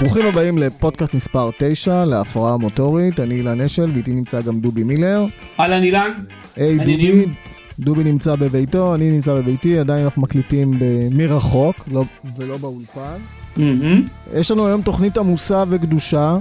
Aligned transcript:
ברוכים 0.00 0.26
הבאים 0.26 0.58
לפודקאסט 0.58 1.14
מספר 1.14 1.50
9 1.58 2.04
להפרעה 2.04 2.56
מוטורית, 2.56 3.20
אני 3.20 3.34
אילן 3.34 3.60
אשל 3.60 3.90
ואיתי 3.94 4.12
נמצא 4.12 4.40
גם 4.40 4.60
דובי 4.60 4.82
מילר. 4.82 5.24
אהלן 5.60 5.82
אילן. 5.82 6.10
היי 6.56 6.78
דובי, 6.78 7.26
דובי 7.78 8.04
נמצא 8.04 8.36
בביתו, 8.36 8.94
אני 8.94 9.10
נמצא 9.10 9.34
בביתי, 9.34 9.78
עדיין 9.78 10.04
אנחנו 10.04 10.22
מקליטים 10.22 10.78
מרחוק 11.10 11.76
לא, 11.92 12.04
ולא 12.36 12.56
באולפן. 12.56 13.16
Mm-hmm. 13.56 14.34
יש 14.34 14.50
לנו 14.50 14.66
היום 14.66 14.82
תוכנית 14.82 15.18
עמוסה 15.18 15.64
וקדושה, 15.68 16.36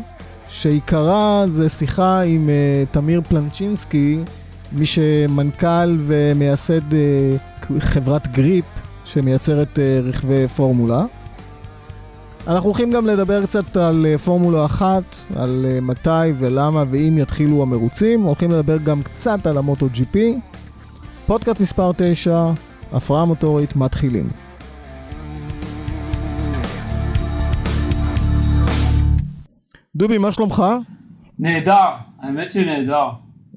שעיקרה 0.47 1.45
זה 1.47 1.70
שיחה 1.70 2.21
עם 2.21 2.49
uh, 2.49 2.93
תמיר 2.93 3.21
פלנצ'ינסקי, 3.29 4.17
מי 4.71 4.85
שמנכ"ל 4.85 5.97
ומייסד 5.99 6.91
uh, 6.91 6.95
חברת 7.79 8.27
גריפ, 8.27 8.65
שמייצרת 9.05 9.77
uh, 9.79 10.07
רכבי 10.07 10.47
פורמולה. 10.47 11.04
אנחנו 12.47 12.65
הולכים 12.70 12.92
גם 12.92 13.07
לדבר 13.07 13.46
קצת 13.46 13.78
על 13.78 14.06
פורמולה 14.18 14.65
אחת, 14.65 15.15
על 15.36 15.65
מתי 15.82 16.34
ולמה 16.38 16.84
ואם 16.92 17.18
יתחילו 17.18 17.61
המרוצים. 17.61 18.21
הולכים 18.24 18.51
לדבר 18.51 18.78
גם 18.78 19.04
קצת 19.04 19.47
על 19.47 19.57
המוטו 19.57 19.88
פי. 20.11 20.39
פודקאסט 21.28 21.60
מספר 21.60 21.92
9, 21.98 22.51
הפרעה 22.92 23.25
מוטורית, 23.25 23.75
מתחילים. 23.75 24.29
דובי, 29.96 30.18
מה 30.18 30.32
שלומך? 30.32 30.64
נהדר, 31.39 31.73
האמת 32.20 32.52
שנהדר. 32.52 33.09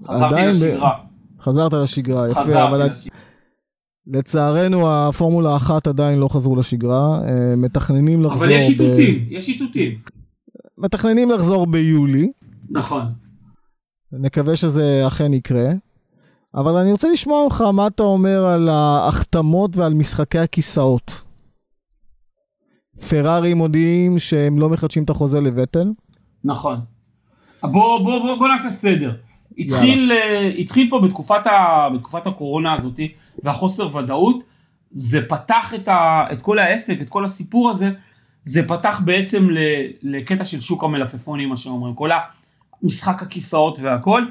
חזרתי 0.07 0.35
לשגרה. 0.47 0.93
חזרת 1.41 1.73
לשגרה, 1.73 2.31
יפה. 2.31 2.65
אבל... 2.65 2.91
לשגרה. 2.91 3.17
לצערנו 4.07 4.91
הפורמולה 4.91 5.57
אחת 5.57 5.87
עדיין 5.87 6.19
לא 6.19 6.29
חזרו 6.29 6.57
לשגרה, 6.57 7.21
אה, 7.29 7.57
מתכננים 7.57 8.23
לחזור... 8.23 8.45
אבל 8.45 8.51
יש 8.51 8.69
איתותים, 8.69 9.29
ב... 9.29 9.33
יש 9.33 9.49
איתותים. 9.49 9.99
מתכננים 10.79 11.31
לחזור 11.31 11.67
ביולי. 11.67 12.31
נכון. 12.71 13.03
נקווה 14.13 14.57
שזה 14.57 15.05
אכן 15.07 15.33
יקרה. 15.33 15.69
אבל 16.55 16.77
אני 16.77 16.93
רוצה 16.93 17.09
לשמוע 17.13 17.45
ממך 17.45 17.61
מה 17.61 17.87
אתה 17.87 18.03
אומר 18.03 18.45
על 18.45 18.69
ההחתמות 18.69 19.77
ועל 19.77 19.95
משחקי 19.95 20.39
הכיסאות. 20.39 21.23
פרארי 23.09 23.55
מודיעים 23.55 24.19
שהם 24.19 24.59
לא 24.59 24.69
מחדשים 24.69 25.05
את 25.05 25.11
החוזה 25.11 25.41
לווטל. 25.41 25.93
נכון. 26.45 26.81
בוא, 27.63 27.71
בוא, 27.71 28.19
בוא, 28.19 28.39
בוא 28.39 28.49
נעשה 28.49 28.71
סדר. 28.71 29.13
התחיל, 29.59 30.13
uh, 30.13 30.61
התחיל 30.61 30.91
פה 30.91 31.01
בתקופת, 31.01 31.47
ה, 31.47 31.89
בתקופת 31.95 32.27
הקורונה 32.27 32.75
הזאתי 32.75 33.13
והחוסר 33.43 33.97
ודאות, 33.97 34.45
זה 34.91 35.29
פתח 35.29 35.73
את, 35.75 35.89
ה, 35.89 36.25
את 36.33 36.43
כל 36.43 36.59
העסק, 36.59 37.01
את 37.01 37.09
כל 37.09 37.25
הסיפור 37.25 37.71
הזה, 37.71 37.91
זה 38.45 38.69
פתח 38.69 39.01
בעצם 39.05 39.51
ל, 39.51 39.59
לקטע 40.03 40.45
של 40.45 40.61
שוק 40.61 40.85
המלפפונים, 40.85 41.49
מה 41.49 41.57
שאומרים, 41.57 41.95
כל 41.95 42.11
המשחק 42.83 43.23
הכיסאות 43.23 43.79
והכל, 43.79 44.25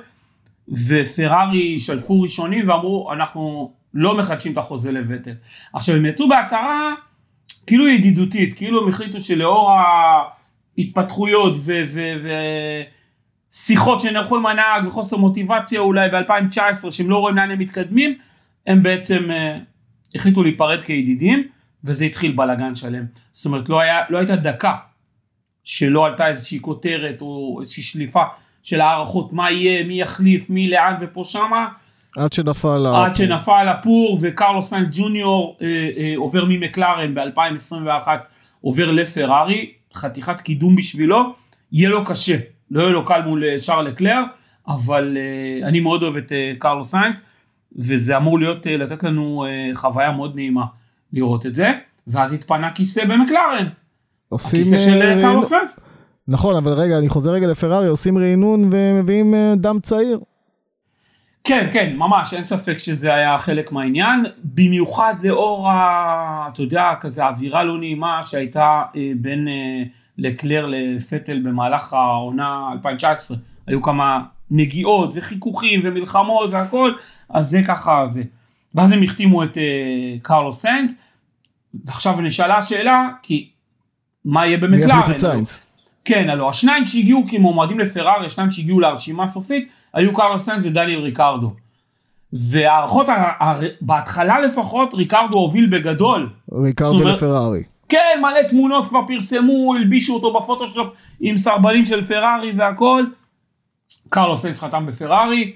ופרארי 0.87 1.79
שלפו 1.79 2.21
ראשונים 2.21 2.69
ואמרו, 2.69 3.13
אנחנו 3.13 3.71
לא 3.93 4.17
מחדשים 4.17 4.53
את 4.53 4.57
החוזה 4.57 4.91
לווטל. 4.91 5.33
עכשיו 5.73 5.95
הם 5.95 6.05
יצאו 6.05 6.29
בהצהרה 6.29 6.93
כאילו 7.67 7.87
ידידותית, 7.87 8.57
כאילו 8.57 8.83
הם 8.83 8.89
החליטו 8.89 9.19
שלאור 9.19 9.71
ההתפתחויות 10.77 11.53
ו... 11.57 11.83
ו-, 11.87 12.13
ו- 12.23 12.81
שיחות 13.51 14.01
שנערכו 14.01 14.37
עם 14.37 14.45
הנהג 14.45 14.87
וחוסר 14.87 15.17
מוטיבציה 15.17 15.79
אולי 15.79 16.09
ב-2019 16.09 16.91
שהם 16.91 17.09
לא 17.09 17.17
רואים 17.17 17.35
לאן 17.35 17.51
הם 17.51 17.59
מתקדמים, 17.59 18.17
הם 18.67 18.83
בעצם 18.83 19.29
uh, 19.29 20.15
החליטו 20.15 20.43
להיפרד 20.43 20.81
כידידים 20.81 21.47
וזה 21.83 22.05
התחיל 22.05 22.31
בלאגן 22.31 22.75
שלם. 22.75 23.05
זאת 23.33 23.45
אומרת 23.45 23.69
לא, 23.69 23.79
היה, 23.79 24.01
לא 24.09 24.17
הייתה 24.17 24.35
דקה 24.35 24.75
שלא 25.63 26.05
עלתה 26.05 26.27
איזושהי 26.27 26.59
כותרת 26.61 27.21
או 27.21 27.57
איזושהי 27.61 27.83
שליפה 27.83 28.23
של 28.63 28.81
הערכות 28.81 29.33
מה 29.33 29.51
יהיה, 29.51 29.83
מי 29.83 30.01
יחליף, 30.01 30.49
מי 30.49 30.69
לאן 30.69 30.93
ופה 31.01 31.23
שמה. 31.25 31.67
עד 32.17 32.33
שנפל 32.33 32.85
הפור. 32.85 32.97
עד 32.97 33.15
שנפל 33.15 33.67
הפור 33.69 34.19
וקרלוס 34.21 34.69
סיינס 34.69 34.87
ג'וניור 34.91 35.57
אה, 35.61 35.67
אה, 35.97 36.13
עובר 36.17 36.45
ממקלרן 36.45 37.15
ב-2021 37.15 38.07
עובר 38.61 38.91
לפרארי, 38.91 39.71
חתיכת 39.93 40.41
קידום 40.41 40.75
בשבילו, 40.75 41.33
יהיה 41.71 41.89
לו 41.89 42.05
קשה. 42.05 42.37
לא 42.71 42.81
יהיה 42.81 42.91
לו 42.91 43.05
קל 43.05 43.21
מול 43.21 43.43
אה, 43.43 43.59
שארל 43.59 43.87
לקלר, 43.87 44.23
אבל 44.67 45.17
אה, 45.17 45.65
אני 45.67 45.79
מאוד 45.79 46.03
אוהב 46.03 46.15
את 46.15 46.31
אה, 46.31 46.59
קרלוס 46.59 46.83
סיינס, 46.83 47.25
וזה 47.75 48.17
אמור 48.17 48.39
להיות, 48.39 48.65
אה, 48.65 48.69
לתת 48.69 49.03
לנו 49.03 49.45
אה, 49.45 49.77
חוויה 49.77 50.11
מאוד 50.11 50.35
נעימה 50.35 50.65
לראות 51.13 51.45
את 51.45 51.55
זה, 51.55 51.71
ואז 52.07 52.33
התפנה 52.33 52.71
כיסא 52.71 53.05
במקלרן. 53.05 53.67
עושים... 54.29 54.59
הכיסא 54.59 54.77
של 54.77 55.21
קרלוס 55.21 55.43
סיינס. 55.43 55.79
נכון, 56.27 56.55
אבל 56.55 56.71
רגע, 56.71 56.97
אני 56.97 57.09
חוזר 57.09 57.31
רגע 57.31 57.47
לפרארי, 57.47 57.87
עושים 57.87 58.17
רענון 58.17 58.69
ומביאים 58.71 59.33
דם 59.55 59.79
צעיר. 59.81 60.19
כן, 61.43 61.69
כן, 61.73 61.95
ממש, 61.95 62.33
אין 62.33 62.43
ספק 62.43 62.77
שזה 62.77 63.13
היה 63.13 63.37
חלק 63.37 63.71
מהעניין, 63.71 64.25
במיוחד 64.43 65.15
לאור, 65.23 65.69
ה, 65.69 66.49
אתה 66.53 66.61
יודע, 66.61 66.93
כזה 67.01 67.25
אווירה 67.25 67.63
לא 67.63 67.77
נעימה 67.77 68.23
שהייתה 68.23 68.81
אה, 68.95 69.11
בין... 69.15 69.47
אה, 69.47 69.83
לקלר 70.17 70.65
לפטל 70.69 71.41
במהלך 71.43 71.93
העונה 71.93 72.69
2019, 72.73 73.37
היו 73.67 73.81
כמה 73.81 74.21
נגיעות 74.51 75.11
וחיכוכים 75.15 75.81
ומלחמות 75.83 76.49
והכל, 76.51 76.91
אז 77.29 77.49
זה 77.49 77.61
ככה 77.67 78.03
זה. 78.07 78.23
ואז 78.75 78.91
הם 78.91 79.03
החתימו 79.03 79.43
את 79.43 79.57
uh, 79.57 79.59
קרלו 80.21 80.53
סיינס, 80.53 80.97
ועכשיו 81.85 82.21
נשאלה 82.21 82.57
השאלה, 82.57 83.07
כי 83.23 83.49
מה 84.25 84.45
יהיה 84.45 84.57
במקלרן? 84.57 85.01
כן, 86.05 86.29
הלוא 86.29 86.49
השניים 86.49 86.85
שהגיעו 86.85 87.25
כמועמדים 87.29 87.79
לפרארי, 87.79 88.25
השניים 88.25 88.49
שהגיעו 88.49 88.79
להרשימה 88.79 89.23
הסופית, 89.23 89.67
היו 89.93 90.13
קרלוס 90.13 90.39
סיינס 90.39 90.65
ודניאל 90.65 90.99
ריקרדו. 90.99 91.53
והערכות, 92.33 93.07
בהתחלה 93.81 94.39
לפחות, 94.39 94.93
ריקרדו 94.93 95.37
הוביל 95.37 95.69
בגדול. 95.69 96.29
ריקרדו 96.51 97.03
לפרארי. 97.03 97.63
כן, 97.89 98.21
מלא 98.21 98.49
תמונות 98.49 98.87
כבר 98.87 98.99
פרסמו, 99.07 99.75
הלבישו 99.75 100.13
אותו 100.13 100.33
בפוטושופ 100.33 100.87
עם 101.19 101.37
סרבלים 101.37 101.85
של 101.85 102.05
פרארי 102.05 102.53
והכל. 102.57 103.05
קרלוס 104.09 104.41
סיינס 104.41 104.59
חתם 104.59 104.85
בפרארי, 104.85 105.53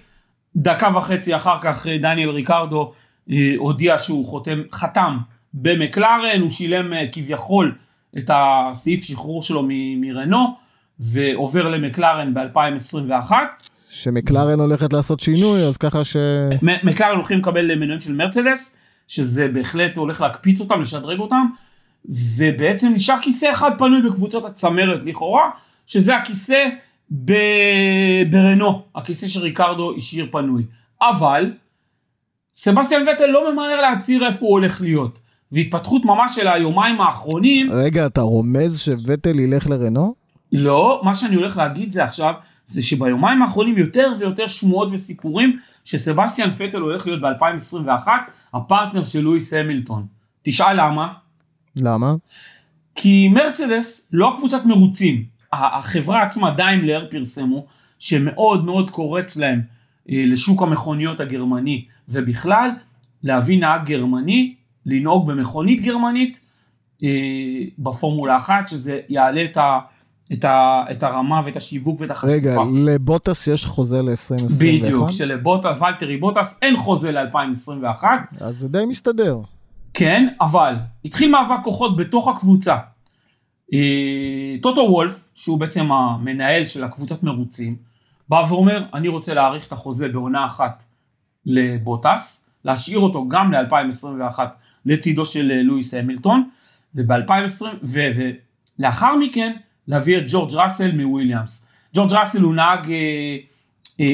דקה 0.56 0.90
וחצי 0.98 1.36
אחר 1.36 1.58
כך 1.62 1.88
אה, 1.88 1.98
דניאל 1.98 2.30
ריקרדו 2.30 2.92
אה, 3.32 3.54
הודיע 3.58 4.00
שהוא 4.00 4.28
חותם, 4.28 4.62
חתם 4.74 5.18
במקלרן, 5.54 6.42
הוא 6.42 6.50
שילם 6.50 6.94
אה, 6.94 7.06
כביכול 7.12 7.76
את 8.18 8.32
הסעיף 8.34 9.04
שחרור 9.04 9.44
שלו 9.44 9.68
מרנו, 9.98 10.56
ועובר 11.00 11.68
למקלרן 11.68 12.34
ב-2021. 12.34 13.32
שמקלרן 13.90 14.60
הולכת 14.60 14.94
לעשות 14.94 15.20
שינוי, 15.20 15.68
אז 15.68 15.78
ככה 15.78 16.04
ש... 16.04 16.18
מקלרן 16.62 17.16
הולכים 17.16 17.40
לקבל 17.40 17.76
מנויים 17.76 18.00
של 18.00 18.16
מרצדס, 18.16 18.76
שזה 19.08 19.48
בהחלט 19.48 19.98
הולך 19.98 20.22
להקפיץ 20.22 20.62
אותם, 20.62 20.82
לשדרג 20.82 21.20
אותם. 21.20 21.46
ובעצם 22.06 22.92
נשאר 22.96 23.16
כיסא 23.22 23.52
אחד 23.54 23.72
פנוי 23.78 24.02
בקבוצות 24.10 24.46
הצמרת 24.46 25.00
לכאורה, 25.06 25.50
שזה 25.88 26.16
הכיסא 26.16 26.70
ב... 27.12 27.34
ברנו, 28.32 28.82
הכיסא 28.96 29.28
שריקרדו 29.28 29.96
השאיר 29.98 30.28
פנוי. 30.32 30.64
אבל 31.02 31.52
סבסטיאן 32.56 33.02
וטל 33.08 33.26
לא 33.26 33.54
ממהר 33.54 33.82
להצהיר 33.82 34.28
איפה 34.28 34.40
הוא 34.40 34.50
הולך 34.50 34.82
להיות. 34.82 35.20
והתפתחות 35.52 36.06
ממש 36.06 36.36
של 36.36 36.48
היומיים 36.48 37.02
האחרונים... 37.02 37.72
רגע, 37.72 38.06
אתה 38.06 38.22
רומז 38.22 38.80
שוטל 38.80 39.40
ילך 39.40 39.70
לרנו? 39.70 40.16
לא, 40.52 41.02
מה 41.04 41.16
שאני 41.16 41.36
הולך 41.36 41.58
להגיד 41.58 41.92
זה 41.92 42.04
עכשיו, 42.04 42.34
זה 42.66 42.82
שביומיים 42.82 43.42
האחרונים 43.42 43.78
יותר 43.78 44.14
ויותר 44.20 44.48
שמועות 44.48 44.90
וסיפורים 44.92 45.60
שסבסטיאן 45.86 46.54
פטל 46.54 46.78
הולך 46.78 47.08
להיות 47.08 47.22
ב-2021 47.22 48.08
הפרטנר 48.54 49.06
של 49.06 49.22
לואיס 49.22 49.54
המילטון. 49.54 50.06
תשאל 50.42 50.86
למה? 50.86 51.14
למה? 51.82 52.16
כי 52.96 53.30
מרצדס 53.30 54.10
לא 54.14 54.34
הקבוצת 54.34 54.66
מרוצים, 54.66 55.26
החברה 55.54 56.24
עצמה 56.24 56.52
דיימלר 56.52 57.08
פרסמו 57.12 57.66
שמאוד 58.00 58.66
מאוד 58.66 58.92
קורץ 58.92 59.38
להם 59.38 59.62
אה, 60.10 60.24
לשוק 60.28 60.62
המכוניות 60.62 61.20
הגרמני 61.20 61.86
ובכלל 62.10 62.70
להביא 63.24 63.60
נהג 63.60 63.86
גרמני 63.86 64.56
לנהוג 64.86 65.32
במכונית 65.32 65.82
גרמנית 65.82 66.40
אה, 67.04 67.10
בפורמולה 67.80 68.36
אחת 68.36 68.68
שזה 68.68 69.00
יעלה 69.10 69.44
את, 69.44 69.58
ה, 69.58 69.80
את, 70.34 70.46
ה, 70.46 70.84
את 70.92 71.04
הרמה 71.04 71.42
ואת 71.46 71.58
השיווק 71.58 72.02
ואת 72.02 72.12
החשיפה. 72.12 72.34
רגע, 72.34 72.56
לבוטס 72.86 73.48
יש 73.48 73.66
חוזה 73.66 74.02
ל-2021? 74.02 74.64
בדיוק, 74.66 75.12
שלבוטס, 75.12 75.82
ולטרי 75.82 76.18
בוטס 76.18 76.60
אין 76.62 76.78
חוזה 76.78 77.12
ל-2021. 77.12 78.04
אז 78.40 78.58
זה 78.58 78.68
די 78.68 78.86
מסתדר. 78.88 79.40
כן, 79.94 80.28
אבל 80.42 80.76
התחיל 81.06 81.32
מאבק 81.32 81.64
כוחות 81.64 81.98
בתוך 81.98 82.28
הקבוצה. 82.28 82.76
אה, 83.74 84.56
טוטו 84.62 84.82
וולף, 84.82 85.30
שהוא 85.36 85.60
בעצם 85.60 85.92
המנהל 85.92 86.66
של 86.66 86.84
הקבוצת 86.84 87.24
מרוצים, 87.24 87.76
בא 88.30 88.44
ואומר, 88.50 88.84
אני 88.94 89.08
רוצה 89.08 89.34
להאריך 89.34 89.68
את 89.68 89.72
החוזה 89.72 90.08
בעונה 90.08 90.46
אחת 90.46 90.84
לבוטס, 91.46 92.46
להשאיר 92.66 93.00
אותו 93.00 93.28
גם 93.28 93.54
ל-2021 93.54 94.40
לצידו 94.86 95.26
של 95.26 95.52
אה, 95.52 95.64
לואיס 95.64 95.94
המילטון, 95.94 96.50
וב-2020, 96.96 97.66
ולאחר 98.80 99.16
מכן 99.16 99.54
להביא 99.88 100.18
את 100.18 100.24
ג'ורג' 100.28 100.54
ראסל 100.54 100.92
מוויליאמס. 100.92 101.68
ג'ורג' 101.96 102.12
ראסל 102.14 102.42
הוא 102.42 102.56
נהג... 102.56 102.88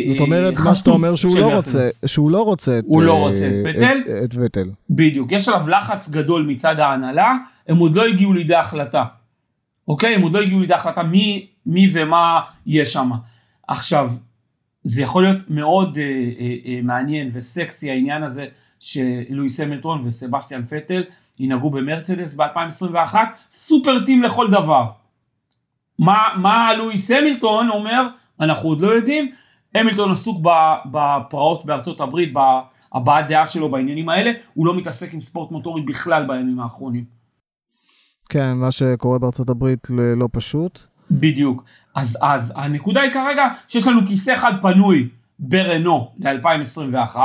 זאת 0.09 0.19
אומרת, 0.19 0.53
מה 0.59 0.75
שאתה 0.75 0.89
אומר 0.91 1.15
שהוא 1.15 1.37
לא 1.37 1.55
רוצה, 1.55 1.89
שהוא 2.05 2.31
לא 2.31 2.41
רוצה 2.41 2.79
את, 2.79 2.83
הוא 2.87 3.03
לא 3.03 3.19
רוצה 3.19 3.47
את 3.47 3.53
וטל. 3.65 3.97
את 4.23 4.35
וטל. 4.37 4.69
בדיוק, 4.89 5.31
יש 5.31 5.49
עליו 5.49 5.67
לחץ 5.67 6.09
גדול 6.09 6.45
מצד 6.45 6.79
ההנהלה, 6.79 7.33
הם 7.67 7.77
עוד 7.77 7.95
לא 7.95 8.05
הגיעו 8.05 8.33
לידי 8.33 8.55
החלטה. 8.55 9.03
אוקיי? 9.87 10.15
הם 10.15 10.21
עוד 10.21 10.33
לא 10.33 10.41
הגיעו 10.41 10.59
לידי 10.59 10.73
החלטה 10.73 11.03
מי, 11.03 11.47
מי 11.65 11.89
ומה 11.93 12.41
יהיה 12.65 12.85
שם. 12.85 13.11
עכשיו, 13.67 14.11
זה 14.83 15.01
יכול 15.01 15.23
להיות 15.23 15.49
מאוד 15.49 15.97
אה, 15.97 16.03
אה, 16.03 16.55
אה, 16.65 16.79
מעניין 16.83 17.29
וסקסי 17.33 17.91
העניין 17.91 18.23
הזה 18.23 18.45
שלואיס 18.79 19.59
המילטון 19.59 20.01
וסבסטיאן 20.05 20.65
פטל 20.65 21.03
ינהגו 21.39 21.69
במרצדס 21.69 22.35
ב-2021, 22.35 23.15
סופר 23.51 24.05
טים 24.05 24.23
לכל 24.23 24.51
דבר. 24.51 24.85
מה, 25.99 26.17
מה 26.37 26.73
לואיס 26.77 27.11
המילטון 27.11 27.69
אומר, 27.69 28.07
אנחנו 28.39 28.69
עוד 28.69 28.81
לא 28.81 28.87
יודעים, 28.87 29.31
המילטון 29.75 30.11
עסוק 30.11 30.41
בפרעות 30.91 31.65
בארצות 31.65 32.01
הברית, 32.01 32.33
בהבעת 32.33 33.27
דעה 33.27 33.47
שלו 33.47 33.69
בעניינים 33.69 34.09
האלה, 34.09 34.31
הוא 34.53 34.67
לא 34.67 34.75
מתעסק 34.75 35.13
עם 35.13 35.21
ספורט 35.21 35.51
מוטורי 35.51 35.81
בכלל 35.81 36.25
בימים 36.27 36.59
האחרונים. 36.59 37.14
כן, 38.29 38.53
מה 38.55 38.71
שקורה 38.71 39.19
בארצות 39.19 39.49
הברית 39.49 39.87
לא 40.17 40.27
פשוט. 40.31 40.79
בדיוק. 41.11 41.63
אז, 41.95 42.17
אז 42.21 42.53
הנקודה 42.55 43.01
היא 43.01 43.11
כרגע 43.11 43.47
שיש 43.67 43.87
לנו 43.87 44.07
כיסא 44.07 44.35
אחד 44.35 44.53
פנוי 44.61 45.09
ברנו 45.39 46.11
ל-2021, 46.19 47.17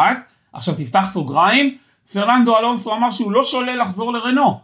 עכשיו 0.52 0.74
תפתח 0.74 1.04
סוגריים, 1.06 1.76
פרננדו 2.12 2.58
אלונסו 2.58 2.94
אמר 2.94 3.10
שהוא 3.10 3.32
לא 3.32 3.44
שולל 3.44 3.82
לחזור 3.82 4.12
לרנו, 4.12 4.60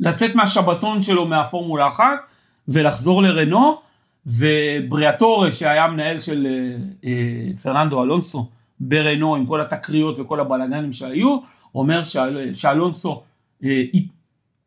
לצאת 0.00 0.34
מהשבתון 0.34 1.02
שלו 1.02 1.26
מהפורמולה 1.26 1.88
1 1.88 2.04
ולחזור 2.68 3.22
לרנו, 3.22 3.80
ובריאטורה 4.26 5.52
שהיה 5.52 5.88
מנהל 5.88 6.20
של 6.20 6.46
אה, 6.46 6.76
אה, 7.04 7.56
פרננדו 7.62 8.02
אלונסו 8.02 8.48
ברנו 8.80 9.36
עם 9.36 9.46
כל 9.46 9.60
התקריות 9.60 10.18
וכל 10.18 10.40
הבלאגנים 10.40 10.92
שהיו, 10.92 11.38
אומר 11.74 12.04
שאל, 12.04 12.54
שאלונסו 12.54 13.22
אה, 13.64 13.82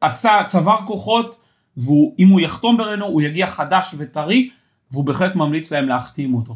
עשה, 0.02 0.42
צבר 0.48 0.78
כוחות 0.86 1.36
ואם 1.78 2.28
הוא 2.30 2.42
יחתום 2.42 2.78
ברנו 2.78 3.06
הוא 3.06 3.22
יגיע 3.22 3.48
חדש 3.48 3.96
וטרי 3.98 4.50
והוא 4.92 5.04
בהחלט 5.04 5.36
ממליץ 5.36 5.74
להם 5.74 5.90
להחתים 5.90 6.34
אותו. 6.36 6.56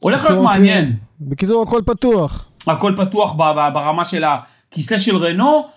הולך 0.00 0.30
להיות 0.30 0.44
מעניין. 0.44 0.96
בקיצור 1.20 1.62
הכל 1.62 1.82
פתוח. 1.86 2.48
הכל 2.66 2.94
פתוח 2.96 3.34
ברמה 3.74 4.04
של 4.04 4.24
הכיסא 4.24 4.98
של 4.98 5.16
רנו 5.16 5.68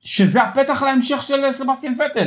שזה 0.00 0.42
הפתח 0.42 0.82
להמשך 0.82 1.22
של 1.22 1.52
סבסטיאן 1.52 1.94
פטל. 1.94 2.26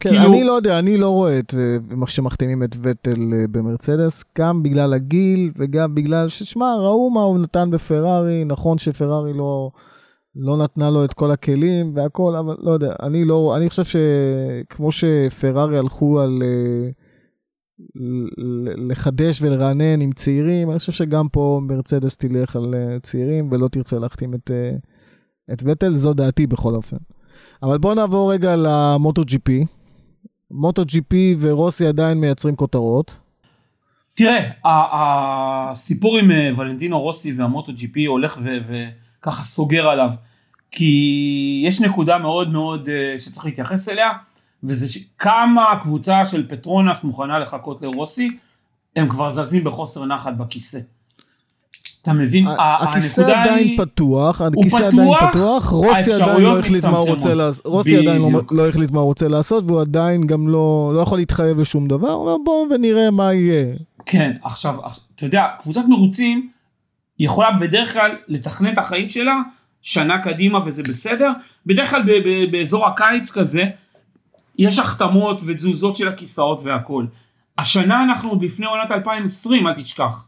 כן, 0.00 0.10
כאילו... 0.10 0.32
אני 0.32 0.44
לא 0.44 0.52
יודע, 0.52 0.78
אני 0.78 0.96
לא 0.96 1.08
רואה 1.08 1.38
את 1.38 1.54
אה, 2.00 2.06
שמחתימים 2.06 2.62
את 2.62 2.76
וטל 2.82 3.10
אה, 3.10 3.46
במרצדס, 3.50 4.24
גם 4.38 4.62
בגלל 4.62 4.94
הגיל 4.94 5.50
וגם 5.56 5.94
בגלל 5.94 6.28
ששמע, 6.28 6.74
ראו 6.78 7.10
מה 7.10 7.20
הוא 7.20 7.38
נתן 7.38 7.70
בפרארי, 7.70 8.44
נכון 8.44 8.78
שפרארי 8.78 9.32
לא, 9.32 9.70
לא 10.36 10.56
נתנה 10.56 10.90
לו 10.90 11.04
את 11.04 11.14
כל 11.14 11.30
הכלים 11.30 11.92
והכל, 11.94 12.36
אבל 12.36 12.56
לא 12.58 12.70
יודע, 12.70 12.92
אני 13.02 13.24
לא, 13.24 13.54
אני 13.56 13.68
חושב 13.68 13.84
שכמו 13.84 14.92
שפרארי 14.92 15.78
הלכו 15.78 16.20
על 16.20 16.42
אה, 16.42 16.90
לחדש 18.88 19.42
ולרענן 19.42 20.00
עם 20.00 20.12
צעירים, 20.12 20.70
אני 20.70 20.78
חושב 20.78 20.92
שגם 20.92 21.28
פה 21.28 21.60
מרצדס 21.62 22.16
תלך 22.16 22.56
על 22.56 22.74
צעירים 23.02 23.48
ולא 23.52 23.68
תרצה 23.68 23.98
להחתים 23.98 24.34
את, 24.34 24.50
את 25.52 25.62
וטל, 25.66 25.96
זו 25.96 26.14
דעתי 26.14 26.46
בכל 26.46 26.74
אופן. 26.74 26.96
אבל 27.62 27.78
בואו 27.78 27.94
נעבור 27.94 28.32
רגע 28.32 28.54
למוטו 28.56 29.22
ג'י 29.24 29.38
פי. 29.38 29.64
מוטו 30.50 30.84
ג'י 30.84 31.00
פי 31.00 31.36
ורוסי 31.40 31.86
עדיין 31.86 32.18
מייצרים 32.18 32.56
כותרות. 32.56 33.20
תראה, 34.14 34.50
הסיפור 34.64 36.18
עם 36.18 36.30
אה, 36.30 36.50
ולנטינו 36.56 37.00
רוסי 37.00 37.32
והמוטו 37.32 37.72
ג'י 37.72 37.88
פי 37.88 38.04
הולך 38.04 38.38
וככה 39.24 39.44
סוגר 39.44 39.86
עליו. 39.86 40.10
כי 40.70 41.62
יש 41.66 41.80
נקודה 41.80 42.18
מאוד 42.18 42.52
מאוד 42.52 42.88
אה, 42.88 43.18
שצריך 43.18 43.44
להתייחס 43.44 43.88
אליה, 43.88 44.10
וזה 44.64 44.86
כמה 45.18 45.72
הקבוצה 45.72 46.26
של 46.26 46.48
פטרונס 46.48 47.04
מוכנה 47.04 47.38
לחכות 47.38 47.82
לרוסי, 47.82 48.30
הם 48.96 49.08
כבר 49.08 49.30
זזים 49.30 49.64
בחוסר 49.64 50.04
נחת 50.04 50.32
בכיסא. 50.36 50.78
אתה 52.02 52.12
מבין? 52.12 52.46
הכיסא 52.58 53.20
עדיין 53.20 53.76
פתוח, 53.76 54.40
הכיסא 54.40 54.76
עדיין 54.76 55.10
פתוח, 55.30 55.70
רוסי 55.70 56.12
עדיין 56.12 56.42
לא 56.42 56.58
החליט 56.58 56.84
מה 56.84 56.98
הוא 56.98 57.08
רוצה 57.08 57.34
לעשות, 57.34 57.66
רוסי 57.66 57.96
עדיין 57.96 58.22
לא, 58.22 58.40
לא 58.50 58.68
החליט 58.68 58.90
מה 58.90 59.00
הוא 59.00 59.06
רוצה 59.06 59.28
לעשות, 59.28 59.64
והוא 59.66 59.80
עדיין 59.80 60.26
גם 60.26 60.48
לא, 60.48 60.92
לא 60.94 61.00
יכול 61.00 61.18
להתחייב 61.18 61.58
לשום 61.58 61.88
דבר, 61.88 62.10
הוא 62.10 62.20
אומר 62.20 62.36
בואו 62.44 62.66
ונראה 62.70 63.10
מה 63.10 63.34
יהיה. 63.34 63.74
כן, 64.06 64.32
עכשיו, 64.44 64.74
אתה 65.14 65.24
יודע, 65.24 65.46
קבוצת 65.62 65.82
מרוצים 65.88 66.50
יכולה 67.18 67.50
בדרך 67.52 67.92
כלל 67.92 68.16
לתכנן 68.28 68.72
את 68.72 68.78
החיים 68.78 69.08
שלה 69.08 69.36
שנה 69.82 70.22
קדימה 70.22 70.58
וזה 70.66 70.82
בסדר, 70.82 71.30
בדרך 71.66 71.90
כלל 71.90 72.02
באזור 72.50 72.86
הקיץ 72.86 73.30
כזה, 73.30 73.64
יש 74.58 74.78
החתמות 74.78 75.40
ותזוזות 75.46 75.96
של 75.96 76.08
הכיסאות 76.08 76.62
והכל. 76.62 77.04
השנה 77.58 78.02
אנחנו 78.02 78.30
עוד 78.30 78.42
לפני 78.42 78.66
עונת 78.66 78.90
2020, 78.90 79.66
אל 79.66 79.72
תשכח. 79.72 80.24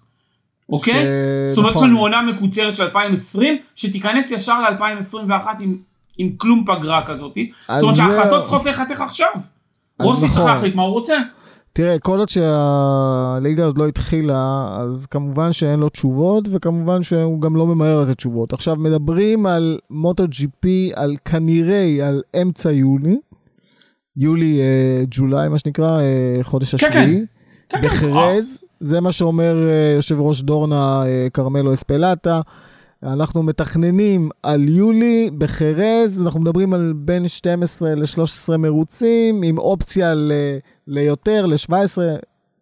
אוקיי? 0.69 1.05
ש... 1.05 1.49
זאת 1.49 1.59
אומרת, 1.59 1.71
יש 1.71 1.77
נכון. 1.77 1.89
לנו 1.89 2.01
עונה 2.01 2.23
מקוצרת 2.23 2.77
של 2.77 2.83
2020, 2.83 3.59
שתיכנס 3.75 4.31
ישר 4.31 4.61
ל-2021 4.61 5.47
עם, 5.61 5.77
עם 6.19 6.31
כלום 6.37 6.65
פגרה 6.67 7.07
כזאתי. 7.07 7.53
זאת 7.69 7.83
אומרת 7.83 7.97
שההחלטות 7.97 8.43
צריכות 8.43 8.65
להיחתך 8.65 9.01
עכשיו. 9.01 9.31
רוסי 10.01 10.21
צריך 10.21 10.39
נכון. 10.39 10.51
להחליט 10.51 10.75
מה 10.75 10.83
הוא 10.83 10.93
רוצה. 10.93 11.19
תראה, 11.77 11.99
כל 11.99 12.19
עוד 12.19 12.29
שהליגה 12.29 13.65
עוד 13.65 13.79
לא 13.79 13.89
התחילה, 13.89 14.69
אז 14.81 15.07
כמובן 15.07 15.53
שאין 15.53 15.81
לו 15.81 15.89
תשובות, 15.89 16.49
וכמובן 16.51 17.03
שהוא 17.03 17.41
גם 17.41 17.57
לא 17.57 17.67
ממהר 17.67 18.03
לתת 18.03 18.17
תשובות. 18.17 18.53
עכשיו, 18.53 18.77
מדברים 18.77 19.47
על 19.47 19.79
מוטו 19.91 20.25
ג'י 20.29 20.47
פי, 20.61 20.93
על 20.95 21.17
כנראה, 21.25 22.09
על 22.09 22.23
אמצע 22.43 22.73
יולי, 22.73 23.19
יולי, 24.17 24.61
אה, 24.61 25.05
ג'ולי, 25.11 25.49
מה 25.49 25.59
שנקרא, 25.59 26.01
אה, 26.01 26.39
חודש 26.43 26.75
כן, 26.75 26.87
השביעי. 26.87 27.25
כן. 27.69 27.81
כן, 27.81 27.89
כן. 27.89 27.89
בחרז, 27.89 28.59
זה 28.81 29.01
מה 29.01 29.13
שאומר 29.13 29.57
אה, 29.69 29.93
יושב 29.97 30.21
ראש 30.21 30.43
דורנה 30.43 31.03
אה, 31.07 31.27
כרמלו 31.35 31.75
אספלטה. 31.75 32.41
אנחנו 33.03 33.43
מתכננים 33.43 34.29
על 34.43 34.69
יולי 34.69 35.31
בחרז, 35.39 36.23
אנחנו 36.25 36.41
מדברים 36.41 36.75
על 36.75 36.93
בין 36.97 37.29
12 37.29 37.95
ל-13 37.95 38.57
מרוצים, 38.57 39.43
עם 39.43 39.59
אופציה 39.59 40.15
ל- 40.15 40.33
ליותר, 40.89 41.47
ל-17 41.47 41.99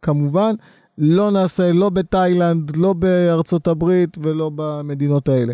כמובן. 0.02 0.54
לא 0.98 1.30
נעשה 1.30 1.72
לא 1.72 1.90
בתאילנד, 1.90 2.76
לא 2.76 2.92
בארצות 2.92 3.66
הברית 3.66 4.18
ולא 4.22 4.50
במדינות 4.54 5.28
האלה. 5.28 5.52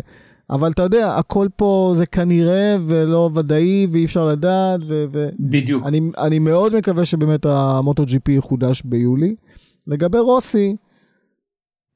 אבל 0.49 0.71
אתה 0.71 0.81
יודע, 0.81 1.15
הכל 1.15 1.47
פה 1.55 1.91
זה 1.95 2.05
כנראה 2.05 2.75
ולא 2.85 3.29
ודאי 3.35 3.87
ואי 3.91 4.05
אפשר 4.05 4.27
לדעת. 4.27 4.79
ו- 4.87 5.05
ו- 5.13 5.29
בדיוק. 5.39 5.85
אני, 5.85 6.01
אני 6.17 6.39
מאוד 6.39 6.75
מקווה 6.75 7.05
שבאמת 7.05 7.45
המוטו 7.45 8.03
GP 8.03 8.31
יחודש 8.31 8.81
ביולי. 8.85 9.35
לגבי 9.87 10.19
רוסי, 10.19 10.75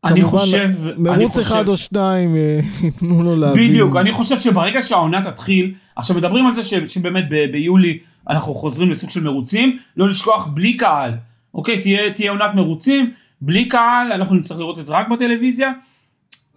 אני 0.05 0.21
כמובן, 0.21 0.37
חושב... 0.37 0.69
מרוץ 0.97 1.17
אני 1.17 1.27
חושב... 1.27 1.41
אחד 1.41 1.67
או 1.67 1.77
שניים 1.77 2.35
אה, 2.35 2.59
ייתנו 2.83 3.23
לו 3.23 3.35
להבין. 3.35 3.69
בדיוק, 3.69 3.95
אני 3.95 4.11
חושב 4.11 4.39
שברגע 4.39 4.83
שהעונה 4.83 5.31
תתחיל, 5.31 5.73
עכשיו 5.95 6.17
מדברים 6.17 6.47
על 6.47 6.55
זה 6.55 6.63
ש, 6.63 6.73
שבאמת 6.73 7.25
ב, 7.29 7.51
ביולי 7.51 7.99
אנחנו 8.29 8.53
חוזרים 8.53 8.89
לסוג 8.89 9.09
של 9.09 9.23
מרוצים, 9.23 9.79
לא 9.97 10.09
לשכוח 10.09 10.47
בלי 10.47 10.77
קהל, 10.77 11.11
אוקיי? 11.53 11.81
תהיה, 11.81 12.13
תהיה 12.13 12.31
עונת 12.31 12.55
מרוצים, 12.55 13.13
בלי 13.41 13.69
קהל, 13.69 14.11
אנחנו 14.11 14.35
נצטרך 14.35 14.57
לראות 14.57 14.79
את 14.79 14.85
זה 14.85 14.93
רק 14.93 15.07
בטלוויזיה, 15.09 15.71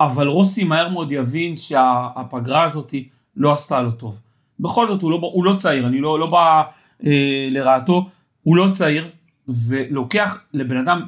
אבל 0.00 0.26
רוסי 0.26 0.64
מהר 0.64 0.88
מאוד 0.88 1.12
יבין 1.12 1.56
שהפגרה 1.56 2.64
הזאת 2.64 2.94
לא 3.37 3.52
עשתה 3.52 3.82
לו 3.82 3.90
טוב. 3.90 4.16
בכל 4.60 4.88
זאת 4.88 5.02
הוא 5.02 5.10
לא, 5.10 5.18
הוא 5.22 5.44
לא 5.44 5.54
צעיר, 5.58 5.87
אני 5.87 6.00
לא, 6.00 6.18
לא 6.18 6.30
בא 6.30 6.62
אה, 7.06 7.48
לרעתו, 7.50 8.08
הוא 8.42 8.56
לא 8.56 8.68
צעיר, 8.75 9.10
ולוקח 9.48 10.42
לבן 10.54 10.76
אדם 10.76 11.02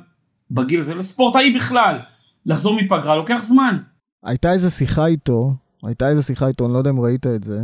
בגיל 0.51 0.81
הזה, 0.81 0.95
לספורטאי 0.95 1.55
בכלל, 1.57 1.99
לחזור 2.47 2.77
מפגרה 2.77 3.17
לוקח 3.17 3.41
זמן. 3.43 3.79
הייתה 4.25 4.53
איזה 4.53 4.71
שיחה 4.71 5.07
איתו, 5.07 5.55
הייתה 5.87 6.09
איזה 6.09 6.23
שיחה 6.23 6.49
איתו, 6.49 6.65
אני 6.65 6.73
לא 6.73 6.79
יודע 6.79 6.91
אם 6.91 7.01
ראית 7.01 7.27
את 7.27 7.43
זה, 7.43 7.61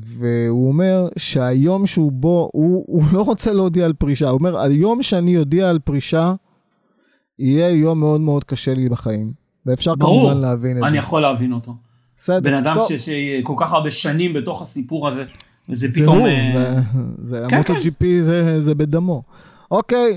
והוא 0.00 0.68
אומר 0.68 1.08
שהיום 1.16 1.86
שהוא 1.86 2.12
בו, 2.12 2.48
הוא, 2.52 2.84
הוא 2.86 3.02
לא 3.12 3.22
רוצה 3.22 3.52
להודיע 3.52 3.84
על 3.84 3.92
פרישה, 3.92 4.28
הוא 4.28 4.38
אומר, 4.38 4.60
היום 4.60 5.02
שאני 5.02 5.38
אודיע 5.38 5.70
על 5.70 5.78
פרישה, 5.78 6.32
יהיה 7.38 7.70
יום 7.70 8.00
מאוד 8.00 8.20
מאוד 8.20 8.44
קשה 8.44 8.74
לי 8.74 8.88
בחיים. 8.88 9.44
ואפשר 9.66 9.94
ברור, 9.94 10.30
כמובן 10.30 10.40
להבין 10.40 10.76
את 10.76 10.82
זה. 10.82 10.88
אני 10.88 10.98
יכול 10.98 11.22
להבין 11.22 11.52
אותו. 11.52 11.74
בסדר, 12.16 12.50
בן 12.50 12.54
אדם 12.54 12.74
שכל 12.96 13.54
כך 13.56 13.72
הרבה 13.72 13.90
שנים 13.90 14.32
בתוך 14.32 14.62
הסיפור 14.62 15.08
הזה, 15.08 15.24
וזה 15.68 15.88
זה 15.90 16.00
פתאום... 16.02 16.18
הוא, 16.18 16.28
uh... 16.28 16.58
זה, 16.58 16.80
זה, 17.22 17.46
כן, 17.48 17.54
המוטו 17.54 17.74
ג'י 17.82 17.90
פי 17.90 18.22
זה, 18.22 18.60
זה 18.60 18.74
בדמו. 18.74 19.22
אוקיי. 19.70 20.16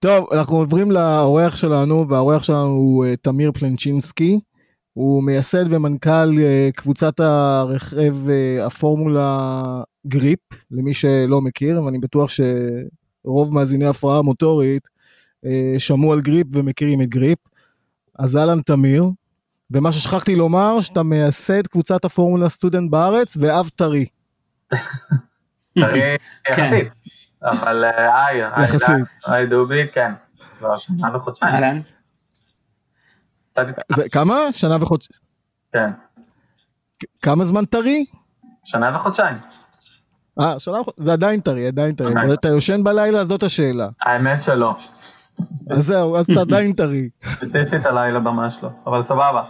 טוב, 0.00 0.26
אנחנו 0.32 0.56
עוברים 0.56 0.90
לאורח 0.90 1.56
שלנו, 1.56 2.08
והאורח 2.08 2.42
שלנו 2.42 2.66
הוא 2.66 3.06
אה, 3.06 3.08
תמיר 3.22 3.52
פלנצ'ינסקי. 3.52 4.40
הוא 4.98 5.24
מייסד 5.24 5.72
ומנכ"ל 5.72 6.30
אה, 6.36 6.72
קבוצת 6.76 7.20
הרכב 7.20 8.14
אה, 8.26 8.66
הפורמולה 8.66 9.50
גריפ, 10.06 10.38
למי 10.70 10.94
שלא 10.94 11.40
מכיר, 11.40 11.84
ואני 11.84 11.98
בטוח 11.98 12.30
שרוב 12.30 13.54
מאזיני 13.54 13.86
הפרעה 13.86 14.22
מוטורית 14.22 14.88
אה, 15.44 15.74
שמעו 15.78 16.12
על 16.12 16.20
גריפ 16.20 16.46
ומכירים 16.52 17.02
את 17.02 17.08
גריפ. 17.08 17.38
אז 18.18 18.36
אהלן 18.36 18.60
תמיר, 18.60 19.04
ומה 19.70 19.92
ששכחתי 19.92 20.36
לומר, 20.36 20.80
שאתה 20.80 21.02
מייסד 21.02 21.66
קבוצת 21.66 22.04
הפורמולה 22.04 22.48
סטודנט 22.48 22.90
בארץ, 22.90 23.36
ואב 23.40 23.68
טרי. 23.68 24.06
טרי 25.80 26.16
יחסית, 26.50 26.88
אבל 27.42 27.84
אה, 27.84 28.26
היי. 28.26 28.42
היי 29.26 29.46
דובי, 29.46 29.82
כן, 29.94 30.12
כבר 30.58 30.78
שנה 30.78 31.16
וחודשיים. 31.16 31.82
אהלן. 33.58 33.72
כמה? 34.12 34.52
שנה 34.52 34.76
וחודשיים. 34.80 35.20
כן. 35.72 35.90
כמה 37.22 37.44
זמן 37.44 37.64
טרי? 37.64 38.04
שנה 38.64 38.96
וחודשיים. 38.96 39.36
אה, 40.40 40.58
שנה 40.58 40.80
וחודשיים, 40.80 41.04
זה 41.04 41.12
עדיין 41.12 41.40
טרי, 41.40 41.66
עדיין 41.66 41.94
טרי. 41.94 42.34
אתה 42.34 42.48
יושן 42.48 42.84
בלילה, 42.84 43.24
זאת 43.24 43.42
השאלה. 43.42 43.88
האמת 44.06 44.42
שלא. 44.42 44.74
אז 45.70 45.86
זהו, 45.86 46.16
אז 46.16 46.30
אתה 46.30 46.40
עדיין 46.40 46.72
טרי. 46.72 47.08
ספציפית 47.24 47.86
הלילה 47.86 48.20
ממש 48.20 48.58
לא, 48.62 48.68
אבל 48.86 49.02
סבבה. 49.02 49.42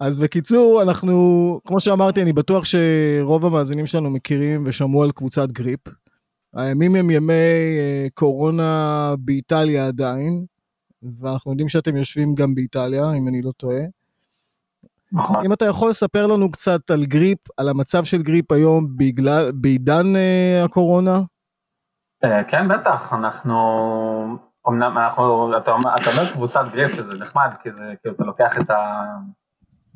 אז 0.00 0.18
בקיצור, 0.18 0.82
אנחנו, 0.82 1.60
כמו 1.66 1.80
שאמרתי, 1.80 2.22
אני 2.22 2.32
בטוח 2.32 2.64
שרוב 2.64 3.46
המאזינים 3.46 3.86
שלנו 3.86 4.10
מכירים 4.10 4.62
ושמעו 4.66 5.02
על 5.02 5.12
קבוצת 5.12 5.48
גריפ. 5.48 5.80
הימים 6.56 6.96
הם 6.96 7.10
ימי 7.10 7.32
אה, 7.32 8.06
קורונה 8.14 9.14
באיטליה 9.18 9.86
עדיין, 9.86 10.44
ואנחנו 11.20 11.50
יודעים 11.52 11.68
שאתם 11.68 11.96
יושבים 11.96 12.34
גם 12.34 12.54
באיטליה, 12.54 13.12
אם 13.12 13.28
אני 13.28 13.42
לא 13.42 13.52
טועה. 13.56 13.82
נכון. 15.12 15.44
אם 15.44 15.52
אתה 15.52 15.64
יכול 15.64 15.90
לספר 15.90 16.26
לנו 16.26 16.50
קצת 16.50 16.90
על 16.90 17.04
גריפ, 17.04 17.38
על 17.58 17.68
המצב 17.68 18.04
של 18.04 18.22
גריפ 18.22 18.52
היום 18.52 18.86
בגלל, 18.96 19.52
בעידן 19.54 20.04
uh, 20.16 20.64
הקורונה? 20.64 21.18
Uh, 22.24 22.28
כן, 22.48 22.68
בטח, 22.68 23.12
אנחנו, 23.12 23.58
אמנם 24.68 24.98
אנחנו, 24.98 25.56
אתה 25.56 25.70
אומר, 25.70 25.94
אתה 25.94 26.10
אומר 26.10 26.32
קבוצת 26.32 26.64
גריפ 26.72 26.92
שזה 26.92 27.24
נחמד, 27.24 27.50
כי 27.62 27.72
זה, 27.72 27.94
כאילו 28.02 28.14
אתה 28.14 28.24
לוקח 28.24 28.52
את, 28.60 28.70
ה, 28.70 29.04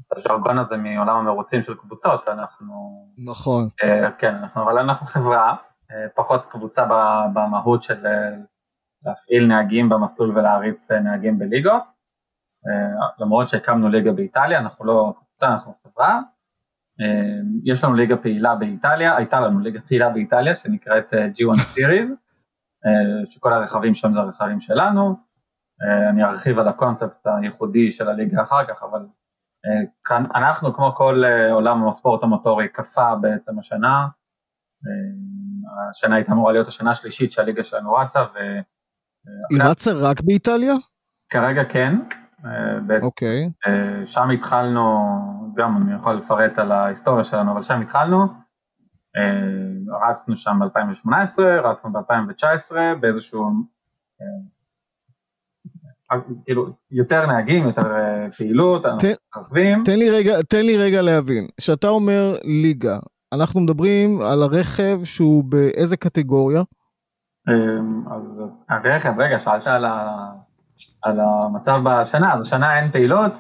את 0.01 0.19
הז'רגון 0.19 0.59
הזה 0.59 0.77
מעולם 0.77 1.17
המרוצים 1.17 1.63
של 1.63 1.75
קבוצות, 1.75 2.29
אנחנו... 2.29 3.07
נכון. 3.27 3.69
Uh, 3.83 4.11
כן, 4.19 4.35
אנחנו, 4.35 4.63
אבל 4.63 4.79
אנחנו 4.79 5.07
חברה, 5.07 5.55
uh, 5.83 5.95
פחות 6.15 6.47
קבוצה 6.51 6.85
במהות 7.35 7.83
של 7.83 8.07
להפעיל 9.07 9.47
נהגים 9.47 9.89
במסלול 9.89 10.39
ולהריץ 10.39 10.91
uh, 10.91 10.95
נהגים 10.95 11.39
בליגות. 11.39 11.97
אה, 12.69 13.09
למרות 13.19 13.49
שהקמנו 13.49 13.89
ליגה 13.89 14.13
באיטליה, 14.13 14.59
אנחנו 14.59 14.85
לא 14.85 15.15
קבוצה, 15.19 15.49
אנחנו 15.49 15.75
חברה. 15.83 16.21
אה, 17.01 17.41
יש 17.65 17.85
לנו 17.85 17.95
ליגה 17.95 18.17
פעילה 18.17 18.55
באיטליה, 18.55 19.17
הייתה 19.17 19.41
לנו 19.41 19.61
ליגה 19.61 19.81
פעילה 19.81 20.11
באיטליה 20.11 20.55
שנקראת 20.55 21.15
אה, 21.15 21.27
G1 21.27 21.59
Series, 21.59 22.11
שכל 23.27 23.53
הרכבים 23.53 23.95
שם 23.95 24.13
זה 24.13 24.21
הרכבים 24.21 24.61
שלנו. 24.61 25.17
אני 26.11 26.25
ארחיב 26.25 26.59
על 26.59 26.69
הקונספט 26.69 27.27
הייחודי 27.27 27.93
של 27.93 28.09
הליגה 28.09 28.43
אחר 28.43 28.65
כך, 28.65 28.83
אבל 28.83 29.07
כאן 30.05 30.25
אנחנו 30.35 30.75
כמו 30.75 30.95
כל 30.95 31.23
עולם 31.53 31.89
הספורט 31.89 32.23
המוטורי 32.23 32.69
קפא 32.69 33.15
בעצם 33.21 33.59
השנה. 33.59 34.07
השנה 35.91 36.15
הייתה 36.15 36.33
אמורה 36.33 36.53
להיות 36.53 36.69
השנה 36.69 36.91
השלישית 36.91 37.33
שהליגה 37.33 37.63
שלנו 37.63 37.93
רצה. 37.93 38.25
ו... 39.27 39.55
היא 39.55 39.71
רצה 39.71 39.91
רק 39.93 40.21
באיטליה? 40.21 40.75
כרגע 41.31 41.65
כן, 41.65 41.93
אוקיי. 43.03 43.47
Okay. 43.47 44.07
שם 44.07 44.31
התחלנו, 44.31 44.83
גם 45.57 45.77
אני 45.77 45.95
יכול 45.95 46.15
לפרט 46.15 46.59
על 46.59 46.73
ההיסטוריה 46.73 47.25
שלנו, 47.25 47.53
אבל 47.53 47.63
שם 47.63 47.81
התחלנו, 47.81 48.27
אה, 49.17 50.11
רצנו 50.11 50.37
שם 50.37 50.59
ב-2018, 50.61 51.43
רצנו 51.65 51.93
ב-2019 51.93 52.77
באיזשהו, 53.01 53.45
אה, 56.13 56.17
כאילו, 56.45 56.67
יותר 56.91 57.27
נהגים, 57.27 57.67
יותר 57.67 57.93
אה, 57.93 58.33
פעילות, 58.37 58.87
רכבים. 59.37 59.83
תן 59.85 59.99
לי 59.99 60.11
רגע, 60.11 60.43
תן 60.43 60.67
לי 60.67 60.77
רגע 60.77 61.03
להבין, 61.03 61.47
כשאתה 61.61 61.89
אומר 61.89 62.37
ליגה, 62.45 62.99
אנחנו 63.35 63.61
מדברים 63.61 64.21
על 64.21 64.43
הרכב 64.43 65.05
שהוא 65.05 65.45
באיזה 65.45 65.97
קטגוריה? 65.97 66.63
אז 68.11 68.43
הרכב, 68.69 69.13
רגע, 69.19 69.39
שאלת 69.39 69.67
על 69.67 69.85
ה... 69.85 70.27
על 71.03 71.21
המצב 71.21 71.81
בשנה, 71.85 72.35
אז 72.35 72.41
השנה 72.41 72.81
אין 72.81 72.91
פעילות, 72.91 73.33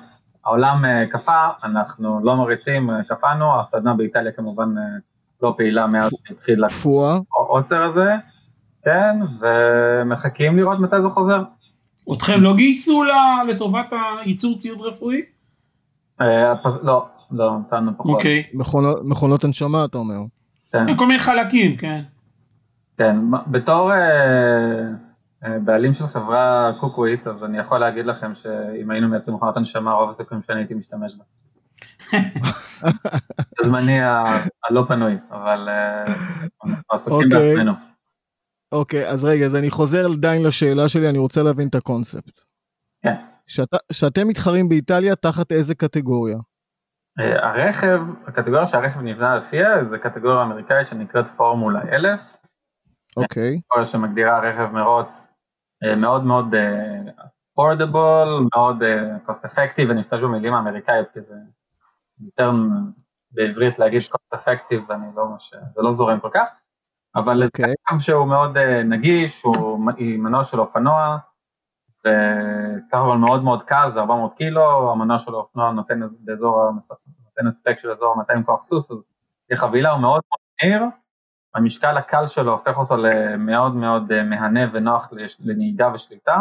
העולם 0.45 0.85
אה, 0.85 1.07
קפא, 1.11 1.49
אנחנו 1.65 2.21
לא 2.23 2.37
מריצים, 2.37 2.91
אה, 2.91 2.97
קפאנו, 3.09 3.61
הסדנה 3.61 3.95
באיטליה 3.95 4.33
כמובן 4.33 4.79
אה, 4.79 4.83
לא 5.43 5.55
פעילה 5.57 5.87
מאז 5.87 6.11
שהתחיל 6.29 6.65
העוצר 7.35 7.83
הזה, 7.83 8.15
כן, 8.85 9.19
ומחכים 9.41 10.57
לראות 10.57 10.81
מתי 10.81 11.03
זה 11.03 11.09
חוזר. 11.09 11.43
אתכם 12.13 12.41
לא 12.41 12.57
גייסו 12.57 13.03
לטובת 13.49 13.93
הייצור 14.25 14.59
ציוד 14.59 14.81
רפואי? 14.81 15.23
לא, 16.83 17.07
לא, 17.31 17.59
נתנו 17.59 17.93
פחות. 17.97 18.15
אוקיי. 18.15 18.45
מכונות 19.05 19.45
הנשמה 19.45 19.85
אתה 19.85 19.99
אומר. 19.99 20.19
כן. 20.73 20.97
כל 20.97 21.07
מיני 21.07 21.19
חלקים, 21.19 21.77
כן. 21.77 22.03
כן, 22.99 23.17
בתור... 23.47 23.93
אה, 25.45 25.59
בעלים 25.59 25.93
של 25.93 26.07
חברה 26.07 26.73
קוקווית, 26.81 27.26
אז 27.26 27.45
אני 27.45 27.59
יכול 27.59 27.79
להגיד 27.79 28.07
לכם 28.07 28.35
שאם 28.35 28.91
היינו 28.91 29.09
מייצרים 29.09 29.37
מכונת 29.37 29.57
הנשמה, 29.57 29.93
רוב 29.93 30.11
הסיכויים 30.11 30.43
שאני 30.43 30.61
הייתי 30.61 30.75
משתמש 30.75 31.12
בה. 31.15 31.25
זמני 33.65 33.99
הלא 34.69 34.85
פנוי, 34.88 35.17
אבל 35.31 35.69
אה, 35.69 36.05
אנחנו 36.65 36.85
עסוקים 36.93 37.29
אוקיי. 37.33 37.55
בעצמנו. 37.55 37.73
אוקיי, 38.73 39.09
אז 39.09 39.25
רגע, 39.25 39.47
אז 39.47 39.57
אני 39.57 39.71
חוזר 39.71 40.07
עדיין 40.19 40.43
לשאלה 40.47 40.88
שלי, 40.88 41.09
אני 41.09 41.19
רוצה 41.19 41.43
להבין 41.43 41.69
את 41.69 41.75
הקונספט. 41.75 42.41
כן. 43.03 43.15
שאתם 43.93 44.29
מתחרים 44.29 44.69
באיטליה, 44.69 45.17
תחת 45.17 45.53
איזה 45.53 45.75
קטגוריה? 45.75 46.37
אה, 47.21 47.49
הרכב, 47.49 48.00
הקטגוריה 48.26 48.67
שהרכב 48.67 49.00
נבנה 49.00 49.37
לפיה, 49.37 49.85
זה 49.91 49.99
קטגוריה 49.99 50.43
אמריקאית 50.43 50.87
שנקראת 50.87 51.26
פורמולה 51.26 51.81
1000. 51.97 52.21
אוקיי. 53.16 53.61
Okay. 53.75 53.85
שמגדירה 53.85 54.38
רכב 54.40 54.73
מרוץ 54.73 55.28
אה, 55.85 55.96
מאוד 55.96 56.25
מאוד 56.25 56.54
affordable, 57.58 58.28
מאוד 58.54 58.82
אה, 58.82 59.16
cost 59.26 59.44
effective, 59.44 59.90
אני 59.90 60.00
אשתמש 60.00 60.23
במילים 60.23 60.54
האמריקאיות 60.54 61.08
כי 61.12 61.20
זה 61.20 61.35
יותר 62.25 62.50
בעברית 63.30 63.78
להגיד 63.78 64.00
cost 64.00 64.38
effective 64.38 64.82
ואני 64.88 65.06
לא 65.16 65.28
ממש, 65.28 65.54
זה 65.75 65.82
לא 65.82 65.90
זורם 65.90 66.20
כל 66.20 66.30
כך, 66.35 66.49
אבל 67.16 67.42
okay. 67.42 67.46
אוקיי. 67.46 67.66
זה 67.66 67.75
רכב 67.88 67.99
שהוא 67.99 68.26
מאוד 68.26 68.56
אה, 68.56 68.82
נגיש, 68.82 69.42
הוא 69.42 69.80
מנוע 69.99 70.44
של 70.44 70.61
אופנוע, 70.61 71.18
וסך 72.00 72.99
הכל 72.99 73.18
מאוד 73.18 73.42
מאוד 73.42 73.62
קל, 73.62 73.90
זה 73.92 74.00
400 74.00 74.37
קילו, 74.37 74.92
המנוע 74.92 75.18
של 75.18 75.35
האופנוע 75.35 75.73
נותן 75.73 76.00
באזור, 76.20 76.70
נותן 77.25 77.46
הספק 77.46 77.78
של 77.78 77.90
אזור 77.90 78.16
200 78.16 78.44
כוח 78.44 78.64
סוס, 78.64 78.90
אז 78.90 78.99
כחבילה 79.50 79.90
הוא 79.90 80.00
מאוד 80.00 80.20
מאוד 80.30 80.40
מהיר, 80.62 80.82
המשקל 81.57 81.97
הקל 81.97 82.27
שלו 82.27 82.53
הופך 82.53 82.77
אותו 82.77 82.97
למאוד 82.97 83.75
מאוד 83.75 84.13
אה, 84.13 84.23
מהנה 84.23 84.61
ונוח 84.73 85.13
לנהיגה 85.45 85.93
ושליטה, 85.95 86.37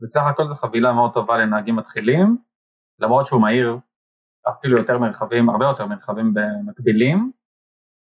בסך 0.00 0.20
הכל 0.30 0.46
זו 0.46 0.54
חבילה 0.54 0.92
מאוד 0.92 1.14
טובה 1.14 1.38
לנהגים 1.38 1.76
מתחילים, 1.76 2.36
למרות 3.00 3.26
שהוא 3.26 3.40
מהיר 3.40 3.78
אפילו 4.48 4.78
יותר 4.78 4.98
מרחבים, 4.98 5.50
הרבה 5.50 5.64
יותר 5.64 5.86
מרחבים 5.86 6.34
במקבילים, 6.34 7.30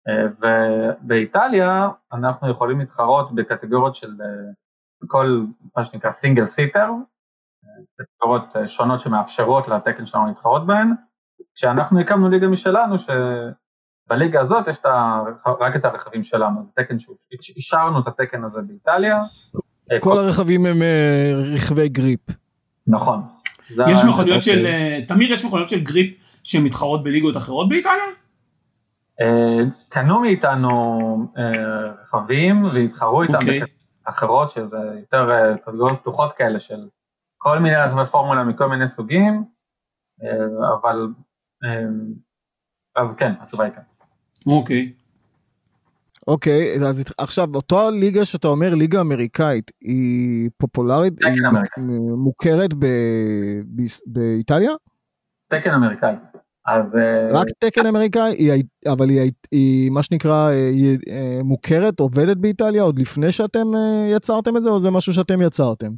אה, 0.07 0.25
ובאיטליה 0.39 1.89
אנחנו 2.13 2.51
יכולים 2.51 2.79
להתחרות 2.79 3.35
בקטגוריות 3.35 3.95
של 3.95 4.21
אה, 4.21 4.51
כל 5.07 5.45
מה 5.77 5.83
שנקרא 5.83 6.11
סינגל 6.11 6.45
סיטר, 6.45 6.87
קטגוריות 7.97 8.43
שונות 8.65 8.99
שמאפשרות 8.99 9.67
לתקן 9.67 10.05
שלנו 10.05 10.27
להתחרות 10.27 10.67
בהן, 10.67 10.93
כשאנחנו 11.55 11.99
הקמנו 11.99 12.29
ליגה 12.29 12.47
משלנו 12.47 12.97
ש... 12.97 13.09
בליגה 14.09 14.41
הזאת 14.41 14.67
יש 14.67 14.79
רק 15.59 15.75
את 15.75 15.85
הרכבים 15.85 16.23
שלנו, 16.23 16.63
זה 16.65 16.83
תקן 16.83 16.95
שאישרנו 17.41 17.99
את 17.99 18.07
התקן 18.07 18.43
הזה 18.43 18.61
באיטליה. 18.61 19.23
כל 19.99 20.17
הרכבים 20.17 20.65
הם 20.65 20.81
אה, 20.81 21.31
רכבי 21.53 21.89
גריפ. 21.89 22.19
נכון. 22.87 23.21
יש 23.69 23.99
מכוניות 24.09 24.43
של, 24.43 24.65
אה, 24.65 24.99
תמיר 25.07 25.33
יש 25.33 25.45
מכוניות 25.45 25.69
של 25.69 25.83
גריפ 25.83 26.13
שמתחרות 26.43 27.03
בליגות 27.03 27.37
אחרות 27.37 27.69
באיטליה? 27.69 28.03
אה, 29.21 29.63
קנו 29.89 30.21
מאיתנו 30.21 30.99
רכבים 32.01 32.65
והתחרו 32.65 33.21
איתם 33.21 33.33
אוקיי. 33.33 33.61
אחרות 34.03 34.49
שזה 34.49 34.77
יותר 34.99 35.55
קטגוריות 35.65 35.99
פתוחות 35.99 36.33
כאלה 36.33 36.59
של 36.59 36.87
כל 37.37 37.59
מיני 37.59 37.75
רכבי 37.75 38.05
פורמולה 38.05 38.43
מכל 38.43 38.69
מיני 38.69 38.87
סוגים, 38.87 39.43
אבל 40.81 41.07
אז 42.95 43.15
כן, 43.15 43.31
התשובה 43.41 43.63
היא 43.63 43.73
כן. 43.73 43.98
אוקיי. 44.47 44.93
אוקיי, 46.27 46.75
אז 46.87 47.03
עכשיו, 47.17 47.47
אותו 47.55 47.91
ליגה 47.91 48.25
שאתה 48.25 48.47
אומר, 48.47 48.75
ליגה 48.75 49.01
אמריקאית, 49.01 49.71
היא 49.81 50.49
פופולרית, 50.57 51.13
היא 51.23 51.41
מוכרת 52.17 52.69
באיטליה? 54.05 54.71
תקן 55.49 55.71
אמריקאי. 55.73 56.13
אז... 56.67 56.97
רק 57.31 57.47
תקן 57.59 57.85
אמריקאי, 57.85 58.31
היא, 58.31 58.63
אבל 58.87 59.09
היא, 59.09 59.31
היא 59.51 59.91
מה 59.91 60.03
שנקרא, 60.03 60.49
היא 60.49 60.97
מוכרת, 61.43 61.99
עובדת 61.99 62.37
באיטליה 62.37 62.83
עוד 62.83 62.99
לפני 62.99 63.31
שאתם 63.31 63.67
יצרתם 64.11 64.57
את 64.57 64.63
זה, 64.63 64.69
או 64.69 64.79
זה 64.79 64.91
משהו 64.91 65.13
שאתם 65.13 65.41
יצרתם? 65.41 65.91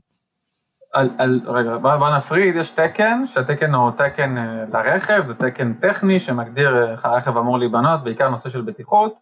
על, 0.93 1.09
על, 1.17 1.41
רגע, 1.45 1.77
בוא, 1.77 1.95
בוא 1.95 2.17
נפריד, 2.17 2.55
יש 2.55 2.71
תקן, 2.71 3.25
שהתקן 3.25 3.73
הוא 3.73 3.91
תקן 3.91 4.35
לרכב, 4.73 5.23
זה 5.25 5.35
תקן 5.35 5.73
טכני 5.73 6.19
שמגדיר 6.19 6.91
איך 6.91 7.05
הרכב 7.05 7.37
אמור 7.37 7.59
להיבנות, 7.59 8.03
בעיקר 8.03 8.29
נושא 8.29 8.49
של 8.49 8.61
בטיחות. 8.61 9.13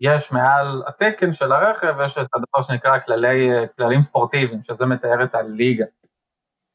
יש 0.00 0.32
מעל 0.32 0.82
התקן 0.88 1.32
של 1.32 1.52
הרכב, 1.52 1.94
יש 2.04 2.18
את 2.18 2.26
הדבר 2.34 2.62
שנקרא 2.62 2.98
כללי, 2.98 3.48
כללים 3.76 4.02
ספורטיביים, 4.02 4.62
שזה 4.62 4.86
מתאר 4.86 5.24
את 5.24 5.34
הליגה. 5.34 5.84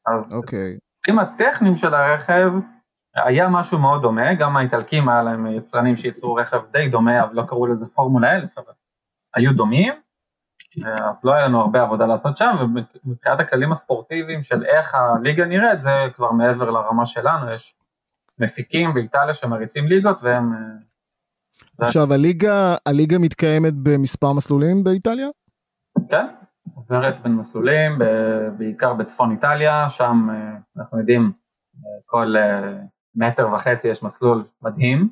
אז 0.06 0.32
אוקיי. 0.32 0.78
עם 1.08 1.18
הטכניים 1.18 1.76
של 1.76 1.94
הרכב, 1.94 2.52
היה 3.14 3.48
משהו 3.48 3.78
מאוד 3.78 4.02
דומה, 4.02 4.34
גם 4.34 4.56
האיטלקים 4.56 5.08
היה 5.08 5.22
להם 5.22 5.46
יצרנים 5.46 5.96
שייצרו 5.96 6.34
רכב 6.34 6.60
די 6.72 6.88
דומה, 6.88 7.24
אבל 7.24 7.34
לא 7.34 7.42
קראו 7.42 7.66
לזה 7.66 7.86
פורמולה 7.86 8.36
1000, 8.36 8.58
אבל 8.58 8.72
היו 9.34 9.52
דומים, 9.52 9.99
אז 10.84 11.24
לא 11.24 11.32
היה 11.32 11.44
לנו 11.48 11.60
הרבה 11.60 11.82
עבודה 11.82 12.06
לעשות 12.06 12.36
שם, 12.36 12.56
ומבחינת 12.60 13.40
הכללים 13.40 13.72
הספורטיביים 13.72 14.42
של 14.42 14.64
איך 14.64 14.94
הליגה 14.94 15.44
נראית, 15.44 15.82
זה 15.82 15.90
כבר 16.16 16.32
מעבר 16.32 16.70
לרמה 16.70 17.06
שלנו, 17.06 17.52
יש 17.54 17.76
מפיקים 18.38 18.94
באיטליה 18.94 19.34
שמריצים 19.34 19.86
ליגות 19.86 20.18
והם... 20.22 20.52
עכשיו, 21.78 22.12
הליגה, 22.12 22.74
הליגה 22.86 23.18
מתקיימת 23.18 23.72
במספר 23.82 24.32
מסלולים 24.32 24.84
באיטליה? 24.84 25.28
כן, 26.10 26.26
עוברת 26.74 27.22
בין 27.22 27.32
מסלולים, 27.32 27.98
בעיקר 28.58 28.94
בצפון 28.94 29.30
איטליה, 29.30 29.86
שם 29.90 30.28
אנחנו 30.78 30.98
יודעים, 30.98 31.32
כל 32.06 32.34
מטר 33.14 33.48
וחצי 33.54 33.88
יש 33.88 34.02
מסלול 34.02 34.44
מדהים. 34.62 35.08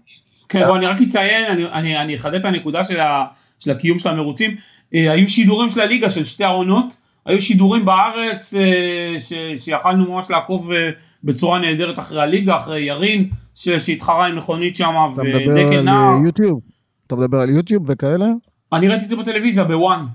כן, 0.48 0.66
בוא 0.66 0.76
אני 0.76 0.86
רק 0.86 0.96
אציין, 1.08 1.50
אני, 1.52 1.66
אני, 1.72 1.98
אני 1.98 2.16
אחדד 2.16 2.34
את 2.34 2.44
הנקודה 2.44 2.84
של, 2.84 3.00
ה, 3.00 3.26
של 3.58 3.70
הקיום 3.70 3.98
של 3.98 4.08
המרוצים. 4.08 4.56
אה, 4.94 5.12
היו 5.12 5.28
שידורים 5.28 5.70
של 5.70 5.80
הליגה 5.80 6.10
של 6.10 6.24
שתי 6.24 6.44
העונות, 6.44 6.96
היו 7.26 7.40
שידורים 7.40 7.84
בארץ 7.84 8.54
אה, 8.54 9.20
ש, 9.20 9.32
שיכלנו 9.56 10.12
ממש 10.12 10.30
לעקוב 10.30 10.72
אה, 10.72 10.90
בצורה 11.24 11.58
נהדרת 11.58 11.98
אחרי 11.98 12.22
הליגה, 12.22 12.56
אחרי 12.56 12.80
ירין 12.80 13.30
שהתחרה 13.54 14.26
עם 14.26 14.36
מכונית 14.36 14.76
שם 14.76 14.94
ודקל 15.16 15.82
נער. 15.82 16.14
יוטיוב? 16.26 16.60
אתה 17.06 17.16
מדבר 17.16 17.38
על 17.40 17.50
יוטיוב 17.50 17.84
וכאלה? 17.86 18.26
אני 18.72 18.88
ראיתי 18.88 19.04
את 19.04 19.10
זה 19.10 19.16
בטלוויזיה 19.16 19.64
בוואן. 19.64 20.06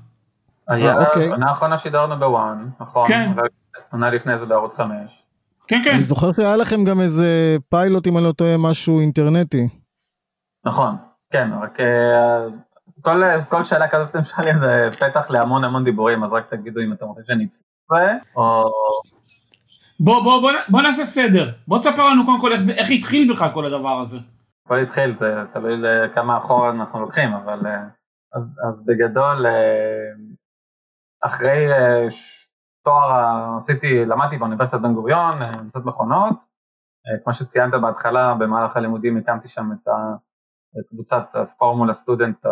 היה, 0.68 1.06
אוקיי. 1.06 1.28
עונה 1.28 1.50
האחרונה 1.50 1.78
שידרנו 1.78 2.20
בוואן, 2.20 2.68
נכון, 2.82 3.08
כן. 3.08 3.32
עונה 3.92 4.10
לפני 4.10 4.38
זה 4.38 4.46
בערוץ 4.46 4.76
5. 4.76 4.90
כן, 5.68 5.82
כן. 5.84 5.92
אני 5.92 6.02
זוכר 6.02 6.34
שהיה 6.34 6.56
לכם 6.56 6.84
גם 6.84 7.02
איזה 7.02 7.58
פיילוט, 7.70 8.08
אם 8.08 8.18
אני 8.18 8.26
לא 8.26 8.32
טועה, 8.32 8.58
משהו 8.58 9.00
אינטרנטי. 9.00 9.68
נכון, 10.66 10.96
כן, 11.32 11.50
רק 11.64 11.78
כל, 13.04 13.22
כל 13.50 13.64
שאלה 13.64 13.88
כזאת 13.88 14.08
שאתם 14.08 14.24
שואלים 14.24 14.58
זה 14.58 14.90
פתח 15.00 15.30
להמון 15.30 15.64
המון 15.64 15.84
דיבורים, 15.84 16.24
אז 16.24 16.32
רק 16.34 16.50
תגידו 16.50 16.82
אם 16.82 16.94
אתם 16.94 17.06
רוצים 17.06 17.24
שאני 17.28 17.46
אצטרף, 17.46 18.36
או... 18.36 18.64
בוא, 20.00 20.24
בוא, 20.24 20.42
בוא, 20.42 20.52
בוא 20.70 20.82
נעשה 20.82 21.06
סדר. 21.06 21.52
בוא 21.68 21.80
תספר 21.80 22.10
לנו 22.10 22.26
קודם 22.26 22.42
כל 22.42 22.52
איך, 22.52 22.62
זה, 22.62 22.72
איך 22.72 22.88
התחיל 22.92 23.34
בכלל 23.34 23.50
כל 23.54 23.66
הדבר 23.66 24.00
הזה. 24.02 24.18
הכל 24.66 24.80
התחיל, 24.80 25.16
זה 25.20 25.26
תלוי 25.54 25.78
לכמה 25.82 26.38
אחורה 26.38 26.70
אנחנו 26.70 27.00
לוקחים, 27.00 27.34
אבל 27.34 27.60
אז, 28.36 28.44
אז 28.70 28.86
בגדול, 28.86 29.46
אחרי 31.22 31.68
תואר 32.84 33.58
עשיתי, 33.58 34.06
למדתי 34.06 34.38
באוניברסיטת 34.38 34.82
בן 34.82 34.94
גוריון, 34.94 35.42
נמצאת 35.64 35.86
מכונות, 35.86 36.36
כמו 37.24 37.34
שציינת 37.34 37.74
בהתחלה, 37.82 38.34
במהלך 38.34 38.78
הלימודים 38.78 39.18
הקמתי 39.18 39.48
שם 39.48 39.72
את 39.72 39.88
קבוצת 40.90 41.26
פורמולה 41.58 41.94
סטודנט, 41.94 42.46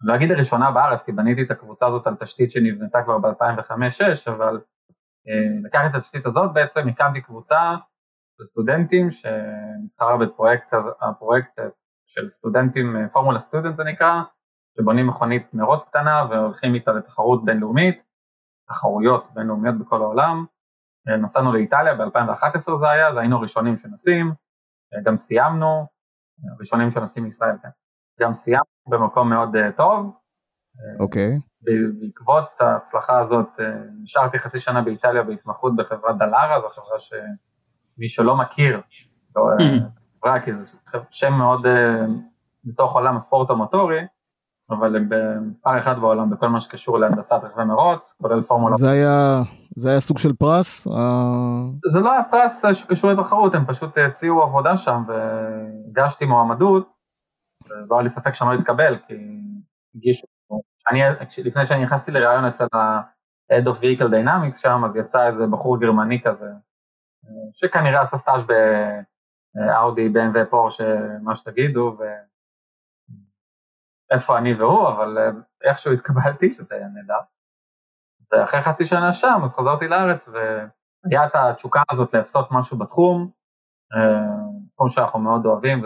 לא 0.00 0.14
אגיד 0.16 0.30
הראשונה 0.30 0.70
בארץ, 0.70 1.02
כי 1.02 1.12
בניתי 1.12 1.42
את 1.42 1.50
הקבוצה 1.50 1.86
הזאת 1.86 2.06
על 2.06 2.16
תשתית 2.16 2.50
שנבנתה 2.50 3.02
כבר 3.04 3.18
ב-2005-2006, 3.18 4.32
אבל 4.32 4.60
לקחתי 5.64 5.86
את 5.86 5.94
התשתית 5.94 6.26
הזאת 6.26 6.52
בעצם, 6.52 6.88
הקמתי 6.88 7.20
קבוצה 7.20 7.74
של 8.36 8.44
סטודנטים 8.44 9.10
שנתחרה 9.10 10.16
בפרויקט 10.16 10.74
הפרויקט 11.00 11.58
של 12.06 12.28
סטודנטים, 12.28 12.96
פורמולה 13.12 13.38
סטודנט 13.38 13.76
זה 13.76 13.84
נקרא, 13.84 14.22
שבונים 14.78 15.06
מכונית 15.06 15.54
מרוץ 15.54 15.84
קטנה 15.84 16.26
והולכים 16.30 16.74
איתה 16.74 16.92
לתחרות 16.92 17.44
בינלאומית, 17.44 18.02
תחרויות 18.68 19.34
בינלאומיות 19.34 19.78
בכל 19.78 20.00
העולם. 20.02 20.44
נסענו 21.22 21.52
לאיטליה 21.52 21.94
ב-2011 21.94 22.76
זה 22.80 22.90
היה, 22.90 23.08
אז 23.08 23.16
היינו 23.16 23.36
הראשונים 23.36 23.78
שנוסעים, 23.78 24.32
גם 25.04 25.16
סיימנו, 25.16 25.86
הראשונים 26.56 26.90
שנוסעים 26.90 27.24
מישראל, 27.24 27.56
כן. 27.62 27.68
גם 28.20 28.32
סיימנו 28.32 28.64
במקום 28.88 29.30
מאוד 29.30 29.56
uh, 29.56 29.76
טוב. 29.76 30.12
אוקיי. 31.00 31.36
Okay. 31.36 31.70
בעקבות 32.00 32.60
ההצלחה 32.60 33.18
הזאת 33.18 33.48
uh, 33.58 33.62
נשארתי 34.02 34.38
חצי 34.38 34.58
שנה 34.58 34.82
באיטליה 34.82 35.22
בהתמחות 35.22 35.76
בחברת 35.76 36.18
דלארה, 36.18 36.60
זו 36.60 36.68
חברה 36.68 36.98
שמי 36.98 38.08
שלא 38.08 38.36
מכיר, 38.36 38.80
לא, 39.36 39.42
mm-hmm. 39.42 40.20
חברה 40.20 40.40
כי 40.40 40.52
זה 40.52 40.76
שם 41.10 41.32
מאוד 41.32 41.66
uh, 41.66 42.10
בתוך 42.64 42.92
עולם 42.92 43.16
הספורט 43.16 43.50
המוטורי, 43.50 44.00
אבל 44.70 44.96
הם 44.96 45.06
במספר 45.08 45.78
אחד 45.78 45.98
בעולם 45.98 46.30
בכל 46.30 46.48
מה 46.48 46.60
שקשור 46.60 46.98
להנדסת 46.98 47.36
רכבי 47.42 47.64
מרוץ, 47.64 48.14
כולל 48.22 48.42
פורמולה. 48.42 48.76
זה 48.76 48.90
היה, 48.90 49.38
זה 49.76 49.90
היה 49.90 50.00
סוג 50.00 50.18
של 50.18 50.32
פרס? 50.32 50.88
זה 51.92 52.00
לא 52.00 52.12
היה 52.12 52.22
פרס 52.30 52.64
שקשור 52.72 53.12
לתחרות, 53.12 53.54
הם 53.54 53.64
פשוט 53.66 53.98
הציעו 53.98 54.42
עבודה 54.42 54.76
שם 54.76 55.02
והגשתי 55.08 56.26
מועמדות, 56.26 56.93
ולא 57.66 57.96
היה 57.96 58.02
לי 58.02 58.10
ספק 58.10 58.34
שאני 58.34 58.50
לא 58.50 58.60
אתקבל, 58.60 58.98
כי 59.06 59.14
הגישו, 59.94 60.26
אני, 60.90 61.00
לפני 61.44 61.66
שאני 61.66 61.84
נכנסתי 61.84 62.10
לראיון 62.10 62.44
אצל 62.44 62.66
ה-Head 62.72 63.66
of 63.66 63.76
Vehicle 63.76 64.10
Dynamics 64.10 64.58
שם, 64.62 64.84
אז 64.84 64.96
יצא 64.96 65.26
איזה 65.26 65.46
בחור 65.46 65.80
גרמני 65.80 66.22
כזה, 66.24 66.50
שכנראה 67.52 68.00
עשה 68.00 68.16
סטאז' 68.16 68.46
באאודי, 69.54 70.08
BMW, 70.08 70.50
פורש, 70.50 70.80
מה 71.22 71.36
שתגידו, 71.36 71.96
ו... 71.98 72.02
איפה 74.10 74.38
אני 74.38 74.54
והוא, 74.54 74.88
אבל 74.88 75.18
אה, 75.18 75.30
איכשהו 75.70 75.92
התקבלתי, 75.92 76.50
שזה 76.50 76.74
היה 76.74 76.88
נהדר. 76.88 77.20
ואחרי 78.32 78.62
חצי 78.62 78.84
שנה 78.86 79.12
שם, 79.12 79.40
אז 79.44 79.54
חזרתי 79.56 79.88
לארץ, 79.88 80.28
והיה 80.28 81.26
את 81.26 81.34
התשוקה 81.34 81.82
הזאת 81.92 82.14
לעשות 82.14 82.48
משהו 82.50 82.78
בתחום, 82.78 83.30
אה, 83.94 84.36
תחום 84.74 84.88
שאנחנו 84.88 85.18
מאוד 85.18 85.46
אוהבים, 85.46 85.82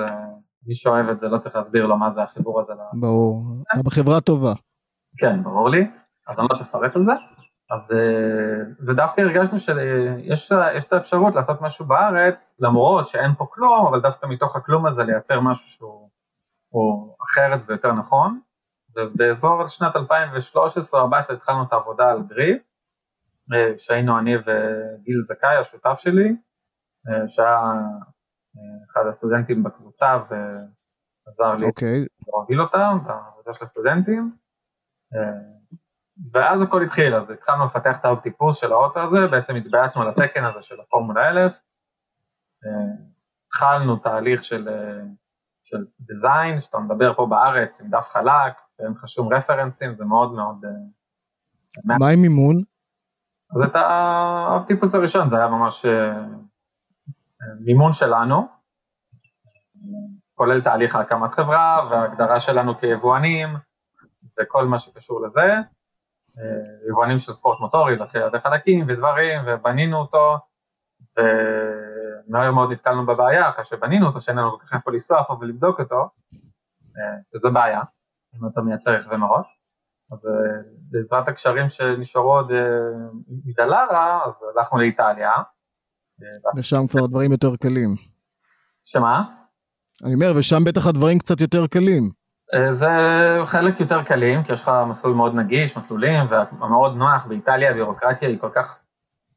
ומי 0.68 0.74
שאוהב 0.74 1.08
את 1.08 1.20
זה 1.20 1.28
לא 1.28 1.38
צריך 1.38 1.56
להסביר 1.56 1.86
לו 1.86 1.96
מה 1.96 2.10
זה 2.10 2.22
החיבור 2.22 2.60
הזה. 2.60 2.72
ברור, 3.00 3.42
אתה 3.72 3.82
בחברה 3.82 4.20
טובה. 4.20 4.52
כן, 5.18 5.42
ברור 5.42 5.68
לי, 5.68 5.90
אז 6.28 6.38
אני 6.38 6.46
לא 6.50 6.54
צריך 6.54 6.68
לפרט 6.68 6.96
על 6.96 7.04
זה. 7.04 7.12
אז, 7.70 7.92
אה, 7.92 8.86
ודווקא 8.86 9.20
הרגשנו 9.20 9.58
שיש 9.58 10.86
את 10.86 10.92
האפשרות 10.92 11.34
לעשות 11.34 11.62
משהו 11.62 11.86
בארץ, 11.86 12.56
למרות 12.60 13.06
שאין 13.06 13.34
פה 13.34 13.46
כלום, 13.50 13.86
אבל 13.86 14.00
דווקא 14.00 14.26
מתוך 14.26 14.56
הכלום 14.56 14.86
הזה 14.86 15.02
לייצר 15.02 15.40
משהו 15.40 15.68
שהוא 15.68 17.14
אחרת 17.22 17.60
ויותר 17.66 17.92
נכון, 17.92 18.40
ובאזור 18.96 19.68
שנת 19.68 19.96
2013-2014 19.96 19.98
התחלנו 21.32 21.62
את 21.62 21.72
העבודה 21.72 22.10
על 22.10 22.22
גריפ, 22.22 22.62
אה, 23.52 23.78
שהיינו 23.78 24.18
אני 24.18 24.36
וגיל 24.36 25.20
זכאי, 25.24 25.56
השותף 25.56 25.94
שלי, 25.96 26.28
אה, 27.08 27.28
שהיה 27.28 27.60
אחד 28.92 29.00
הסטודנטים 29.08 29.62
בקבוצה 29.62 30.16
ועזר 30.16 31.52
לי 31.52 31.64
okay. 31.64 31.68
אוקיי. 31.68 32.04
להוביל 32.28 32.60
אותם, 32.60 32.98
בעבודה 33.06 33.52
של 33.52 33.64
הסטודנטים. 33.64 34.36
ואז 36.32 36.62
הכל 36.62 36.82
התחיל, 36.82 37.14
אז 37.14 37.30
התחלנו 37.30 37.66
לפתח 37.66 38.00
את 38.00 38.04
האב 38.04 38.20
טיפוס 38.20 38.60
של 38.60 38.72
האוטו 38.72 39.00
הזה, 39.00 39.18
בעצם 39.30 39.56
התבייתנו 39.56 40.02
על 40.02 40.08
התקן 40.08 40.44
הזה 40.44 40.62
של 40.62 40.80
הפורמולה 40.80 41.30
1000, 41.46 41.62
התחלנו 43.46 43.96
תהליך 43.96 44.44
של 44.44 44.68
של 45.68 45.84
דיזיין, 46.00 46.60
שאתה 46.60 46.78
מדבר 46.78 47.14
פה 47.14 47.26
בארץ 47.26 47.80
עם 47.80 47.90
דף 47.90 48.08
חלק, 48.12 48.52
ואין 48.78 48.92
לך 48.92 49.08
שום 49.08 49.34
רפרנסים, 49.34 49.92
זה 49.92 50.04
מאוד 50.04 50.32
מאוד... 50.32 50.64
אה, 50.64 51.96
מה 51.98 52.08
עם 52.08 52.22
מימון? 52.22 52.56
אז 53.50 53.70
את 53.70 53.76
הטיפוס 53.76 54.94
הראשון, 54.94 55.28
זה 55.28 55.36
היה 55.36 55.48
ממש 55.48 55.86
אה, 57.42 57.46
מימון 57.60 57.92
שלנו, 57.92 58.48
כולל 60.34 60.60
תהליך 60.60 60.96
הקמת 60.96 61.32
חברה 61.32 61.88
וההגדרה 61.90 62.40
שלנו 62.40 62.78
כיבואנים 62.78 63.48
וכל 64.40 64.64
מה 64.64 64.78
שקשור 64.78 65.26
לזה. 65.26 65.46
אה, 66.38 66.88
יבואנים 66.90 67.18
של 67.18 67.32
ספורט 67.32 67.60
מוטורי, 67.60 67.96
וחלקים 68.32 68.86
ודברים, 68.88 69.40
ובנינו 69.46 69.98
אותו, 69.98 70.38
ומהר 71.18 72.52
מאוד 72.52 72.72
נתקלנו 72.72 73.06
בבעיה 73.06 73.48
אחרי 73.48 73.64
שבנינו 73.64 74.06
אותו, 74.06 74.20
שאין 74.20 74.38
לנו 74.38 74.58
כל 74.58 74.66
כך 74.66 74.74
איפה 74.74 74.90
לנסוע 74.90 75.24
פה 75.24 75.36
ולבדוק 75.40 75.80
אותו, 75.80 76.08
אה, 76.96 77.18
שזה 77.32 77.50
בעיה, 77.50 77.80
אם 78.34 78.48
אתה 78.52 78.60
מייצר 78.60 78.90
רכבי 78.90 79.16
מראש. 79.16 79.60
אז 80.12 80.26
אה, 80.26 80.32
בעזרת 80.90 81.28
הקשרים 81.28 81.68
שנשארו 81.68 82.32
עוד 82.32 82.52
מדלרה, 83.44 84.24
אז 84.24 84.32
הלכנו 84.56 84.78
לאיטליה. 84.78 85.32
ושם 86.58 86.86
כבר 86.86 87.06
דברים 87.06 87.32
יותר 87.32 87.56
קלים. 87.56 87.96
שמה? 88.84 89.22
אני 90.04 90.14
אומר, 90.14 90.32
ושם 90.36 90.64
בטח 90.64 90.86
הדברים 90.86 91.18
קצת 91.18 91.40
יותר 91.40 91.66
קלים. 91.66 92.10
אה, 92.54 92.74
זה 92.74 92.88
חלק 93.44 93.80
יותר 93.80 94.02
קלים, 94.02 94.42
כי 94.42 94.52
יש 94.52 94.62
לך 94.62 94.70
מסלול 94.88 95.14
מאוד 95.14 95.34
נגיש, 95.34 95.76
מסלולים, 95.76 96.26
ומאוד 96.52 96.96
נוח, 96.96 97.26
באיטליה 97.26 97.70
הביורוקרטיה 97.70 98.28
היא 98.28 98.38
כל 98.40 98.50
כך 98.54 98.78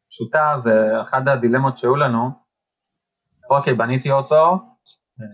פשוטה, 0.10 0.54
זה 0.58 1.02
אחת 1.02 1.28
הדילמות 1.28 1.78
שהיו 1.78 1.96
לנו. 1.96 2.30
אוקיי, 3.50 3.74
בניתי 3.74 4.12
אוטו, 4.12 4.60
אה, 5.22 5.26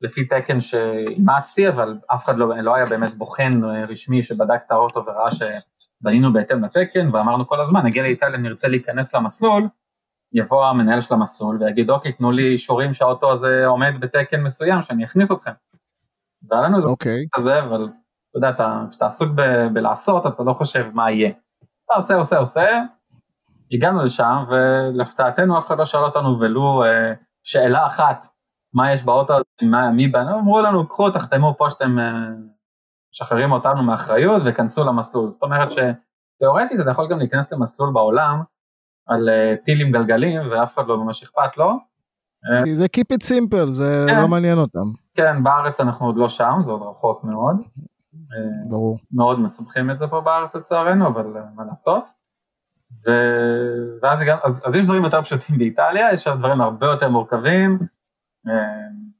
לפי 0.00 0.24
תקן 0.24 0.60
שאימצתי, 0.60 1.68
אבל 1.68 1.98
אף 2.14 2.24
אחד 2.24 2.36
לא, 2.36 2.56
לא 2.56 2.74
היה 2.74 2.86
באמת 2.86 3.14
בוחן 3.14 3.64
אה, 3.64 3.84
רשמי 3.84 4.22
שבדק 4.22 4.60
את 4.66 4.70
האוטו 4.70 5.04
וראה 5.06 5.28
שבנינו 5.30 6.32
בהתאם 6.32 6.64
לתקן, 6.64 7.14
ואמרנו 7.14 7.48
כל 7.48 7.60
הזמן, 7.60 7.86
נגיע 7.86 8.02
לאיטליה, 8.02 8.38
נרצה 8.38 8.68
להיכנס 8.68 9.14
למסלול, 9.14 9.68
יבוא 10.32 10.66
המנהל 10.66 11.00
של 11.00 11.14
המסלול 11.14 11.62
ויגיד, 11.62 11.90
אוקיי, 11.90 12.12
תנו 12.12 12.32
לי 12.32 12.52
אישורים 12.52 12.94
שהאוטו 12.94 13.32
הזה 13.32 13.66
עומד 13.66 13.92
בתקן 14.00 14.40
מסוים, 14.40 14.82
שאני 14.82 15.04
אכניס 15.04 15.32
אתכם. 15.32 15.50
והיה 16.48 16.62
לנו 16.62 16.76
איזה 16.76 16.88
אוקיי. 16.88 17.26
כזה, 17.34 17.58
אבל 17.58 17.88
אתה 18.30 18.38
יודע, 18.38 18.52
כשאתה 18.90 19.06
עסוק 19.06 19.28
ב- 19.34 19.66
בלעשות, 19.72 20.26
אתה 20.26 20.42
לא 20.42 20.52
חושב 20.52 20.90
מה 20.94 21.10
יהיה. 21.10 21.30
אתה 21.84 21.94
עושה, 21.94 22.14
עושה, 22.14 22.38
עושה, 22.38 22.82
הגענו 23.72 24.04
לשם, 24.04 24.44
ולהפתעתנו 24.48 25.58
אף 25.58 25.66
אחד 25.66 25.78
לא 25.78 25.84
שאל 25.84 26.04
אותנו 26.04 26.40
ולו 26.40 26.84
אה, 26.84 27.12
שאלה 27.44 27.86
אחת, 27.86 28.26
מה 28.74 28.92
יש 28.92 29.04
באוטו 29.04 29.32
הזה, 29.32 29.70
מה, 29.70 29.90
מי 29.90 30.08
בנה, 30.08 30.34
אמרו 30.34 30.60
לנו, 30.60 30.88
קחו, 30.88 31.10
תחתמו 31.10 31.54
פה 31.58 31.70
שאתם 31.70 31.98
אה, 31.98 32.28
משחררים 33.12 33.52
אותנו 33.52 33.82
מאחריות 33.82 34.42
וכנסו 34.46 34.84
למסלול. 34.84 35.30
זאת 35.30 35.42
אומרת 35.42 35.68
שתאורטית 35.70 36.80
אתה 36.80 36.90
יכול 36.90 37.08
גם 37.10 37.18
להיכנס 37.18 37.52
למסלול 37.52 37.92
בעולם 37.92 38.42
על 39.12 39.28
אה, 39.28 39.54
טיל 39.64 39.80
עם 39.80 39.92
גלגלים, 39.92 40.40
ואף 40.50 40.74
אחד 40.74 40.86
לא 40.86 41.04
ממש 41.04 41.22
אכפת 41.22 41.56
לו. 41.56 41.78
כי 42.64 42.74
זה 42.74 42.86
keep 42.96 43.16
it 43.16 43.22
simple, 43.22 43.66
זה 43.66 44.06
כן. 44.08 44.20
לא 44.20 44.28
מעניין 44.28 44.58
אותם. 44.58 44.84
כן, 45.14 45.42
בארץ 45.42 45.80
אנחנו 45.80 46.06
עוד 46.06 46.16
לא 46.16 46.28
שם, 46.28 46.60
זה 46.64 46.70
עוד 46.70 46.82
רחוק 46.82 47.24
מאוד. 47.24 47.56
ברור. 48.68 48.98
מאוד 49.12 49.40
מסבכים 49.40 49.90
את 49.90 49.98
זה 49.98 50.06
פה 50.06 50.20
בארץ 50.20 50.54
לצערנו, 50.54 51.08
אבל 51.08 51.36
אה, 51.36 51.42
מה 51.54 51.64
לעשות. 51.64 52.04
ו... 53.06 53.10
ואז 54.02 54.20
הגענו, 54.20 54.40
אז, 54.44 54.62
אז 54.64 54.76
יש 54.76 54.84
דברים 54.84 55.04
יותר 55.04 55.22
פשוטים 55.22 55.58
באיטליה, 55.58 56.12
יש 56.12 56.24
שם 56.24 56.38
דברים 56.38 56.60
הרבה 56.60 56.86
יותר 56.86 57.08
מורכבים, 57.08 57.78
אה, 58.48 58.52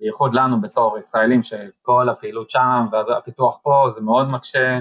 בייחוד 0.01 0.35
לנו 0.35 0.61
בתור 0.61 0.99
ישראלים 0.99 1.43
שכל 1.43 2.09
הפעילות 2.09 2.51
שם 2.51 2.87
והפיתוח 2.93 3.59
פה 3.63 3.91
זה 3.95 4.01
מאוד 4.01 4.29
מקשה. 4.29 4.81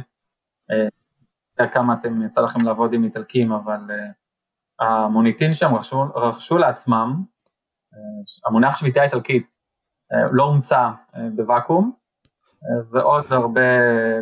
אה, 0.72 0.88
יודע 1.60 1.74
כמה 1.74 1.94
אתם 1.94 2.22
יצא 2.22 2.42
לכם 2.42 2.62
לעבוד 2.62 2.94
עם 2.94 3.04
איטלקים, 3.04 3.52
אבל 3.52 3.80
המוניטין 4.82 5.54
שם 5.54 5.76
רכשו, 5.76 6.04
רכשו 6.16 6.58
לעצמם, 6.58 7.24
uh, 7.94 8.48
המונח 8.48 8.76
שביתה 8.76 9.04
איטלקית 9.04 9.48
uh, 10.14 10.30
לא 10.32 10.44
הומצא 10.44 10.90
uh, 11.14 11.18
בוואקום, 11.36 11.92
ועוד 12.92 13.26
הרבה 13.30 13.62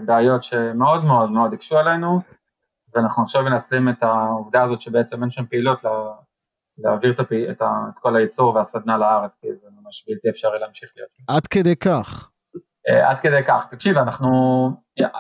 בעיות 0.06 0.44
שמאוד 0.44 1.04
מאוד 1.04 1.32
מאוד 1.32 1.54
הקשו 1.54 1.78
עלינו, 1.78 2.20
ואנחנו 2.94 3.24
עכשיו 3.24 3.44
מנצלים 3.44 3.90
את 3.90 4.04
העובדה 4.04 4.64
הזאת 4.64 4.82
שבעצם 4.82 5.22
אין 5.22 5.32
שם 5.32 5.46
פעילות 5.46 5.84
לה, 5.84 5.92
להעביר 6.78 7.12
את, 7.12 7.20
הפי, 7.20 7.52
את, 7.52 7.62
ה, 7.62 7.66
את 7.90 8.00
כל 8.00 8.16
הייצור 8.16 8.56
והסדנה 8.56 8.98
לארץ, 8.98 9.36
כי 9.42 9.48
זה 9.62 9.68
ממש 9.82 10.06
בלתי 10.08 10.30
אפשרי 10.30 10.60
להמשיך 10.60 10.90
להיות. 10.96 11.10
עד 11.28 11.48
כדי 11.48 11.76
כך. 11.76 12.30
עד 13.10 13.20
כדי 13.20 13.44
כך. 13.48 13.68
תקשיב, 13.72 13.98
אנחנו 13.98 14.30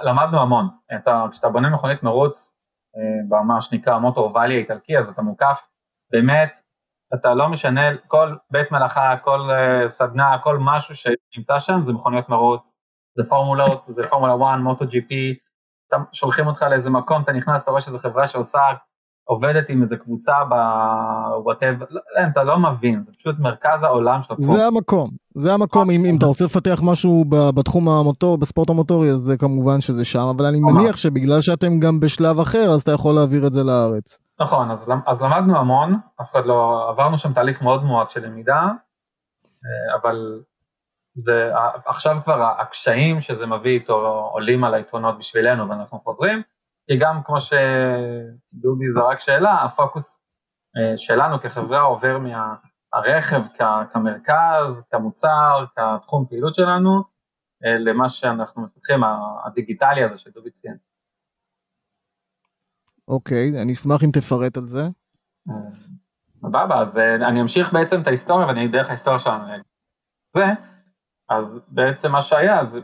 למדנו 0.03 0.41
המון. 0.41 0.67
אתה, 0.95 1.25
כשאתה 1.31 1.49
בונה 1.49 1.69
מכונית 1.69 2.03
מרוץ, 2.03 2.58
במה 3.29 3.61
שנקרא 3.61 3.97
מוטור 3.97 4.35
ואלי 4.35 4.55
האיטלקי, 4.55 4.97
אז 4.97 5.09
אתה 5.09 5.21
מוקף, 5.21 5.67
באמת, 6.11 6.59
אתה 7.13 7.33
לא 7.33 7.49
משנה, 7.49 7.81
כל 8.07 8.35
בית 8.51 8.71
מלאכה, 8.71 9.17
כל 9.23 9.39
uh, 9.39 9.89
סדנה, 9.89 10.37
כל 10.43 10.57
משהו 10.59 10.95
שנמצא 10.95 11.59
שם, 11.59 11.81
זה 11.83 11.93
מכוניות 11.93 12.29
מרוץ, 12.29 12.73
זה 13.17 13.29
פורמולות, 13.29 13.85
זה 13.85 14.03
פורמולה 14.09 14.33
1, 14.33 14.59
מוטו 14.59 14.87
ג'י 14.87 15.01
פי, 15.01 15.35
שולחים 16.13 16.47
אותך 16.47 16.61
לאיזה 16.61 16.89
מקום, 16.89 17.21
אתה 17.21 17.31
נכנס, 17.31 17.63
אתה 17.63 17.71
רואה 17.71 17.81
שזו 17.81 17.99
חברה 17.99 18.27
שעושה 18.27 18.61
עובדת 19.29 19.69
עם 19.69 19.83
איזה 19.83 19.97
קבוצה 19.97 20.33
בוואטאבר, 20.49 21.85
לא, 21.89 22.01
אתה 22.31 22.43
לא 22.43 22.59
מבין, 22.59 23.03
זה 23.05 23.11
פשוט 23.19 23.35
מרכז 23.39 23.83
העולם 23.83 24.21
של 24.21 24.33
הספורט. 24.33 24.57
זה 24.57 24.67
המקום, 24.67 25.09
זה 25.35 25.53
המקום, 25.53 25.89
אם, 25.89 26.05
אם 26.05 26.15
אתה 26.17 26.25
רוצה 26.25 26.45
לפתח 26.45 26.79
משהו 26.83 27.25
בתחום 27.55 27.89
המוטור, 27.89 28.37
בספורט 28.37 28.69
המוטורי, 28.69 29.09
אז 29.09 29.19
זה 29.19 29.37
כמובן 29.37 29.81
שזה 29.81 30.05
שם, 30.05 30.27
אבל 30.37 30.45
אני 30.45 30.59
מניח 30.59 30.97
שבגלל 30.97 31.41
שאתם 31.41 31.79
גם 31.79 31.99
בשלב 31.99 32.39
אחר, 32.39 32.69
אז 32.73 32.81
אתה 32.81 32.91
יכול 32.91 33.15
להעביר 33.15 33.47
את 33.47 33.53
זה 33.53 33.63
לארץ. 33.63 34.19
נכון, 34.39 34.71
אז, 34.71 34.89
אז 35.07 35.21
למדנו 35.21 35.57
המון, 35.57 35.99
אף 36.21 36.31
אחד 36.31 36.45
לא, 36.45 36.89
עברנו 36.89 37.17
שם 37.17 37.33
תהליך 37.33 37.61
מאוד 37.61 37.83
מועט 37.83 38.11
של 38.11 38.25
למידה, 38.25 38.67
אבל 40.01 40.39
זה, 41.15 41.51
עכשיו 41.85 42.17
כבר 42.23 42.53
הקשיים 42.59 43.21
שזה 43.21 43.45
מביא 43.45 43.71
איתו 43.71 44.29
עולים 44.31 44.63
על 44.63 44.73
היתרונות 44.73 45.17
בשבילנו 45.17 45.69
ואנחנו 45.69 45.99
חוזרים, 45.99 46.41
כי 46.91 46.97
גם 46.99 47.23
כמו 47.23 47.35
שדודי 47.41 48.91
זרק 48.91 49.19
שאלה, 49.19 49.63
הפוקוס 49.63 50.23
שלנו 50.97 51.41
כחברה 51.41 51.81
עובר 51.81 52.17
מהרכב 52.19 53.41
כמרכז, 53.93 54.87
כמוצר, 54.91 55.65
כתחום 55.75 56.25
פעילות 56.29 56.55
שלנו, 56.55 57.03
למה 57.61 58.09
שאנחנו 58.09 58.61
מפתחים, 58.61 58.99
הדיגיטלי 59.45 60.03
הזה 60.03 60.17
שדודי 60.17 60.51
ציין. 60.51 60.77
אוקיי, 63.07 63.61
אני 63.61 63.73
אשמח 63.73 64.03
אם 64.03 64.09
תפרט 64.13 64.57
על 64.57 64.67
זה. 64.67 64.81
סבבה, 66.41 66.81
אז 66.81 66.97
אני 66.97 67.41
אמשיך 67.41 67.73
בעצם 67.73 68.01
את 68.01 68.07
ההיסטוריה 68.07 68.47
ואני 68.47 68.67
דרך 68.67 68.87
ההיסטוריה 68.87 69.19
שלנו. 69.19 69.43
זה, 70.37 70.45
אז 71.29 71.61
בעצם 71.67 72.11
מה 72.11 72.21
שהיה, 72.21 72.59
אז 72.59 72.79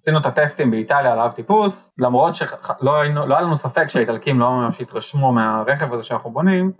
עשינו 0.00 0.18
את 0.18 0.26
הטסטים 0.26 0.70
באיטליה 0.70 1.12
על 1.12 1.20
אב 1.20 1.32
טיפוס, 1.32 1.94
למרות 1.98 2.34
שלא 2.34 3.04
לא 3.14 3.34
היה 3.34 3.40
לנו 3.40 3.56
ספק 3.56 3.88
שהאיטלקים 3.88 4.40
לא 4.40 4.50
ממש 4.50 4.80
התרשמו 4.80 5.32
מהרכב 5.32 5.92
הזה 5.92 6.02
שאנחנו 6.02 6.30
בונים, 6.30 6.72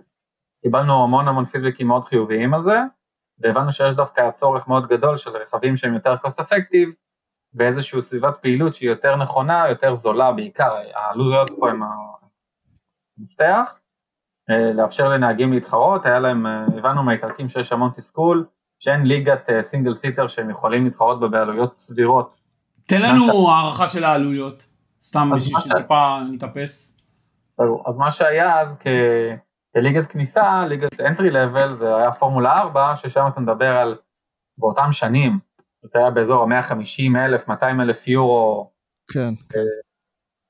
קיבלנו 0.62 1.04
המון 1.04 1.28
המון 1.28 1.44
פידבקים 1.44 1.86
מאוד 1.86 2.04
חיוביים 2.04 2.54
על 2.54 2.64
זה, 2.64 2.78
והבנו 3.38 3.72
שיש 3.72 3.94
דווקא 3.94 4.30
צורך 4.30 4.68
מאוד 4.68 4.86
גדול 4.86 5.16
של 5.16 5.30
רכבים 5.30 5.76
שהם 5.76 5.94
יותר 5.94 6.14
cost 6.14 6.40
effective, 6.40 6.92
באיזושהי 7.52 8.02
סביבת 8.02 8.38
פעילות 8.42 8.74
שהיא 8.74 8.90
יותר 8.90 9.16
נכונה, 9.16 9.68
יותר 9.68 9.94
זולה 9.94 10.32
בעיקר, 10.32 10.76
העלויות 10.94 11.50
פה 11.58 11.70
הם 11.70 11.82
המפתח, 13.18 13.78
לאפשר 14.74 15.08
לנהגים 15.08 15.52
להתחרות, 15.52 16.06
היה 16.06 16.18
להם, 16.18 16.46
הבנו 16.46 17.02
מהאיטלקים 17.02 17.48
שיש 17.48 17.72
המון 17.72 17.90
תסכול, 17.96 18.46
שאין 18.78 19.02
ליגת 19.02 19.48
סינגל 19.62 19.94
סיטר 19.94 20.28
שהם 20.28 20.50
יכולים 20.50 20.84
להתחרות 20.84 21.20
בה 21.20 21.28
בעלויות 21.28 21.78
סבירות. 21.78 22.39
תן 22.90 23.02
לנו 23.02 23.50
הערכה 23.50 23.88
של 23.88 24.04
העלויות, 24.04 24.66
סתם 25.02 25.30
בשביל 25.36 25.58
שטיפה 25.58 26.18
נתאפס. 26.32 26.96
אז 27.86 27.96
מה 27.96 28.12
שהיה 28.12 28.60
אז 28.60 28.68
כליגת 29.74 30.06
כניסה, 30.06 30.64
ליגת 30.68 31.00
אנטרי 31.00 31.30
לבל, 31.30 31.76
זה 31.78 31.96
היה 31.96 32.12
פורמולה 32.12 32.58
4, 32.58 32.96
ששם 32.96 33.24
אתה 33.32 33.40
מדבר 33.40 33.76
על, 33.76 33.96
באותם 34.58 34.92
שנים, 34.92 35.38
זה 35.82 35.98
היה 35.98 36.10
באזור 36.10 36.42
ה-150 36.42 37.18
אלף, 37.18 37.48
200 37.48 37.80
אלף 37.80 38.08
יורו, 38.08 38.70
כן. 39.12 39.58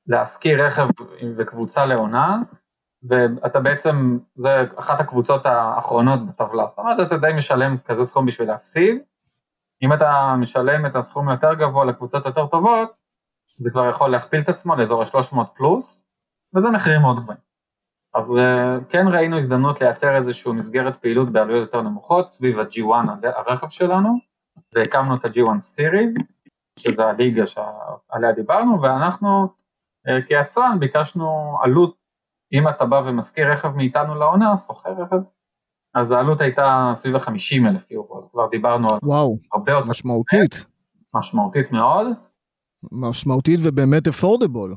להשכיר 0.06 0.66
רכב 0.66 0.88
וקבוצה 1.36 1.86
לעונה, 1.86 2.38
ואתה 3.08 3.60
בעצם, 3.60 4.18
זה 4.34 4.64
אחת 4.76 5.00
הקבוצות 5.00 5.46
האחרונות 5.46 6.26
בטבלה, 6.26 6.66
זאת 6.66 6.78
אומרת, 6.78 7.00
אתה 7.00 7.16
די 7.16 7.32
משלם 7.36 7.76
כזה 7.84 8.04
סכום 8.04 8.26
בשביל 8.26 8.48
להפסיד, 8.48 8.98
אם 9.82 9.92
אתה 9.92 10.34
משלם 10.38 10.86
את 10.86 10.96
הסכום 10.96 11.28
היותר 11.28 11.54
גבוה 11.54 11.84
לקבוצות 11.84 12.26
יותר 12.26 12.46
טובות, 12.46 12.90
זה 13.58 13.70
כבר 13.70 13.88
יכול 13.90 14.10
להכפיל 14.10 14.40
את 14.40 14.48
עצמו 14.48 14.76
לאזור 14.76 15.02
ה-300 15.02 15.44
פלוס, 15.56 16.08
וזה 16.56 16.70
מחירים 16.70 17.00
מאוד 17.00 17.20
גבוהים. 17.22 17.40
אז 18.14 18.38
כן 18.88 19.08
ראינו 19.08 19.38
הזדמנות 19.38 19.80
לייצר 19.80 20.16
איזושהי 20.16 20.52
מסגרת 20.52 20.96
פעילות 20.96 21.32
בעלויות 21.32 21.66
יותר 21.66 21.82
נמוכות, 21.82 22.30
סביב 22.30 22.58
ה-G1 22.58 23.26
הרכב 23.36 23.68
שלנו, 23.68 24.18
והקמנו 24.74 25.16
את 25.16 25.24
ה-G1 25.24 25.78
Series, 25.78 26.24
שזה 26.78 27.04
הליגה 27.04 27.46
שעליה 27.46 28.32
דיברנו, 28.32 28.82
ואנחנו 28.82 29.48
כיצרן 30.28 30.76
ביקשנו 30.80 31.58
עלות 31.62 31.96
אם 32.52 32.68
אתה 32.68 32.86
בא 32.86 32.96
ומשכיר 32.96 33.52
רכב 33.52 33.68
מאיתנו 33.76 34.14
לעונה, 34.14 34.56
שוכר 34.56 34.90
רכב, 34.90 35.16
אז 35.94 36.12
העלות 36.12 36.40
הייתה 36.40 36.90
סביב 36.94 37.16
ה-50 37.16 37.68
אלף 37.68 37.90
יורו, 37.90 38.18
אז 38.18 38.28
כבר 38.32 38.48
דיברנו 38.48 38.88
על 38.90 38.98
וואו, 39.02 39.38
הרבה 39.52 39.72
יותר. 39.72 39.90
משמעותית. 39.90 40.66
משמעותית 41.14 41.72
מאוד. 41.72 42.06
משמעותית 42.92 43.60
ובאמת 43.62 44.06
אפורדבול. 44.08 44.74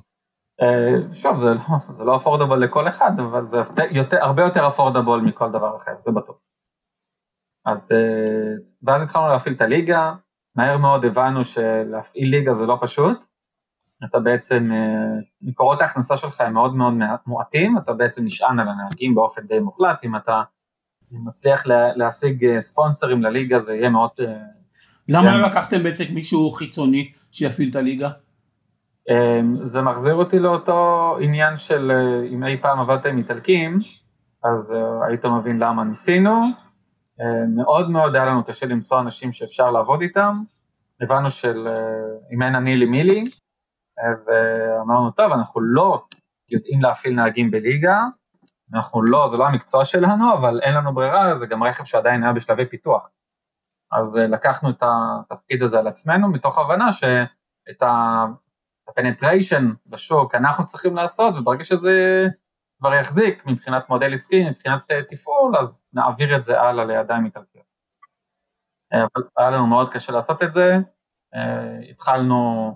שוב, 1.13 1.37
זה 1.37 1.53
לא, 1.53 1.93
זה 1.97 2.03
לא 2.03 2.17
אפורדבול 2.17 2.63
לכל 2.63 2.87
אחד, 2.87 3.11
אבל 3.19 3.47
זה 3.47 3.57
יותר, 3.91 4.17
הרבה 4.21 4.43
יותר 4.43 4.67
אפורדבול 4.67 5.21
מכל 5.21 5.49
דבר 5.51 5.77
אחר, 5.77 5.91
זה 5.99 6.11
בטוח. 6.11 6.35
אז, 7.65 7.89
ואז 8.83 9.01
התחלנו 9.03 9.27
להפעיל 9.27 9.55
את 9.55 9.61
הליגה, 9.61 10.13
מהר 10.55 10.77
מאוד 10.77 11.05
הבנו 11.05 11.43
שלהפעיל 11.43 12.29
ליגה 12.29 12.53
זה 12.53 12.65
לא 12.65 12.77
פשוט, 12.81 13.25
אתה 14.05 14.19
בעצם, 14.19 14.69
מקורות 15.41 15.81
ההכנסה 15.81 16.17
שלך 16.17 16.41
הם 16.41 16.53
מאוד 16.53 16.75
מאוד 16.75 16.93
מועטים, 17.27 17.77
אתה 17.77 17.93
בעצם 17.93 18.23
נשען 18.25 18.59
על 18.59 18.67
הנהגים 18.69 19.15
באופן 19.15 19.41
די 19.41 19.59
מוחלט, 19.59 20.03
אם 20.03 20.15
אתה 20.15 20.41
מצליח 21.11 21.63
להשיג 21.95 22.59
ספונסרים 22.59 23.23
לליגה 23.23 23.59
זה 23.59 23.73
יהיה 23.73 23.89
מאוד 23.89 24.09
למה 25.07 25.31
כן. 25.31 25.37
לא 25.37 25.47
לקחתם 25.47 25.83
בעצם 25.83 26.03
מישהו 26.13 26.51
חיצוני 26.51 27.11
שיפעיל 27.31 27.69
את 27.69 27.75
הליגה? 27.75 28.09
אמ, 29.09 29.57
זה 29.65 29.81
מחזיר 29.81 30.13
אותי 30.13 30.39
לאותו 30.39 31.17
עניין 31.21 31.57
של 31.57 31.91
אה, 31.91 32.27
אם 32.27 32.43
אי 32.43 32.57
פעם 32.61 32.79
עבדת 32.79 33.05
עם 33.05 33.17
איטלקים, 33.17 33.79
אז 34.43 34.73
אה, 34.73 35.07
היית 35.07 35.25
מבין 35.25 35.59
למה 35.59 35.83
ניסינו. 35.83 36.63
מאוד 37.55 37.89
מאוד 37.89 38.15
היה 38.15 38.25
לנו 38.25 38.43
קשה 38.43 38.65
למצוא 38.65 38.99
אנשים 38.99 39.31
שאפשר 39.31 39.71
לעבוד 39.71 40.01
איתם. 40.01 40.41
הבנו 41.01 41.29
של 41.29 41.67
אם 42.33 42.43
אין 42.43 42.55
אני 42.55 42.77
לי 42.77 42.85
מי 42.85 43.03
לי, 43.03 43.23
ואמרנו 44.27 45.11
טוב 45.11 45.31
אנחנו 45.31 45.61
לא 45.61 46.03
יודעים 46.49 46.81
להפעיל 46.81 47.13
נהגים 47.13 47.51
בליגה, 47.51 47.99
אנחנו 48.73 49.01
לא, 49.03 49.27
זה 49.31 49.37
לא 49.37 49.47
המקצוע 49.47 49.85
שלנו, 49.85 50.33
אבל 50.33 50.59
אין 50.61 50.73
לנו 50.73 50.93
ברירה, 50.93 51.37
זה 51.37 51.45
גם 51.45 51.63
רכב 51.63 51.83
שעדיין 51.83 52.23
היה 52.23 52.33
בשלבי 52.33 52.65
פיתוח. 52.65 53.09
אז 53.91 54.15
לקחנו 54.15 54.69
את 54.69 54.83
התפקיד 54.83 55.63
הזה 55.63 55.79
על 55.79 55.87
עצמנו, 55.87 56.31
מתוך 56.31 56.57
הבנה 56.57 56.91
שאת 56.91 57.83
ה 58.87 58.94
penetration 58.94 59.71
בשוק 59.85 60.35
אנחנו 60.35 60.65
צריכים 60.65 60.95
לעשות, 60.95 61.35
וברגע 61.35 61.63
שזה 61.63 61.91
כבר 62.79 62.93
יחזיק 62.93 63.45
מבחינת 63.45 63.89
מודל 63.89 64.13
עסקי, 64.13 64.49
מבחינת 64.49 64.91
אה, 64.91 65.03
תפעול, 65.09 65.57
אז 65.57 65.83
נעביר 65.93 66.37
את 66.37 66.43
זה 66.43 66.61
הלאה 66.61 66.85
לידיים 66.85 67.25
איטלקיות. 67.25 67.65
אה, 68.93 68.99
אבל 68.99 69.23
היה 69.37 69.49
לנו 69.49 69.67
מאוד 69.67 69.93
קשה 69.93 70.13
לעשות 70.13 70.43
את 70.43 70.53
זה, 70.53 70.77
אה, 71.35 71.89
התחלנו 71.89 72.71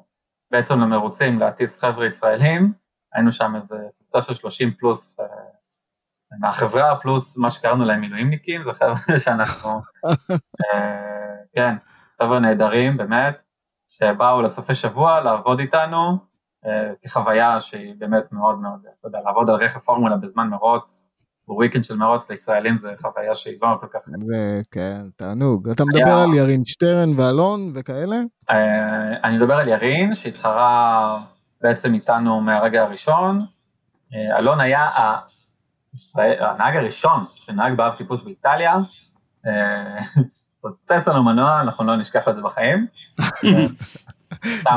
בעצם 0.52 0.80
למרוצים 0.80 1.40
להטיס 1.40 1.84
חבר'ה 1.84 2.06
ישראלים, 2.06 2.74
היינו 3.14 3.32
שם 3.32 3.56
איזה 3.56 3.76
קבוצה 3.98 4.22
של 4.22 4.34
30 4.34 4.74
פלוס 4.74 5.18
מהחברה, 6.40 6.96
פלוס 7.02 7.38
מה 7.38 7.52
שקראנו 7.52 7.86
להם 7.86 8.02
מילואימניקים, 8.02 8.64
זה 8.64 8.74
חבר'ה 8.74 9.20
שאנחנו, 9.24 9.82
כן, 11.56 11.76
חבר'ה 12.22 12.40
נהדרים, 12.40 12.98
באמת, 12.98 13.38
שבאו 13.88 14.42
לסופי 14.42 14.76
שבוע 14.76 15.20
לעבוד 15.20 15.60
איתנו, 15.60 16.18
אה, 16.66 16.92
כחוויה 17.04 17.60
שהיא 17.60 17.96
באמת 17.98 18.32
מאוד 18.32 18.60
מאוד, 18.60 18.80
אתה 19.00 19.08
יודע, 19.08 19.20
לעבוד 19.26 19.50
על 19.50 19.56
רכב 19.56 19.80
פורמולה 19.80 20.18
בזמן 20.18 20.48
מרוץ, 20.48 21.12
בוויקנד 21.48 21.84
של 21.84 21.96
מרוץ 21.96 22.30
לישראלים 22.30 22.78
זה 22.78 22.94
חוויה 23.02 23.36
שהיא 23.36 23.58
לא 23.62 23.68
כל 23.82 23.88
כך... 23.94 24.00
זה, 24.18 24.62
כן, 24.72 25.02
תענוג. 25.16 25.70
אתה 25.70 25.84
מדבר 25.86 26.14
על 26.14 26.34
ירין 26.34 26.66
שטרן 26.66 27.10
ואלון 27.18 27.72
וכאלה? 27.76 28.16
אה, 28.50 29.18
אני 29.24 29.38
מדבר 29.38 29.54
על 29.54 29.68
ירין, 29.68 30.14
שהתחרה 30.14 31.20
בעצם 31.62 31.94
איתנו 31.94 32.42
מהרגע 32.42 32.84
הראשון. 32.84 33.46
אה, 34.14 34.38
אלון 34.40 34.62
היה 34.62 34.90
הנהג 36.40 36.78
הראשון 36.78 37.26
שנהג 37.36 37.78
באב 37.78 37.96
טיפוס 37.96 38.24
באיטליה. 38.24 38.76
פוצץ 40.62 41.08
לנו 41.08 41.24
מנוע, 41.24 41.62
אנחנו 41.62 41.84
לא 41.84 41.96
נשכח 41.96 42.28
את 42.28 42.36
זה 42.36 42.42
בחיים. 42.42 42.88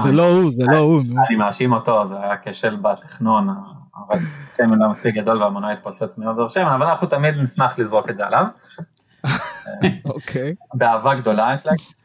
זה 0.02 0.12
לא 0.12 0.22
הוא, 0.22 0.50
זה 0.50 0.66
לא 0.72 0.76
הוא. 0.76 1.02
אני 1.28 1.36
מאשים 1.36 1.72
אותו, 1.72 2.06
זה 2.06 2.14
היה 2.22 2.34
כשל 2.44 2.76
בתכנון, 2.76 3.48
אבל 4.08 4.18
שמן 4.56 4.78
לא 4.78 4.88
מספיק 4.88 5.14
גדול 5.14 5.42
והמנוע 5.42 5.72
התפוצץ 5.72 6.18
מעבר 6.18 6.48
שמן, 6.48 6.72
אבל 6.72 6.86
אנחנו 6.86 7.06
תמיד 7.06 7.34
נשמח 7.34 7.78
לזרוק 7.78 8.10
את 8.10 8.16
זה 8.16 8.26
עליו. 8.26 8.44
אוקיי. 10.14 10.54
באהבה 10.74 11.14
גדולה 11.14 11.50
יש 11.54 11.66
להגיד. 11.66 11.99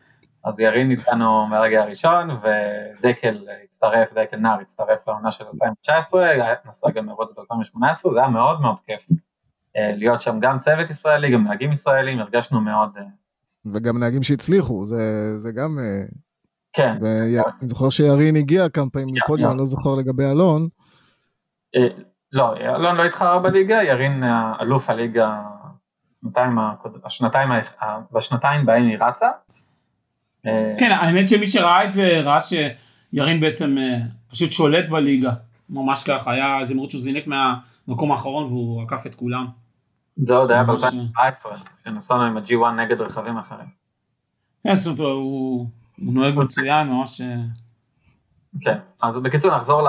אז 0.45 0.59
ירין 0.59 0.91
איתנו 0.91 1.47
מהרגע 1.47 1.81
הראשון, 1.81 2.29
ודקל 2.29 3.47
הצטרף, 3.63 4.13
דקל 4.13 4.37
נער 4.37 4.59
הצטרף 4.59 5.07
לעונה 5.07 5.31
של 5.31 5.45
2019, 5.53 6.27
נסע 6.65 6.89
גם 6.91 7.09
לראות 7.09 7.31
את 7.31 7.39
2018, 7.39 8.13
זה 8.13 8.19
היה 8.19 8.29
מאוד 8.29 8.61
מאוד 8.61 8.75
כיף 8.85 9.09
אה, 9.77 9.91
להיות 9.95 10.21
שם 10.21 10.39
גם 10.39 10.59
צוות 10.59 10.89
ישראלי, 10.89 11.31
גם 11.31 11.43
נהגים 11.43 11.71
ישראלים, 11.71 12.19
הרגשנו 12.19 12.61
מאוד 12.61 12.89
אה, 12.97 13.03
וגם 13.73 13.99
נהגים 13.99 14.23
שהצליחו, 14.23 14.85
זה, 14.85 15.31
זה 15.39 15.51
גם... 15.51 15.79
אה, 15.79 16.03
כן. 16.73 16.97
ואני 17.01 17.67
זוכר 17.67 17.89
שירין 17.89 18.35
הגיע 18.35 18.69
כמה 18.69 18.89
פעמים 18.89 19.15
לפודיום, 19.15 19.51
אני 19.51 19.57
לא 19.57 19.65
זוכר 19.65 19.95
לגבי 19.95 20.25
אלון. 20.25 20.67
לא, 22.31 22.57
אלון 22.57 22.95
לא 22.95 23.05
התחרה 23.05 23.39
בליגה, 23.39 23.83
ירין 23.83 24.23
אלוף 24.61 24.89
הליגה 24.89 25.41
בשנתיים 28.11 28.65
בהן 28.65 28.83
היא 28.83 28.97
רצה. 28.99 29.29
כן, 30.79 30.91
האמת 30.91 31.29
שמי 31.29 31.47
שראה 31.47 31.85
את 31.85 31.93
זה, 31.93 32.21
ראה 32.23 32.39
שירין 32.41 33.39
בעצם 33.39 33.75
פשוט 34.29 34.51
שולט 34.51 34.89
בליגה. 34.89 35.31
ממש 35.69 36.03
ככה, 36.03 36.31
היה 36.31 36.59
איזה 36.59 36.75
מרות 36.75 36.91
שהוא 36.91 37.01
זינק 37.01 37.23
מהמקום 37.27 38.11
האחרון 38.11 38.43
והוא 38.43 38.83
עקף 38.83 39.05
את 39.05 39.15
כולם. 39.15 39.47
זה 40.17 40.35
עוד 40.35 40.51
היה 40.51 40.63
ב-2017, 40.63 41.47
שנסענו 41.83 42.23
עם 42.23 42.37
ה-G1 42.37 42.71
נגד 42.71 43.01
רכבים 43.01 43.37
אחרים. 43.37 43.67
כן, 44.63 44.75
זאת 44.75 44.99
אומרת, 44.99 45.13
הוא 45.13 45.67
נוהג 45.97 46.33
מצוין, 46.35 46.87
ממש... 46.87 47.21
אה, 47.21 47.35
כן, 48.61 48.77
אז 49.01 49.17
בקיצור 49.17 49.57
נחזור 49.57 49.81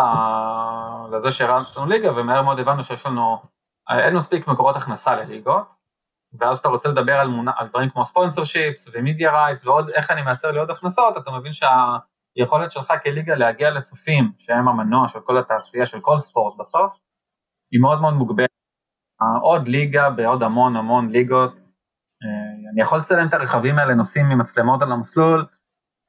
לזה 1.12 1.33
שהרצנו 1.33 1.87
ליגה, 1.87 2.12
ומהר 2.16 2.42
מאוד 2.42 2.59
הבנו 2.59 2.85
שיש 2.85 3.07
לנו, 3.07 3.38
אין 3.90 4.16
מספיק 4.16 4.49
מקורות 4.49 4.77
הכנסה 4.77 5.16
לליגות, 5.16 5.76
ואז 6.40 6.59
אתה 6.59 6.68
רוצה 6.68 6.88
לדבר 6.88 7.12
על, 7.12 7.29
מונה, 7.29 7.53
על 7.57 7.68
דברים 7.68 7.90
כמו 7.90 8.05
ספונסר 8.05 8.44
שיפס 8.44 8.88
ומידיה 8.92 9.33
רייטס 9.33 9.66
ועוד 9.66 9.90
איך 9.90 10.11
אני 10.11 10.22
מייצר 10.22 10.51
לי 10.51 10.59
עוד 10.59 10.70
הכנסות, 10.70 11.16
אתה 11.16 11.31
מבין 11.31 11.53
שהיכולת 11.53 12.72
שלך 12.72 12.92
כליגה 13.03 13.35
להגיע 13.35 13.70
לצופים, 13.70 14.33
שהם 14.38 14.68
המנוע 14.68 15.09
של 15.09 15.20
כל 15.20 15.38
התעשייה, 15.38 15.87
של 15.87 16.01
כל 16.01 16.18
ספורט 16.18 16.55
בסוף, 16.59 16.92
היא 17.72 17.81
מאוד 17.81 18.01
מאוד 18.01 18.14
מוגבלת. 18.14 18.57
עוד 19.42 19.68
ליגה 19.68 20.11
בעוד 20.11 20.42
המון 20.42 20.77
המון 20.77 21.11
ליגות. 21.11 21.53
אה, 21.53 22.70
אני 22.72 22.83
יכול 22.83 22.99
לצלם 22.99 23.29
את 23.29 23.35
הרכבים 23.35 23.79
האלה, 23.79 23.94
נוסעים 23.94 24.31
עם 24.31 24.38
מצלמות 24.38 24.83
על 24.83 24.92
המסלול, 24.92 25.46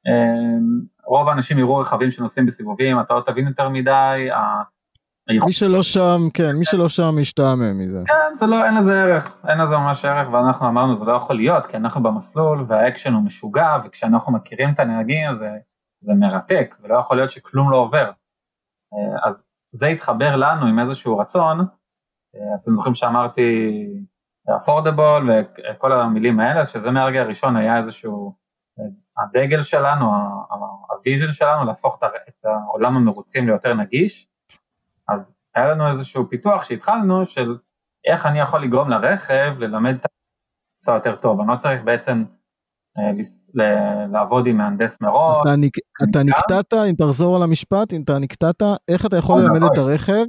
אה, 0.06 0.58
רוב 1.06 1.28
האנשים 1.28 1.58
יראו 1.58 1.76
רכבים 1.76 2.10
שנוסעים 2.10 2.46
בסיבובים, 2.46 3.00
אתה 3.00 3.14
לא 3.14 3.22
תבין 3.26 3.46
יותר 3.46 3.68
מדי. 3.68 4.28
מי 5.30 5.52
שלא 5.52 5.82
שם, 5.82 6.20
כן, 6.34 6.56
מי 6.56 6.64
שלא 6.64 6.88
שם 6.88 7.14
משתעמם 7.20 7.78
מזה. 7.78 8.02
כן, 8.06 8.34
זה 8.34 8.46
לא, 8.46 8.64
אין 8.64 8.74
לזה 8.74 9.02
ערך, 9.02 9.38
אין 9.48 9.58
לזה 9.60 9.76
ממש 9.76 10.04
ערך, 10.04 10.28
ואנחנו 10.32 10.68
אמרנו 10.68 10.96
זה 10.96 11.04
לא 11.04 11.12
יכול 11.12 11.36
להיות, 11.36 11.66
כי 11.66 11.76
אנחנו 11.76 12.02
במסלול 12.02 12.64
והאקשן 12.68 13.12
הוא 13.12 13.22
משוגע, 13.22 13.76
וכשאנחנו 13.84 14.32
מכירים 14.32 14.70
את 14.74 14.80
הנהגים 14.80 15.34
זה, 15.34 15.50
זה 16.00 16.12
מרתק, 16.14 16.74
ולא 16.80 16.98
יכול 16.98 17.16
להיות 17.16 17.30
שכלום 17.30 17.70
לא 17.70 17.76
עובר. 17.76 18.10
אה, 18.94 19.28
אז 19.28 19.46
זה 19.72 19.86
התחבר 19.86 20.36
לנו 20.36 20.66
עם 20.66 20.78
איזשהו 20.78 21.18
רצון, 21.18 21.60
אה, 21.60 22.54
אתם 22.62 22.74
זוכרים 22.74 22.94
שאמרתי 22.94 23.86
אפורדבול 24.56 25.30
וכל 25.30 25.92
המילים 25.92 26.40
האלה, 26.40 26.66
שזה 26.66 26.90
מהרגע 26.90 27.20
הראשון 27.20 27.56
היה 27.56 27.78
איזשהו, 27.78 28.34
אה, 28.80 28.84
הדגל 29.24 29.62
שלנו, 29.62 30.06
ה 30.90 30.96
vision 30.96 31.32
שלנו, 31.32 31.64
להפוך 31.64 31.98
את 32.28 32.44
העולם 32.44 32.96
המרוצים 32.96 33.46
ליותר 33.46 33.74
נגיש, 33.74 34.28
אז 35.08 35.36
היה 35.54 35.68
לנו 35.68 35.88
איזשהו 35.88 36.28
פיתוח 36.28 36.64
שהתחלנו 36.64 37.26
של 37.26 37.56
איך 38.10 38.26
אני 38.26 38.40
יכול 38.40 38.62
לגרום 38.64 38.90
לרכב 38.90 39.54
ללמד 39.58 39.94
את 39.94 40.06
המקצוע 40.06 40.94
יותר 40.94 41.16
טוב, 41.16 41.40
אני 41.40 41.48
לא 41.48 41.56
צריך 41.56 41.82
בעצם 41.84 42.24
אה, 42.98 44.06
לעבוד 44.12 44.46
עם 44.46 44.56
מהנדס 44.56 45.00
מראש. 45.00 45.36
אתה, 45.42 45.56
נק... 45.56 45.72
אתה 46.10 46.22
נקטעת, 46.22 46.72
אם 46.90 46.94
תחזור 46.94 47.36
על 47.36 47.42
המשפט, 47.42 47.92
אם 47.92 48.02
אתה 48.04 48.18
נקטעת, 48.18 48.62
איך 48.88 49.06
אתה 49.06 49.16
יכול 49.16 49.40
ללמד 49.40 49.62
את 49.72 49.78
הרכב 49.78 50.24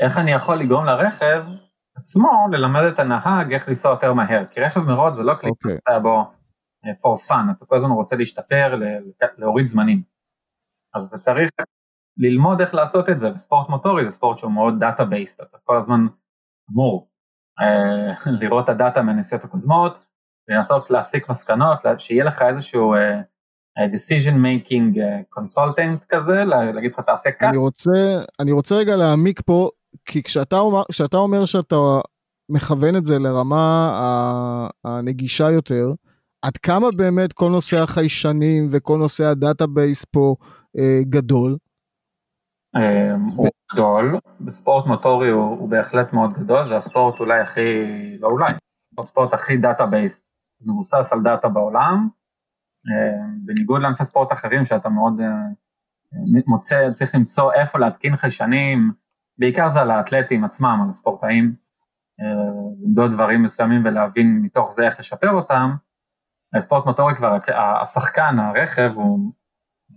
איך 0.00 0.18
אני 0.18 0.32
יכול 0.32 0.56
לגרום 0.56 0.84
לרכב 0.84 1.44
עצמו 1.96 2.46
ללמד 2.52 2.82
את 2.82 2.98
הנהג 2.98 3.52
איך 3.52 3.68
לנסוע 3.68 3.90
יותר 3.90 4.12
מהר, 4.14 4.46
כי 4.50 4.60
רכב 4.60 4.80
מרוץ 4.80 5.14
זה 5.14 5.22
לא 5.22 5.34
כלי 5.40 5.50
okay. 5.50 5.70
שאתה 5.70 5.96
אוקיי. 5.96 6.02
בו 6.02 6.18
אה, 6.84 6.90
for 6.90 7.28
fun, 7.28 7.56
אתה 7.56 7.66
כל 7.66 7.76
הזמן 7.76 7.90
רוצה 7.90 8.16
להשתפר, 8.16 8.80
להוריד 9.38 9.66
זמנים. 9.66 10.02
אז 10.94 11.04
אתה 11.04 11.18
צריך 11.18 11.50
ללמוד 12.18 12.60
איך 12.60 12.74
לעשות 12.74 13.08
את 13.08 13.20
זה, 13.20 13.32
וספורט 13.32 13.68
מוטורי 13.68 14.04
זה 14.04 14.10
ספורט 14.10 14.38
שהוא 14.38 14.52
מאוד 14.52 14.74
דאטה 14.80 15.04
בייסט, 15.04 15.40
אתה 15.40 15.58
כל 15.64 15.76
הזמן 15.76 16.06
אמור 16.72 17.08
אה, 17.60 18.32
לראות 18.40 18.64
את 18.64 18.68
הדאטה 18.68 19.02
מהנסיעות 19.02 19.44
הקודמות, 19.44 19.98
לנסות 20.48 20.90
להסיק 20.90 21.28
מסקנות, 21.28 21.78
שיהיה 21.98 22.24
לך 22.24 22.42
איזשהו 22.42 22.94
אה, 22.94 23.20
decision 23.94 24.34
making 24.34 24.98
consultant 25.38 26.04
כזה, 26.08 26.44
להגיד 26.74 26.92
לך 26.92 27.00
תעשה 27.00 27.30
כאן. 27.30 27.48
אני 27.48 27.56
רוצה, 27.56 27.90
אני 28.40 28.52
רוצה 28.52 28.74
רגע 28.74 28.96
להעמיק 28.96 29.40
פה 29.40 29.68
כי 30.04 30.22
כשאתה 30.22 30.58
אומר, 30.58 30.82
כשאתה 30.90 31.16
אומר 31.16 31.44
שאתה 31.44 31.76
מכוון 32.48 32.96
את 32.96 33.04
זה 33.04 33.18
לרמה 33.18 33.90
הנגישה 34.84 35.50
יותר, 35.50 35.92
עד 36.42 36.56
כמה 36.56 36.86
באמת 36.96 37.32
כל 37.32 37.50
נושא 37.50 37.76
החיישנים 37.76 38.68
וכל 38.70 38.98
נושא 38.98 39.24
ה 39.24 39.33
database 39.33 40.04
פה 40.04 40.34
אה, 40.78 41.00
גדול? 41.02 41.56
אמ, 42.76 43.28
הוא 43.36 43.48
גדול, 43.72 44.18
בספורט 44.40 44.86
מוטורי 44.86 45.30
הוא, 45.30 45.58
הוא 45.58 45.68
בהחלט 45.68 46.12
מאוד 46.12 46.32
גדול, 46.32 46.68
זה 46.68 46.76
הספורט 46.76 47.20
אולי 47.20 47.40
הכי, 47.40 47.60
לא 48.20 48.28
אולי, 48.28 48.46
הספורט 48.98 49.32
הכי 49.32 49.56
data-based, 49.56 50.20
מבוסס 50.60 51.12
על 51.12 51.22
דאטה 51.22 51.48
בעולם, 51.48 52.08
אמ, 52.86 53.38
בניגוד 53.46 53.82
לענפי 53.82 54.04
ספורט 54.04 54.32
אחרים 54.32 54.64
שאתה 54.64 54.88
מאוד 54.88 55.20
אה, 55.20 55.26
מוצא, 56.46 56.90
צריך 56.92 57.14
למצוא 57.14 57.52
איפה 57.52 57.78
להתקין 57.78 58.16
חיישנים, 58.16 58.92
בעיקר 59.38 59.70
זה 59.72 59.80
על 59.80 59.90
האתלטים 59.90 60.44
עצמם, 60.44 60.80
על 60.82 60.88
הספורטאים, 60.88 61.54
אה, 62.20 62.26
למדוד 62.82 63.12
דברים 63.12 63.42
מסוימים 63.42 63.84
ולהבין 63.84 64.38
מתוך 64.42 64.70
זה 64.72 64.86
איך 64.86 64.98
לשפר 64.98 65.30
אותם, 65.30 65.70
ספורט 66.60 66.86
מוטורי 66.86 67.16
כבר, 67.16 67.38
השחקן, 67.82 68.38
הרכב, 68.38 68.90
הוא 68.94 69.32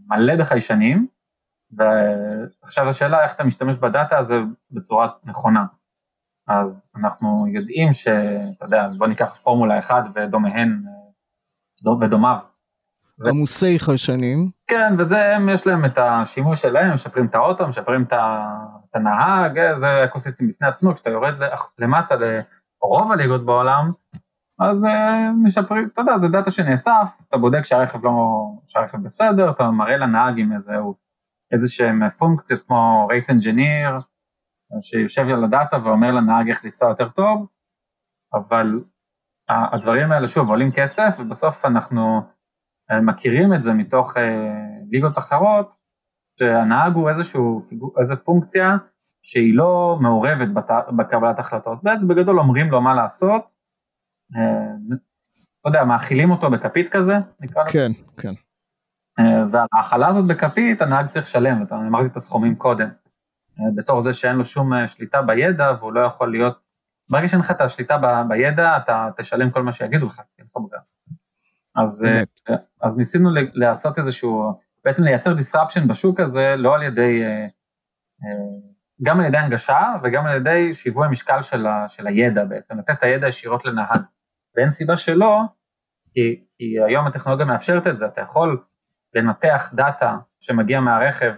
מלא 0.08 0.36
בחיישנים, 0.36 1.08
ועכשיו 1.72 2.90
השאלה 2.90 3.24
איך 3.24 3.36
אתה 3.36 3.44
משתמש 3.44 3.78
בדאטה 3.78 4.18
הזה 4.18 4.36
בצורה 4.72 5.10
נכונה. 5.24 5.66
אז 6.48 6.68
אנחנו 6.96 7.48
יודעים 7.48 7.94
שאתה 7.94 8.66
יודע, 8.66 8.88
בוא 8.98 9.08
ניקח 9.08 9.36
פורמולה 9.36 9.80
1 9.80 10.04
ודומיהן 10.16 10.84
ודומיו. 12.02 12.38
עמוסי 13.28 13.80
חיישנים. 13.80 14.50
כן, 14.68 14.94
וזה, 14.98 15.36
הם 15.36 15.50
יש 15.50 15.68
להם 15.68 15.86
את 15.86 15.98
השימוש 15.98 16.62
שלהם, 16.62 16.94
משפרים 16.94 17.26
את 17.26 17.36
האוטו, 17.36 17.68
משפרים 17.68 18.04
את 18.04 18.96
הנהג, 18.96 19.60
זה 19.80 20.04
ecosystem 20.06 20.48
בפני 20.48 20.68
עצמו, 20.68 20.96
כשאתה 20.96 21.10
יורד 21.10 21.34
למטה 21.80 22.16
לרוב 22.16 23.12
הליגות 23.12 23.46
בעולם, 23.46 23.92
אז 24.60 24.86
אה, 24.86 25.32
משפרים, 25.44 25.90
אתה 25.94 26.02
יודע, 26.02 26.18
זה 26.18 26.28
דאטה 26.28 26.52
שנאסף, 26.52 27.08
אתה 27.30 27.38
בודק 27.38 27.62
שהרכב 27.64 28.06
לא, 28.06 28.12
שהרכב 28.66 28.98
בסדר, 29.04 29.52
אתה 29.52 29.72
מראה 29.72 29.98
לנהג 29.98 30.40
עם 30.40 30.54
איזה, 30.54 30.76
איזה 31.52 31.68
שהם 31.68 32.10
פונקציות 32.10 32.62
כמו 32.68 33.08
race 33.10 33.30
engineer, 33.30 33.90
שיושב 34.82 35.22
על 35.22 35.44
הדאטה 35.44 35.78
ואומר 35.84 36.12
לנהג 36.12 36.50
איך 36.50 36.66
לנסוע 36.66 36.90
יותר 36.90 37.10
טוב, 37.10 37.48
אבל 38.34 38.80
הדברים 39.50 40.12
האלה 40.12 40.28
שוב 40.28 40.50
עולים 40.50 40.72
כסף 40.72 41.16
ובסוף 41.20 41.66
אנחנו 41.66 42.22
אה, 42.92 43.02
מכירים 43.02 43.54
את 43.54 43.64
זה 43.64 43.74
מתוך 43.74 44.18
אה, 44.18 44.24
ליגות 44.92 45.18
אחרות, 45.18 45.76
שהנהג 46.40 46.94
הוא 46.94 47.10
איזשהו, 47.10 47.66
איזו 48.02 48.14
פונקציה 48.24 48.78
שהיא 49.22 49.56
לא 49.56 49.98
מעורבת 50.02 50.48
בת, 50.54 50.70
בקבלת 50.98 51.40
החלטות, 51.40 51.84
בעצם 51.84 52.08
בגדול 52.08 52.40
אומרים 52.40 52.72
לו 52.72 52.82
מה 52.82 52.94
לעשות, 52.94 53.56
אה, 54.36 54.96
לא 55.66 55.70
יודע, 55.70 55.84
מאכילים 55.84 56.32
אותו 56.32 56.52
בכפית 56.52 56.92
כזה, 56.92 57.14
נקרא 57.40 57.64
לזה? 57.64 57.72
כן, 57.72 57.92
כן. 58.22 58.34
וההאכלה 59.52 60.08
הזאת 60.08 60.28
בכפית, 60.28 60.82
הנהג 60.82 61.10
צריך 61.10 61.26
לשלם, 61.26 61.62
ואתה 61.62 61.76
אמרתי 61.76 62.06
את 62.06 62.16
הסכומים 62.16 62.56
קודם. 62.56 62.90
בתור 63.76 64.02
זה 64.02 64.14
שאין 64.14 64.36
לו 64.36 64.46
שום 64.46 64.88
שליטה 64.88 65.22
בידע, 65.22 65.72
והוא 65.80 65.94
לא 65.94 66.00
יכול 66.00 66.32
להיות, 66.32 66.60
ברגע 67.10 67.28
שאין 67.28 67.42
לך 67.42 67.52
את 67.52 67.62
השליטה 67.62 67.98
ב, 67.98 68.06
בידע, 68.28 68.78
אתה 68.78 69.10
תשלם 69.18 69.52
כל 69.52 69.64
מה 69.64 69.74
שיגידו 69.74 70.06
לך, 70.06 70.22
אין 70.40 70.46
לך 70.46 70.58
בגלל. 70.68 70.80
אז, 71.76 72.06
אז 72.82 72.98
ניסינו 72.98 73.30
לעשות 73.54 74.00
איזשהו, 74.00 74.60
בעצם 74.86 75.04
לייצר 75.04 75.32
disruption 75.32 75.88
בשוק 75.88 76.20
הזה, 76.20 76.56
לא 76.58 76.76
על 76.76 76.84
ידי, 76.84 77.24
גם 79.04 79.20
על 79.20 79.26
ידי 79.26 79.38
הנגשה 79.38 79.80
וגם 80.04 80.26
על 80.26 80.38
ידי 80.38 80.74
שיווי 80.74 81.08
המשקל 81.08 81.42
של, 81.42 81.66
ה, 81.66 81.88
של 81.88 82.08
הידע 82.08 82.46
בעצם, 82.46 82.80
לתת 82.80 82.90
את 82.90 83.04
הידע 83.04 83.28
ישירות 83.28 83.66
לנהג. 83.66 84.02
ואין 84.56 84.72
סיבה 84.72 84.98
שלא, 84.98 85.42
כי, 86.14 86.46
כי 86.58 86.66
היום 86.88 87.08
הטכנולוגיה 87.08 87.46
מאפשרת 87.46 87.88
את 87.88 87.98
זה, 87.98 88.06
אתה 88.06 88.22
יכול 88.22 88.64
לנתח 89.14 89.72
דאטה 89.74 90.18
שמגיע 90.40 90.80
מהרכב, 90.80 91.34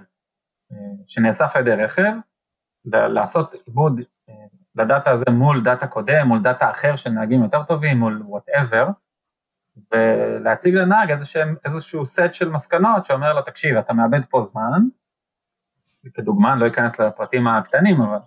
שנאסף 1.08 1.56
על 1.56 1.68
ידי 1.68 1.84
רכב, 1.84 2.14
ולעשות 2.86 3.54
עיבוד 3.66 4.02
לדאטה 4.76 5.12
הזה 5.12 5.26
מול 5.32 5.64
דאטה 5.64 5.88
קודם, 5.88 6.28
מול 6.28 6.42
דאטה 6.42 6.72
אחר 6.72 6.96
של 6.96 7.10
נהגים 7.10 7.44
יותר 7.44 7.64
טובים, 7.64 7.98
מול 7.98 8.22
whatever, 8.26 8.88
ולהציג 9.94 10.76
לנהג 10.76 11.12
איזשהו, 11.12 11.42
איזשהו 11.66 12.06
סט 12.06 12.34
של 12.34 12.50
מסקנות 12.50 13.06
שאומר 13.06 13.34
לו, 13.34 13.42
תקשיב, 13.42 13.78
אתה 13.78 13.94
מאבד 13.94 14.22
פה 14.30 14.44
זמן, 14.44 14.82
כדוגמה, 16.14 16.54
אני 16.54 16.62
לא 16.62 16.68
אכנס 16.68 17.00
לפרטים 17.00 17.48
הקטנים, 17.48 18.02
אבל... 18.02 18.18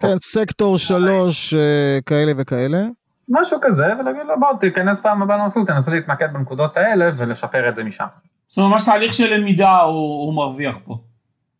כן, 0.00 0.18
סקטור 0.18 0.78
שלוש 0.78 1.54
אה, 1.54 1.98
כאלה 2.06 2.32
וכאלה. 2.36 2.78
משהו 3.28 3.58
כזה, 3.62 3.86
ולהגיד 3.98 4.26
לו, 4.26 4.40
בוא 4.40 4.48
תיכנס 4.60 5.00
פעם 5.00 5.22
הבאה 5.22 5.36
למסלול, 5.36 5.66
תנסה 5.66 5.90
להתמקד 5.90 6.32
בנקודות 6.32 6.76
האלה 6.76 7.10
ולשפר 7.18 7.68
את 7.68 7.74
זה 7.74 7.84
משם. 7.84 8.06
זאת 8.48 8.58
אומרת, 8.58 8.72
ממש 8.72 8.84
תהליך 8.84 9.14
של 9.14 9.34
למידה 9.34 9.76
הוא, 9.76 10.26
הוא 10.26 10.34
מרוויח 10.34 10.78
פה. 10.84 10.98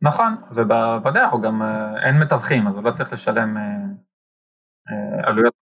נכון, 0.03 0.37
ובדרך 0.51 1.33
הוא 1.33 1.43
גם, 1.43 1.63
אה, 1.63 2.07
אין 2.07 2.19
מתווכים, 2.19 2.67
אז 2.67 2.77
הוא 2.77 2.85
לא 2.85 2.91
צריך 2.91 3.13
לשלם 3.13 3.57
אה, 3.57 5.29
עלויות 5.29 5.55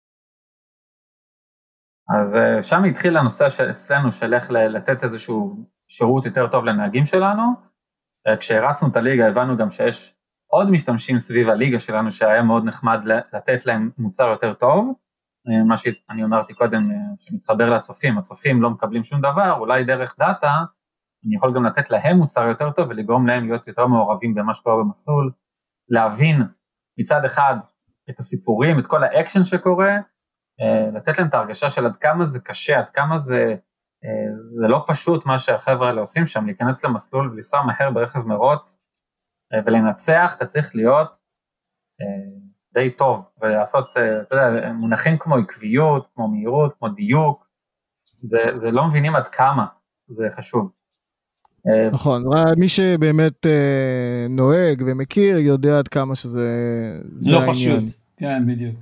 אז 2.10 2.36
אה, 2.36 2.64
שם 2.64 2.84
התחיל 2.84 3.18
הנושא 3.18 3.48
אצלנו 3.72 4.12
של 4.12 4.34
איך 4.34 4.52
לתת 4.52 5.04
איזשהו 5.04 5.66
שירות 5.88 6.26
יותר 6.26 6.48
טוב 6.48 6.66
לנהגים 6.66 7.06
שלנו. 7.06 7.44
אה, 8.28 8.38
כשהרצנו 8.38 8.88
את 8.88 8.96
הליגה 8.96 9.28
הבנו 9.28 9.58
גם 9.58 9.70
שיש 9.70 10.16
עוד 10.48 10.70
משתמשים 10.70 11.18
סביב 11.18 11.50
הליגה 11.50 11.80
שלנו 11.80 12.12
שהיה 12.12 12.44
מאוד 12.44 12.66
נחמד 12.66 13.00
לתת 13.34 13.66
להם 13.66 13.92
מוצר 13.98 14.28
יותר 14.28 14.54
טוב. 14.54 14.94
אה, 15.48 15.64
מה 15.64 15.78
שאני 15.78 16.24
אמרתי 16.24 16.54
קודם 16.54 16.90
שמתחבר 17.20 17.70
לצופים, 17.70 18.18
הצופים 18.18 18.62
לא 18.62 18.70
מקבלים 18.70 19.04
שום 19.04 19.22
דבר, 19.22 19.56
אולי 19.60 19.84
דרך 19.84 20.16
דאטה 20.20 20.64
אני 21.26 21.36
יכול 21.36 21.56
גם 21.56 21.66
לתת 21.66 21.90
להם 21.90 22.18
מוצר 22.18 22.48
יותר 22.48 22.72
טוב 22.72 22.90
ולגרום 22.90 23.28
להם 23.28 23.48
להיות 23.48 23.68
יותר 23.68 23.88
מעורבים 23.88 24.34
במה 24.36 24.54
שקורה 24.54 24.84
במסלול, 24.84 25.32
להבין 25.90 26.42
מצד 27.00 27.26
אחד 27.26 27.56
את 28.10 28.20
הסיפורים, 28.20 28.80
את 28.80 28.88
כל 28.88 29.04
האקשן 29.04 29.44
שקורה, 29.44 29.92
אה, 30.62 30.92
לתת 30.94 31.18
להם 31.18 31.28
את 31.28 31.34
ההרגשה 31.34 31.70
של 31.70 31.86
עד 31.86 31.98
כמה 31.98 32.26
זה 32.26 32.40
קשה, 32.40 32.80
עד 32.80 32.90
כמה 32.94 33.20
זה, 33.20 33.56
אה, 34.04 34.34
זה 34.60 34.68
לא 34.68 34.86
פשוט 34.88 35.26
מה 35.26 35.40
שהחבר'ה 35.40 35.88
האלה 35.88 36.02
עושים 36.02 36.26
שם, 36.26 36.46
להיכנס 36.46 36.84
למסלול 36.84 37.32
ולנסוע 37.32 37.64
מהר 37.64 37.92
ברכב 37.92 38.20
מרוץ 38.20 38.80
אה, 39.54 39.60
ולנצח, 39.66 40.34
אתה 40.38 40.46
צריך 40.46 40.76
להיות 40.76 41.24
די 42.74 42.92
טוב 42.92 43.22
ולעשות, 43.42 43.90
אתה 43.92 44.36
יודע, 44.36 44.72
מונחים 44.74 45.18
כמו 45.18 45.36
עקביות, 45.36 46.08
כמו 46.16 46.28
מהירות, 46.28 46.74
כמו 46.80 46.90
דיוק, 46.90 47.46
זה, 48.22 48.38
זה 48.56 48.72
לא 48.72 48.88
מבינים 48.88 49.16
עד 49.16 49.28
כמה 49.28 49.66
זה 50.08 50.28
חשוב. 50.38 50.72
נכון, 51.92 52.24
מי 52.58 52.70
שבאמת 52.70 53.46
נוהג 54.30 54.84
ומכיר 54.88 55.38
יודע 55.38 55.80
עד 55.80 55.88
כמה 55.88 56.16
שזה 56.16 56.50
לא 57.32 57.38
העניין. 57.38 57.54
פשוט, 57.54 57.84
כן 58.18 58.48
בדיוק. 58.48 58.76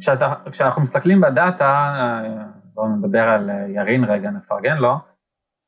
כשאתה, 0.00 0.34
כשאנחנו 0.50 0.82
מסתכלים 0.82 1.20
בדאטה, 1.20 1.94
בואו 2.74 2.88
נדבר 2.88 3.22
על 3.22 3.50
ירין 3.68 4.04
רגע, 4.04 4.30
נפרגן 4.30 4.76
לו, 4.76 4.94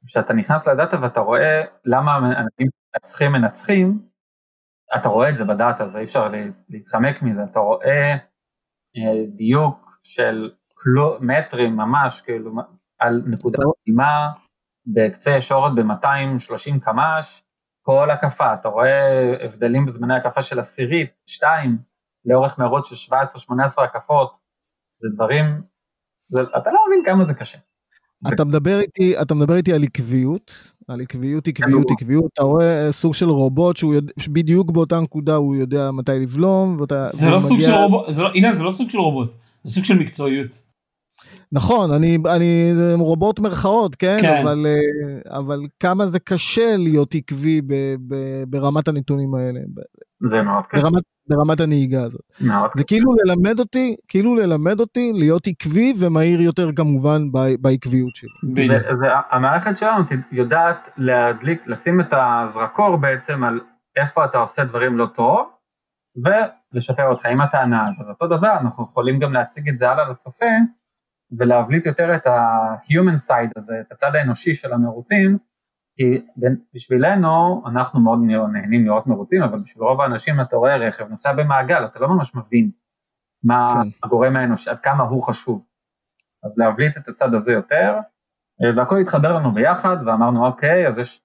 כשאתה 0.06 0.34
נכנס 0.34 0.68
לדאטה 0.68 1.02
ואתה 1.02 1.20
רואה 1.20 1.62
למה 1.84 2.16
אנשים 2.18 2.68
מנצחים 2.94 3.32
מנצחים, 3.32 3.98
אתה 4.96 5.08
רואה 5.08 5.28
את 5.28 5.36
זה 5.36 5.44
בדאטה, 5.44 5.88
זה 5.88 5.98
אי 5.98 6.04
אפשר 6.04 6.28
להתחמק 6.68 7.22
מזה, 7.22 7.40
אתה 7.50 7.58
רואה 7.58 8.12
אה, 8.96 9.24
דיוק 9.36 9.98
של 10.04 10.50
קלו, 10.74 11.18
מטרים 11.20 11.76
ממש, 11.76 12.20
כאילו, 12.20 12.52
על 12.98 13.22
נקודה 13.26 13.58
מדהימה, 13.68 14.32
בקצה 14.86 15.30
ישורת 15.30 15.72
ב-230 15.74 16.84
קמ"ש, 16.84 17.42
כל 17.82 18.06
הקפה, 18.10 18.54
אתה 18.54 18.68
רואה 18.68 19.44
הבדלים 19.44 19.86
בזמני 19.86 20.14
הקפה 20.16 20.42
של 20.42 20.58
עשירית, 20.58 21.10
שתיים, 21.26 21.78
לאורך 22.24 22.58
מרוץ 22.58 22.86
של 22.88 23.14
17-18 23.14 23.82
הקפות, 23.84 24.36
זה 25.00 25.08
דברים, 25.14 25.44
זה, 26.28 26.40
אתה 26.58 26.70
לא 26.70 26.78
מבין 26.86 27.02
כמה 27.04 27.24
זה 27.24 27.34
קשה. 27.34 27.58
אתה 28.28 28.44
מדבר 28.44 28.80
איתי, 28.80 29.22
אתה 29.22 29.34
מדבר 29.34 29.56
איתי 29.56 29.72
על 29.72 29.82
עקביות, 29.82 30.72
על 30.88 31.00
עקביות, 31.00 31.48
עקביות, 31.48 31.88
כן, 31.88 31.94
עקביות, 31.94 32.24
אתה 32.34 32.42
רואה 32.42 32.92
סוג 32.92 33.14
של 33.14 33.28
רובוט 33.28 33.76
שהוא 33.76 33.94
יודע, 33.94 34.12
בדיוק 34.28 34.70
באותה 34.70 35.00
נקודה 35.00 35.34
הוא 35.34 35.56
יודע 35.56 35.90
מתי 35.90 36.12
לבלום, 36.12 36.76
ואתה... 36.80 37.08
זה 37.12 37.26
לא 37.26 37.40
סוג 37.40 37.52
מגיע... 37.52 37.66
של 37.66 37.72
רובוט, 37.74 38.14
זה 38.14 38.22
לא, 38.22 38.28
אילן, 38.34 38.54
זה 38.54 38.62
לא 38.62 38.70
סוג 38.70 38.90
של 38.90 38.98
רובוט, 38.98 39.28
זה 39.64 39.72
סוג 39.72 39.84
של 39.84 39.98
מקצועיות. 39.98 40.62
נכון, 41.52 41.92
אני, 41.92 42.18
אני, 42.34 42.70
זה 42.74 42.94
רובוט 42.98 43.40
מרכאות, 43.40 43.94
כן? 43.94 44.18
כן. 44.20 44.40
אבל, 44.42 44.66
אה, 44.66 45.38
אבל 45.38 45.60
כמה 45.80 46.06
זה 46.06 46.18
קשה 46.18 46.76
להיות 46.76 47.14
עקבי 47.14 47.60
ב, 47.66 47.74
ב, 48.08 48.14
ברמת 48.48 48.88
הנתונים 48.88 49.34
האלה. 49.34 49.60
זה 50.22 50.42
מאוד 50.42 50.66
קשה. 50.66 50.82
ברמת, 50.82 51.02
ברמת 51.28 51.60
הנהיגה 51.60 52.02
הזאת. 52.02 52.22
מאוד 52.40 52.70
זה 52.74 52.84
קשה. 52.84 52.96
כאילו 52.96 53.12
ללמד 53.24 53.58
אותי, 53.58 53.96
כאילו 54.08 54.34
ללמד 54.34 54.80
אותי 54.80 55.12
להיות 55.14 55.46
עקבי 55.46 55.94
ומהיר 56.00 56.40
יותר 56.40 56.72
כמובן 56.76 57.32
ב, 57.32 57.38
בעקביות 57.60 58.16
שלי. 58.16 58.66
זה, 58.68 58.78
זה, 59.00 59.06
המערכת 59.30 59.78
שלנו 59.78 60.04
יודעת 60.32 60.90
להדליק, 60.96 61.66
לשים 61.66 62.00
את 62.00 62.12
הזרקור 62.12 62.96
בעצם 62.96 63.44
על 63.44 63.60
איפה 63.96 64.24
אתה 64.24 64.38
עושה 64.38 64.64
דברים 64.64 64.98
לא 64.98 65.06
טוב, 65.06 65.50
ולשפר 66.16 67.06
אותך. 67.06 67.26
אם 67.26 67.42
אתה 67.42 67.58
הנהג, 67.58 67.92
אז 68.00 68.06
אותו 68.08 68.26
דבר, 68.26 68.52
אנחנו 68.60 68.84
יכולים 68.90 69.18
גם 69.18 69.32
להציג 69.32 69.68
את 69.68 69.78
זה 69.78 69.90
הלאה 69.90 70.10
לצופה, 70.10 70.46
ולהבליט 71.38 71.86
יותר 71.86 72.14
את 72.14 72.26
ה-human 72.26 73.30
side 73.30 73.52
הזה, 73.56 73.74
את 73.80 73.92
הצד 73.92 74.14
האנושי 74.14 74.54
של 74.54 74.72
המרוצים, 74.72 75.38
כי 75.96 76.26
בשבילנו, 76.74 77.62
אנחנו 77.66 78.00
מאוד 78.00 78.18
נהנים 78.52 78.84
לראות 78.84 79.06
מרוצים, 79.06 79.42
אבל 79.42 79.60
בשביל 79.60 79.84
רוב 79.84 80.00
האנשים 80.00 80.40
אתה 80.40 80.56
רואה 80.56 80.76
רכב 80.76 81.08
נוסע 81.08 81.32
במעגל, 81.32 81.84
אתה 81.84 81.98
לא 81.98 82.08
ממש 82.08 82.34
מבין 82.34 82.70
מה 83.44 83.74
כן. 83.74 83.88
הגורם 84.02 84.36
האנושי, 84.36 84.70
עד 84.70 84.80
כמה 84.80 85.02
הוא 85.04 85.22
חשוב. 85.22 85.64
אז 86.44 86.58
להבליט 86.58 86.96
את 86.96 87.08
הצד 87.08 87.34
הזה 87.34 87.52
יותר, 87.52 87.98
והכל 88.76 88.96
התחבר 89.00 89.36
לנו 89.36 89.54
ביחד, 89.54 89.96
ואמרנו 90.06 90.46
אוקיי, 90.46 90.88
אז 90.88 90.98
יש, 90.98 91.22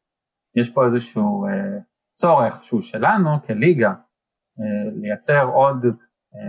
יש 0.56 0.74
פה 0.74 0.86
איזשהו 0.86 1.46
אה, 1.48 1.80
צורך 2.12 2.64
שהוא 2.64 2.82
שלנו 2.82 3.30
כליגה, 3.48 3.90
אה, 3.90 4.92
לייצר 5.02 5.46
עוד 5.46 5.86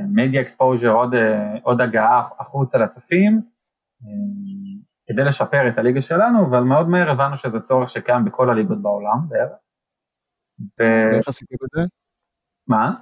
media 0.09 0.41
exposure, 0.41 0.89
עוד, 0.89 1.15
אה, 1.15 1.59
עוד 1.63 1.81
הגעה 1.81 2.29
החוצה 2.39 2.79
לצופים, 2.79 3.41
אה, 4.03 4.66
כדי 5.07 5.25
לשפר 5.25 5.69
את 5.69 5.79
הליגה 5.79 6.03
שלנו, 6.03 6.47
אבל 6.51 6.61
מאוד 6.61 6.89
מהר 6.89 7.11
הבנו 7.11 7.37
שזה 7.37 7.61
צורך 7.61 7.89
שקיים 7.89 8.25
בכל 8.25 8.51
הליגות 8.51 8.83
בעולם 8.83 9.29
בערך. 9.29 9.59
ו... 10.61 10.83
ואיך 11.13 11.29
עשיתם 11.29 11.55
את 11.65 11.71
זה? 11.77 11.89
מה? 12.69 12.95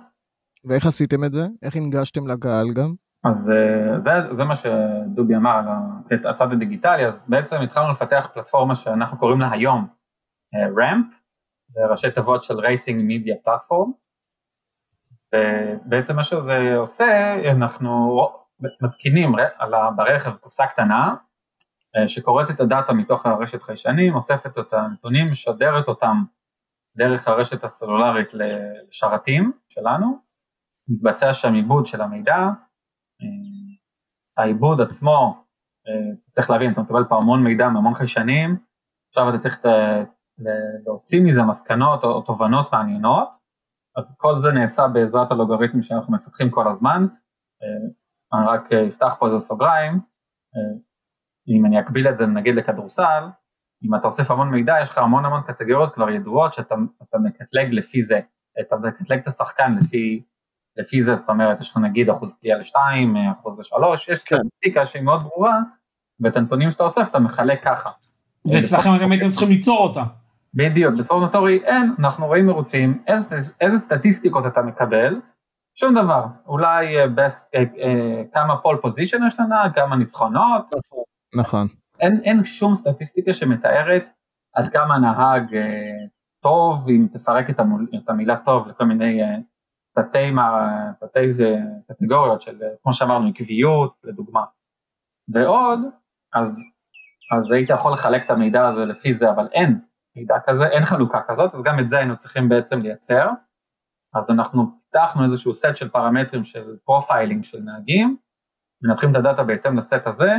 ואיך 0.65 0.87
עשיתם 0.87 1.25
את 1.25 1.33
זה? 1.33 1.47
איך 1.63 1.77
הנגשתם 1.77 2.27
לקהל 2.27 2.67
גם? 2.75 2.95
אז 3.25 3.51
אה, 3.51 4.01
זה, 4.01 4.35
זה 4.35 4.45
מה 4.45 4.57
שדובי 4.57 5.37
אמר 5.37 5.51
על 5.51 5.67
הצד 6.31 6.53
הדיגיטלי, 6.53 7.07
אז 7.07 7.19
בעצם 7.29 7.57
התחלנו 7.57 7.93
לפתח 7.93 8.29
פלטפורמה 8.35 8.75
שאנחנו 8.75 9.19
קוראים 9.19 9.41
לה 9.41 9.51
היום 9.53 9.87
RAMP, 10.55 11.07
אה, 11.13 11.19
זה 11.69 11.81
ראשי 11.91 12.11
תיבות 12.11 12.43
של 12.43 12.61
racing 12.61 13.05
media 13.05 13.35
platform, 13.45 13.93
ובעצם 15.35 16.17
מה 16.17 16.23
שזה 16.23 16.77
עושה, 16.77 17.35
אנחנו 17.53 18.19
מתקינים 18.81 19.33
ברכב 19.97 20.37
קופסה 20.37 20.67
קטנה, 20.67 21.09
אה, 21.09 21.15
שקוראת 22.07 22.51
את 22.51 22.61
הדאטה 22.61 22.93
מתוך 22.93 23.27
הרשת 23.27 23.63
חיישנים, 23.63 24.15
אוספת 24.15 24.59
את 24.59 24.73
הנתונים, 24.73 25.31
משדרת 25.31 25.89
אותם 25.89 26.17
דרך 26.97 27.29
הרשת 27.29 27.65
הסלולרית 27.65 28.29
לשרתים 28.33 29.53
שלנו, 29.69 30.19
מתבצע 30.89 31.33
שם 31.33 31.55
עיבוד 31.55 31.87
של 31.87 32.01
המידע, 32.03 32.37
אה, 33.23 33.75
העיבוד 34.37 34.81
עצמו, 34.81 35.45
אה, 35.89 36.15
צריך 36.31 36.51
להבין, 36.51 36.73
אתה 36.73 36.81
מקבל 36.81 37.05
פה 37.09 37.17
המון 37.17 37.45
מידע 37.45 37.69
מהמון 37.69 37.95
חיישנים, 37.95 38.59
עכשיו 39.09 39.29
אתה 39.29 39.39
צריך 39.39 39.61
להוציא 40.87 41.21
מזה 41.25 41.43
מסקנות 41.43 42.05
או 42.05 42.23
תובנות 42.23 42.73
מעניינות, 42.73 43.29
אז 43.97 44.17
כל 44.19 44.39
זה 44.39 44.49
נעשה 44.53 44.89
בעזרת 44.89 45.33
אלוגריתמים 45.33 45.83
שאנחנו 45.83 46.13
מפתחים 46.13 46.51
כל 46.51 46.69
הזמן, 46.69 47.07
אני 48.33 48.47
רק 48.47 48.73
אפתח 48.73 49.17
פה 49.19 49.27
איזה 49.27 49.39
סוגריים, 49.39 50.01
אם 51.49 51.67
אני 51.67 51.81
אקביל 51.81 52.09
את 52.09 52.17
זה 52.17 52.27
נגיד 52.27 52.55
לכדורסל, 52.55 53.25
אם 53.85 53.95
אתה 53.95 54.07
אוסף 54.07 54.31
המון 54.31 54.51
מידע, 54.51 54.75
יש 54.83 54.91
לך 54.91 54.99
המון 54.99 55.25
המון 55.25 55.43
קטגוריות 55.47 55.95
כבר 55.95 56.11
ידועות 56.11 56.55
שאתה 56.55 56.75
מקטלג 57.19 57.69
לפי 57.73 58.03
זה, 58.03 58.21
אתה 58.61 58.77
מקטלג 58.77 59.19
את 59.19 59.27
השחקן 59.27 59.77
לפי, 59.81 60.23
לפי 60.77 61.03
זה, 61.03 61.15
זאת 61.15 61.29
אומרת, 61.29 61.61
יש 61.61 61.71
לך 61.71 61.77
נגיד 61.77 62.11
אחוז 62.11 62.39
קליעה 62.41 62.59
לשתיים, 62.59 63.17
אחוז 63.41 63.59
לשלוש, 63.59 64.09
יש 64.09 64.25
כן. 64.25 64.37
סטטיסטיקה 64.37 64.87
שהיא 64.87 65.03
מאוד 65.03 65.23
ברורה, 65.23 65.59
ואת 66.21 66.37
הנתונים 66.37 66.71
שאתה 66.71 66.85
אוסף 66.85 67.09
אתה 67.11 67.19
מחלק 67.19 67.65
ככה. 67.65 67.91
ואצלכם 68.53 68.91
אתם 68.97 69.13
הייתם 69.13 69.31
צריכים 69.31 69.49
ליצור 69.49 69.79
אותה. 69.79 70.03
בדיוק, 70.55 70.95
בספורט 70.99 71.23
מוטורי 71.23 71.61
אין, 71.65 71.95
אנחנו 71.99 72.27
רואים 72.27 72.47
מרוצים, 72.47 73.03
איזה, 73.07 73.37
איזה 73.61 73.79
סטטיסטיקות 73.79 74.47
אתה 74.47 74.63
מקבל, 74.63 75.21
שום 75.75 75.95
דבר, 75.95 76.25
אולי 76.47 77.05
best, 77.05 77.49
אה, 77.55 77.61
אה, 77.61 78.23
כמה 78.33 78.57
פול 78.63 78.79
פוזיישן 78.83 79.27
יש 79.27 79.41
לנהג, 79.41 79.75
כמה 79.75 79.97
ניצחונות, 79.97 80.75
נכון. 81.35 81.67
אין, 82.01 82.21
אין 82.25 82.45
שום 82.45 82.75
סטטיסטיקה 82.75 83.35
שמתארת 83.35 84.05
עד 84.55 84.69
כמה 84.73 84.99
נהג 84.99 85.55
אה, 85.55 86.07
טוב, 86.43 86.89
אם 86.89 87.07
תפרק 87.13 87.51
את, 87.51 87.61
המול, 87.61 87.87
את 87.95 88.09
המילה 88.09 88.37
טוב 88.45 88.69
לכל 88.69 88.85
מיני 88.85 89.23
אה, 89.23 89.37
תתי, 89.95 90.31
מה, 90.31 90.69
תתי 91.01 91.33
זה, 91.33 91.57
קטגוריות 91.89 92.41
של, 92.41 92.63
אה, 92.63 92.69
כמו 92.83 92.95
שאמרנו, 92.95 93.29
עקביות, 93.29 93.95
לדוגמה. 94.05 94.45
ועוד, 95.29 95.79
אז, 96.35 96.59
אז 97.37 97.51
היית 97.51 97.71
יכול 97.71 97.93
לחלק 97.93 98.25
את 98.25 98.31
המידע 98.31 98.69
הזה 98.69 98.85
לפי 98.85 99.15
זה, 99.15 99.31
אבל 99.31 99.49
אין 99.53 99.81
מידע 100.17 100.35
כזה, 100.47 100.65
אין 100.65 100.85
חלוקה 100.85 101.21
כזאת, 101.29 101.55
אז 101.55 101.63
גם 101.63 101.81
את 101.81 101.89
זה 101.89 101.99
היינו 101.99 102.17
צריכים 102.17 102.49
בעצם 102.49 102.81
לייצר. 102.81 103.29
אז 104.15 104.31
אנחנו 104.31 104.67
פיתחנו 104.91 105.25
איזשהו 105.25 105.55
סט 105.55 105.77
של 105.77 105.89
פרמטרים 105.89 106.45
של 106.45 106.77
profiling 106.85 107.45
של 107.45 107.59
נהגים, 107.61 108.17
מנתחים 108.83 109.11
את 109.11 109.17
הדאטה 109.17 109.43
בהתאם 109.43 109.79
לסט 109.79 110.07
הזה, 110.07 110.31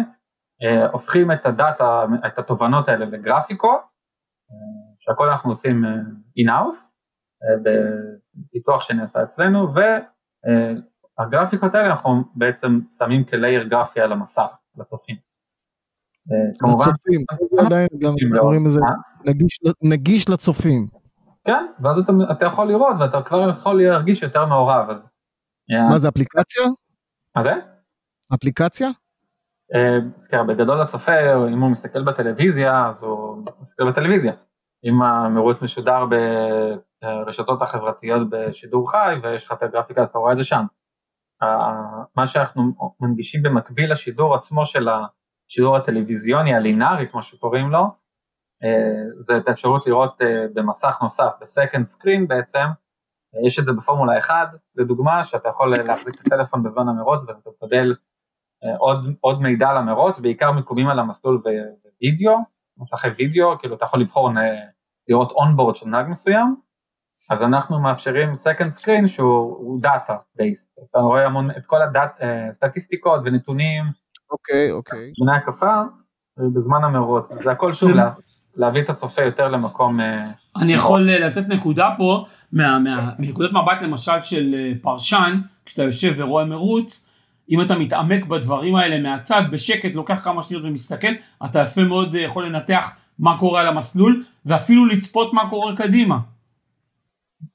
הופכים 0.92 1.32
את 1.32 1.46
הדאטה, 1.46 2.06
את 2.28 2.40
התובנות 2.40 2.90
האלה 2.90 3.06
לגרפיקות, 3.06 3.82
אה, 4.52 4.56
שהכל 5.00 5.30
אנחנו 5.30 5.50
עושים 5.50 5.84
in-house, 6.38 6.92
אה, 7.44 7.72
בפיתוח 8.36 8.82
שנעשה 8.82 9.24
אצלנו, 9.24 9.74
והגרפיקות 11.20 11.76
האלה 11.76 11.92
אנחנו 11.92 12.24
בעצם 12.36 12.80
שמים 12.98 13.24
כלייר 13.24 13.64
גרפי 13.64 14.02
על 14.02 14.12
המסך 14.12 14.58
לצופים. 14.78 15.16
לצופים, 16.64 17.22
עדיין 17.66 17.88
גם 18.00 18.14
קוראים 18.40 18.66
לזה 18.66 18.80
נגיש 19.82 20.30
לצופים. 20.30 20.88
כן, 21.46 21.66
ואז 21.80 22.00
אתה, 22.00 22.12
אתה 22.32 22.46
יכול 22.46 22.68
לראות 22.68 22.96
ואתה 23.00 23.22
כבר 23.22 23.50
יכול 23.50 23.84
להרגיש 23.84 24.24
יותר 24.24 24.46
מעורב. 24.46 24.88
מה 25.90 25.98
זה 25.98 26.10
אפליקציה? 26.10 26.64
מה 27.36 27.44
זה? 27.44 27.54
אפליקציה? 28.34 28.90
כן, 30.30 30.48
בגדול 30.48 30.82
הצופה, 30.82 31.48
אם 31.54 31.60
הוא 31.62 31.72
מסתכל 31.72 32.04
בטלוויזיה, 32.04 32.88
אז 32.88 33.04
הוא 33.04 33.46
מסתכל 33.62 33.92
בטלוויזיה. 33.92 34.34
אם 34.86 35.02
המרוץ 35.02 35.62
משודר 35.62 36.06
ברשתות 37.02 37.62
החברתיות 37.62 38.30
בשידור 38.30 38.92
חי 38.92 39.16
ויש 39.24 39.46
לך 39.46 39.52
את 39.52 39.64
הגרפיקה 39.64 40.02
אז 40.02 40.10
אתה 40.10 40.18
רואה 40.18 40.32
את 40.32 40.38
זה 40.38 40.44
שם. 40.44 40.66
מה 42.16 42.28
שאנחנו 42.28 42.64
מנגישים 43.00 43.44
במקביל 43.44 43.92
לשידור 43.92 44.36
עצמו 44.36 44.66
של 44.66 44.88
השידור 44.90 45.78
הטלוויזיוני 45.78 46.56
הלינארי 46.56 47.08
כמו 47.12 47.24
שקוראים 47.24 47.72
לו, 47.72 47.84
אה, 48.64 49.24
זה 49.26 49.38
את 49.38 49.48
האפשרות 49.48 49.88
לראות 49.88 50.22
אה, 50.22 50.46
במסך 50.54 50.98
נוסף, 51.02 51.32
בסקנד 51.42 51.84
סקרין 51.84 52.28
בעצם, 52.28 52.66
יש 53.48 53.60
את 53.60 53.66
זה 53.66 53.74
בפורמולה 53.74 54.18
1 54.18 54.36
לדוגמה, 54.76 55.24
שאתה 55.24 55.50
יכול 55.50 55.74
להחזיק 55.88 56.16
את 56.16 56.28
הטלפון 56.28 56.64
בזמן 56.64 56.88
המרוץ 56.88 57.24
ואתה 57.28 57.50
אה, 57.76 57.94
עוד, 58.78 59.16
עוד 59.22 59.42
מידע 59.42 59.74
למרוץ, 59.74 60.20
בעיקר 60.20 60.52
מיקומים 60.52 60.88
על 60.88 61.00
המסלול 61.00 61.42
ווידאו, 62.02 62.38
מסכי 62.78 63.08
וידאו, 63.18 63.60
כאילו 63.60 63.76
אתה 63.76 63.86
יכול 63.86 64.02
לבחור 64.02 64.30
לראות 65.10 65.32
onboard 65.32 65.76
של 65.76 65.88
נהג 65.88 66.06
מסוים, 66.10 66.56
אז 67.30 67.44
אנחנו 67.44 67.80
מאפשרים 67.80 68.32
second 68.32 68.80
screen 68.80 69.08
שהוא 69.08 69.82
data 69.82 70.18
based, 70.36 70.70
אז 70.82 70.88
אתה 70.88 71.00
רואה 71.00 71.26
המון 71.26 71.52
את 71.52 71.66
כל 71.66 71.78
הסטטיסטיקות 72.50 73.20
אה, 73.20 73.24
ונתונים, 73.26 73.84
אוקיי, 74.32 74.72
אוקיי, 74.72 75.12
זמני 75.22 75.38
הקפה 75.38 75.82
בזמן 76.38 76.84
המרוץ, 76.84 77.32
זה 77.44 77.52
הכל 77.52 77.74
שוב 77.74 77.92
לה, 77.92 78.12
להביא 78.56 78.82
את 78.82 78.90
הצופה 78.90 79.22
יותר 79.22 79.48
למקום. 79.48 80.00
אה, 80.00 80.32
אני 80.56 80.74
יכול 80.74 81.02
לתת 81.02 81.48
נקודה 81.48 81.90
פה, 81.98 82.26
מה, 82.52 82.80
מה, 82.80 83.12
מנקודת 83.20 83.50
מבט 83.52 83.82
למשל 83.82 84.22
של 84.22 84.74
פרשן, 84.82 85.42
כשאתה 85.66 85.84
יושב 85.84 86.14
ורואה 86.18 86.46
מרוץ, 86.46 87.10
אם 87.50 87.62
אתה 87.62 87.78
מתעמק 87.78 88.26
בדברים 88.26 88.76
האלה 88.76 89.10
מהצד, 89.10 89.42
בשקט, 89.52 89.96
לוקח 89.96 90.24
כמה 90.24 90.44
שניות 90.44 90.64
ומסתכל, 90.66 91.08
אתה 91.46 91.60
יפה 91.60 91.84
מאוד 91.84 92.16
אה, 92.16 92.22
יכול 92.22 92.46
לנתח 92.46 92.96
מה 93.20 93.38
קורה 93.40 93.62
על 93.62 93.68
המסלול, 93.68 94.24
ואפילו 94.46 94.86
לצפות 94.86 95.34
מה 95.34 95.50
קורה 95.50 95.76
קדימה. 95.76 96.18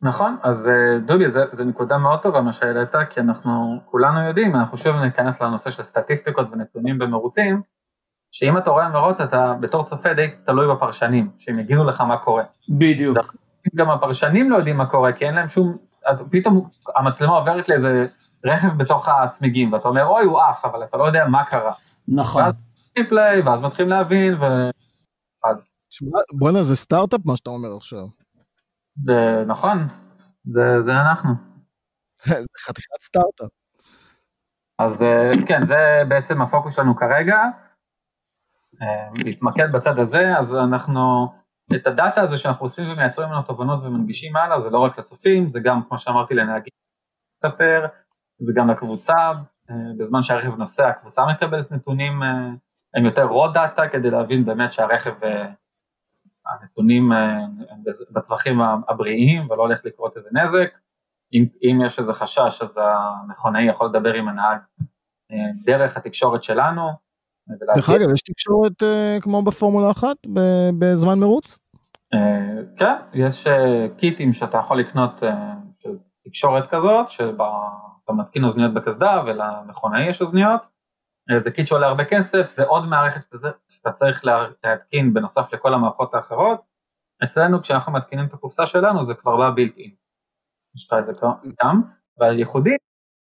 נכון, 0.02 0.36
אז 0.42 0.68
אה, 0.68 0.98
דובי, 1.06 1.24
זו 1.52 1.64
נקודה 1.64 1.98
מאוד 1.98 2.20
טובה 2.22 2.40
מה 2.40 2.52
שהעלית, 2.52 2.90
כי 3.10 3.20
אנחנו 3.20 3.80
כולנו 3.84 4.20
יודעים, 4.20 4.56
אנחנו 4.56 4.78
שוב 4.78 4.96
ניכנס 4.96 5.40
לנושא 5.40 5.70
של 5.70 5.82
סטטיסטיקות 5.82 6.46
ונתונים 6.52 6.98
במרוצים, 6.98 7.62
שאם 8.32 8.58
אתה 8.58 8.70
רואה 8.70 8.88
מרוץ 8.88 9.20
אתה 9.20 9.54
בתור 9.60 9.84
צופה 9.84 10.14
די 10.14 10.30
תלוי 10.46 10.74
בפרשנים, 10.74 11.30
שהם 11.38 11.58
יגידו 11.58 11.84
לך 11.84 12.00
מה 12.00 12.16
קורה. 12.16 12.42
בדיוק. 12.68 13.18
גם 13.74 13.90
הפרשנים 13.90 14.50
לא 14.50 14.56
יודעים 14.56 14.76
מה 14.76 14.86
קורה, 14.86 15.12
כי 15.12 15.26
אין 15.26 15.34
להם 15.34 15.48
שום, 15.48 15.76
פתאום 16.30 16.68
המצלמה 16.96 17.32
עוברת 17.32 17.68
לאיזה 17.68 18.06
רכב 18.44 18.68
בתוך 18.76 19.08
הצמיגים, 19.08 19.72
ואתה 19.72 19.88
אומר, 19.88 20.06
אוי, 20.06 20.24
הוא 20.24 20.40
עף, 20.40 20.64
אבל 20.64 20.84
אתה 20.84 20.96
לא 20.96 21.04
יודע 21.04 21.26
מה 21.28 21.44
קרה. 21.44 21.72
נכון. 22.08 22.42
ואז 22.42 22.54
פליי, 23.08 23.40
ואז 23.40 23.60
מתחילים 23.60 23.90
להבין, 23.90 24.34
ו... 24.34 24.44
בואנה, 26.32 26.62
זה 26.62 26.76
סטארט-אפ 26.76 27.20
מה 27.24 27.36
שאתה 27.36 27.50
אומר 27.50 27.76
עכשיו. 27.76 28.06
זה 29.02 29.44
נכון, 29.46 29.88
זה, 30.44 30.82
זה 30.82 30.92
אנחנו. 30.92 31.30
זה 32.42 32.58
חתיכת 32.66 33.00
סטארט-אפ. 33.00 33.50
אז 34.78 35.02
אה, 35.02 35.30
כן, 35.48 35.66
זה 35.66 36.02
בעצם 36.08 36.42
הפוקוס 36.42 36.76
שלנו 36.76 36.96
כרגע. 36.96 37.38
אה, 38.82 39.08
להתמקד 39.24 39.72
בצד 39.72 39.98
הזה, 39.98 40.38
אז 40.38 40.54
אנחנו, 40.54 41.28
את 41.74 41.86
הדאטה 41.86 42.20
הזה 42.20 42.38
שאנחנו 42.38 42.66
עושים 42.66 42.90
ומייצרים 42.90 43.28
ממנו 43.28 43.42
תובנות 43.42 43.84
ומנגישים 43.84 44.36
הלאה, 44.36 44.60
זה 44.60 44.70
לא 44.70 44.78
רק 44.78 44.98
לצופים, 44.98 45.50
זה 45.50 45.60
גם, 45.60 45.80
כמו 45.88 45.98
שאמרתי, 45.98 46.34
לנהגים 46.34 46.72
לספר, 47.44 47.86
וגם 48.48 48.70
לקבוצה, 48.70 49.14
אה, 49.70 49.74
בזמן 49.98 50.22
שהרכב 50.22 50.56
נוסע 50.58 50.88
הקבוצה 50.88 51.22
מקבלת 51.26 51.72
נתונים, 51.72 52.22
אה, 52.22 52.28
הם 52.94 53.04
יותר 53.04 53.28
raw 53.28 53.56
data 53.56 53.88
כדי 53.92 54.10
להבין 54.10 54.44
באמת 54.44 54.72
שהרכב, 54.72 55.24
אה, 55.24 55.46
הנתונים 56.46 57.12
הם 57.12 57.82
בצרכים 58.10 58.60
הבריאים 58.88 59.50
ולא 59.50 59.62
הולך 59.62 59.80
לקרות 59.84 60.16
איזה 60.16 60.30
נזק, 60.32 60.70
אם, 61.32 61.44
אם 61.62 61.80
יש 61.86 61.98
איזה 61.98 62.12
חשש 62.12 62.62
אז 62.62 62.80
המכונאי 62.82 63.62
יכול 63.62 63.86
לדבר 63.86 64.14
עם 64.14 64.28
הנהג 64.28 64.58
דרך 65.64 65.96
התקשורת 65.96 66.42
שלנו. 66.42 66.82
דרך 67.76 67.90
אגב, 67.90 68.12
יש 68.14 68.22
תקשורת 68.22 68.82
כמו 69.20 69.42
בפורמולה 69.42 69.90
אחת 69.90 70.16
בזמן 70.78 71.18
מרוץ? 71.18 71.58
כן, 72.76 72.94
יש 73.12 73.46
קיטים 73.96 74.32
שאתה 74.32 74.58
יכול 74.58 74.80
לקנות 74.80 75.22
תקשורת 76.30 76.66
כזאת, 76.70 77.10
שבה 77.10 77.50
אתה 78.04 78.12
מתקין 78.12 78.44
אוזניות 78.44 78.74
בקסדה 78.74 79.22
ולמכונאי 79.26 80.08
יש 80.08 80.20
אוזניות, 80.20 80.60
זה 81.44 81.50
קיט 81.50 81.66
שעולה 81.66 81.86
הרבה 81.86 82.04
כסף, 82.04 82.46
זה 82.48 82.64
עוד 82.64 82.86
מערכת 82.86 83.20
שאתה 83.68 83.92
צריך 83.92 84.24
להתקין 84.64 85.14
בנוסף 85.14 85.52
לכל 85.52 85.74
המערכות 85.74 86.14
האחרות. 86.14 86.60
אצלנו 87.24 87.62
כשאנחנו 87.62 87.92
מתקינים 87.92 88.26
את 88.26 88.34
הקופסה 88.34 88.66
שלנו 88.66 89.06
זה 89.06 89.14
כבר 89.14 89.36
בא 89.36 89.50
בילט 89.50 89.76
אין. 89.76 89.94
יש 90.76 90.86
לך 90.86 90.98
את 90.98 91.06
זה 91.06 91.12
גם, 91.62 91.82
והייחודי 92.18 92.76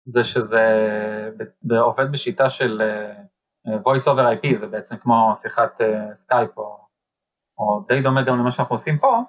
זה 0.06 0.24
שזה 0.24 1.80
עובד 1.80 2.12
בשיטה 2.12 2.50
של 2.50 2.82
אה, 2.82 3.78
voice 3.78 4.06
over 4.06 4.22
IP, 4.36 4.58
זה 4.58 4.68
בעצם 4.68 4.98
כמו 4.98 5.34
שיחת 5.42 5.82
סקייפ 6.14 6.60
אה, 6.60 6.64
או, 6.64 6.88
או 7.58 7.86
די 7.88 8.02
דומה 8.02 8.24
גם 8.24 8.40
למה 8.40 8.52
שאנחנו 8.52 8.76
עושים 8.76 8.98
פה, 8.98 9.24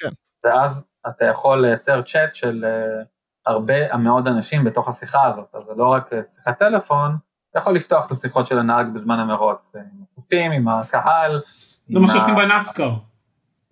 כן. 0.00 0.08
ואז 0.44 0.91
אתה 1.08 1.24
יכול 1.24 1.66
לייצר 1.66 2.02
צ'אט 2.02 2.34
של 2.34 2.64
אה, 2.64 3.02
הרבה 3.46 3.96
מאוד 3.96 4.28
אנשים 4.28 4.64
בתוך 4.64 4.88
השיחה 4.88 5.26
הזאת, 5.26 5.54
אז 5.54 5.64
זה 5.64 5.72
לא 5.76 5.88
רק 5.88 6.10
שיחת 6.34 6.58
טלפון, 6.58 7.16
אתה 7.50 7.58
יכול 7.58 7.76
לפתוח 7.76 8.06
את 8.06 8.10
השיחות 8.10 8.46
של 8.46 8.58
הנהג 8.58 8.86
בזמן 8.94 9.18
המרוץ, 9.18 9.76
עם 9.76 10.02
הצופים, 10.08 10.52
עם 10.52 10.68
הקהל. 10.68 11.40
זה 11.88 12.00
מה 12.00 12.06
שעושים 12.06 12.34
ב 12.34 12.41
NASCAR. 12.41 12.90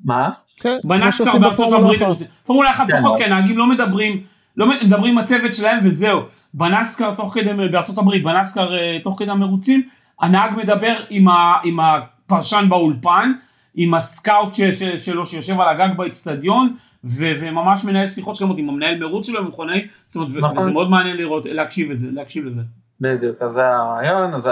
מה? 0.05 0.29
כן, 0.57 0.77
ב 0.85 0.92
NASCAR 0.92 1.39
בארצות 1.39 1.73
הברית, 1.73 2.03
פורמולה 2.45 2.71
אחת 2.71 2.87
פחות 2.99 3.19
כן, 3.19 3.31
נהגים 3.31 3.59
לא 3.59 3.67
מדברים, 3.67 4.23
לא 4.57 4.67
מדברים 4.85 5.13
עם 5.13 5.19
הצוות 5.19 5.55
שלהם 5.55 5.79
וזהו. 5.85 6.21
בנסקר 6.55 7.15
תוך 7.15 7.35
כדי, 7.35 7.69
בארצות 7.73 7.99
הברית, 7.99 8.25
בנסקר 8.25 8.77
אה, 8.77 8.99
תוך 9.05 9.19
כדי 9.19 9.31
המרוצים, 9.31 9.89
הנהג 10.21 10.57
מדבר 10.57 10.97
עם, 11.11 11.29
ה, 11.29 11.55
עם 11.65 11.81
הפרשן 11.81 12.67
באולפן, 12.69 13.33
עם 13.75 13.95
הסקאוט 13.95 14.55
ש, 14.55 14.61
ש, 14.61 14.83
שלו 14.83 15.27
שיושב 15.27 15.61
על 15.61 15.69
הגג 15.69 15.97
באצטדיון, 15.97 16.77
וממש 17.05 17.85
מנהל 17.85 18.07
שיחות 18.07 18.37
שלמות 18.37 18.59
עם 18.59 18.69
המנהל 18.69 18.99
מרוץ 18.99 19.27
שלו 19.27 19.45
ומכונאי, 19.45 19.89
זאת 20.07 20.17
אומרת, 20.17 20.45
נכון. 20.45 20.59
וזה 20.59 20.73
מאוד 20.73 20.91
מעניין 20.91 21.17
לראות, 21.17 21.47
להקשיב, 21.47 21.91
את 21.91 22.01
זה, 22.01 22.09
להקשיב 22.11 22.45
לזה. 22.45 22.63
בדיוק, 23.01 23.43
אז 23.43 23.53
זה 23.53 23.67
הרעיון, 23.67 24.35
אז 24.35 24.43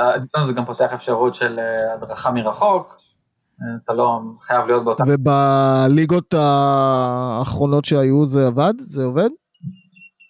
זה 0.46 0.52
גם 0.52 0.64
פותח 0.64 0.90
אפשרות 0.94 1.34
של 1.34 1.58
אה, 1.58 1.94
הדרכה 1.94 2.30
מרחוק, 2.30 2.98
אה, 3.62 3.66
אתה 3.84 3.92
לא 3.92 4.20
חייב 4.40 4.66
להיות 4.66 4.84
באותה... 4.84 5.04
ובליגות 5.06 6.34
האחרונות 6.34 7.84
שהיו 7.84 8.24
זה 8.24 8.46
עבד? 8.46 8.74
זה 8.78 9.04
עובד? 9.04 9.30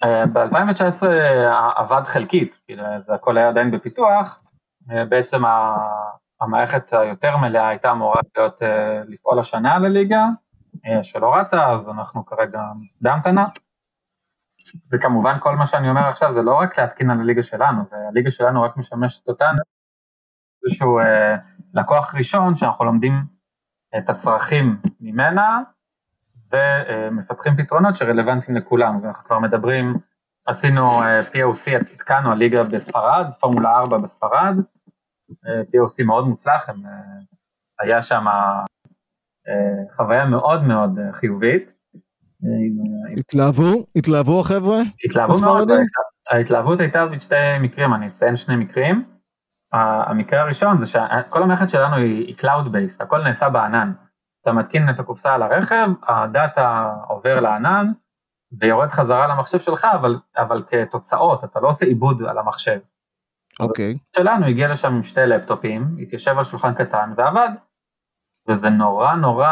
אה, 0.05 0.27
ב-2019 0.27 1.07
עבד 1.77 2.03
חלקית, 2.05 2.59
כאילו 2.67 2.83
זה 3.01 3.15
הכל 3.15 3.39
היה 3.39 3.49
עדיין 3.49 3.71
בפיתוח, 3.71 4.41
אה, 4.91 5.05
בעצם 5.05 5.43
המערכת 6.41 6.93
היותר 6.93 7.37
מלאה 7.37 7.69
הייתה 7.69 7.93
אמורה 7.93 8.21
להיות 8.37 8.63
אה, 8.63 9.01
לפעול 9.09 9.39
השנה 9.39 9.79
לליגה, 9.79 10.27
שלא 11.03 11.35
רצה, 11.35 11.67
אז 11.67 11.89
אנחנו 11.89 12.27
כרגע 12.27 12.61
בהמתנה. 13.01 13.47
וכמובן 14.93 15.37
כל 15.41 15.57
מה 15.57 15.67
שאני 15.67 15.91
אומר 15.91 16.09
עכשיו 16.09 16.35
זה 16.35 16.43
לא 16.43 16.55
רק 16.55 16.79
להתקין 16.79 17.11
על 17.11 17.21
הליגה 17.21 17.43
שלנו, 17.43 17.85
זה 17.87 17.97
הליגה 18.09 18.31
שלנו 18.31 18.63
רק 18.63 18.77
משמשת 18.77 19.29
אותנו, 19.29 19.59
איזשהו 20.67 20.99
לקוח 21.75 22.15
ראשון 22.15 22.57
שאנחנו 22.57 22.85
לומדים 22.85 23.13
את 23.99 24.11
הצרכים 24.11 24.77
ממנה, 25.01 25.59
ומפתחים 26.53 27.57
פתרונות 27.57 27.97
שרלוונטיים 27.97 28.57
לכולם, 28.57 28.97
אז 28.97 29.05
אנחנו 29.05 29.25
כבר 29.25 29.39
מדברים, 29.39 29.95
עשינו 30.47 31.03
אה, 31.03 31.21
POC, 31.21 31.93
התקנו 31.93 32.33
הליגה 32.33 32.63
בספרד, 32.63 33.27
פורמולה 33.41 33.77
4 33.77 33.99
בספרד, 33.99 34.57
אה, 35.47 35.61
POC 35.63 36.05
מאוד 36.07 36.29
מוצלח, 36.29 36.69
הם, 36.69 36.87
אה, 36.87 36.91
היה 37.81 38.03
שם 38.03 38.25
חוויה 39.97 40.25
מאוד 40.27 40.65
מאוד 40.65 40.99
חיובית. 41.13 41.75
התלהבו? 43.19 43.85
התלהבו 43.97 44.41
החבר'ה? 44.41 44.79
התלהבו 45.05 45.41
מאוד, 45.41 45.69
ההתלהבות 46.31 46.81
הייתה 46.81 47.07
בשתי 47.07 47.59
מקרים, 47.61 47.95
אני 47.95 48.09
אציין 48.09 48.37
שני 48.37 48.57
מקרים. 48.57 49.05
המקרה 49.73 50.41
הראשון 50.41 50.79
זה 50.79 50.87
שכל 50.87 51.43
המערכת 51.43 51.71
שלנו 51.71 51.97
היא 51.97 52.37
Cloud 52.37 52.67
Based, 52.67 52.97
הכל 53.01 53.23
נעשה 53.23 53.49
בענן. 53.49 53.93
אתה 54.43 54.53
מתקין 54.53 54.91
את 54.91 55.01
הקופסה 55.01 55.35
על 55.35 55.43
הרכב, 55.43 55.89
הדאטה 56.09 56.95
עובר 57.09 57.41
לענן 57.41 57.87
ויורד 58.61 58.89
חזרה 58.89 59.27
למחשב 59.27 59.59
שלך, 59.59 59.87
אבל, 59.95 60.19
אבל 60.37 60.63
כתוצאות, 60.71 61.45
אתה 61.45 61.61
לא 61.61 61.69
עושה 61.69 61.87
עיבוד 61.87 62.23
על 62.23 62.39
המחשב. 62.39 62.79
אוקיי. 63.61 63.95
Okay. 63.95 64.19
שלנו 64.21 64.47
הגיע 64.47 64.73
לשם 64.73 64.95
עם 64.95 65.03
שתי 65.03 65.21
לפטופים, 65.21 65.97
התיישב 66.03 66.39
על 66.39 66.45
שולחן 66.45 66.75
קטן 66.75 67.13
ועבד, 67.17 67.51
וזה 68.49 68.69
נורא 68.69 69.15
נורא, 69.15 69.47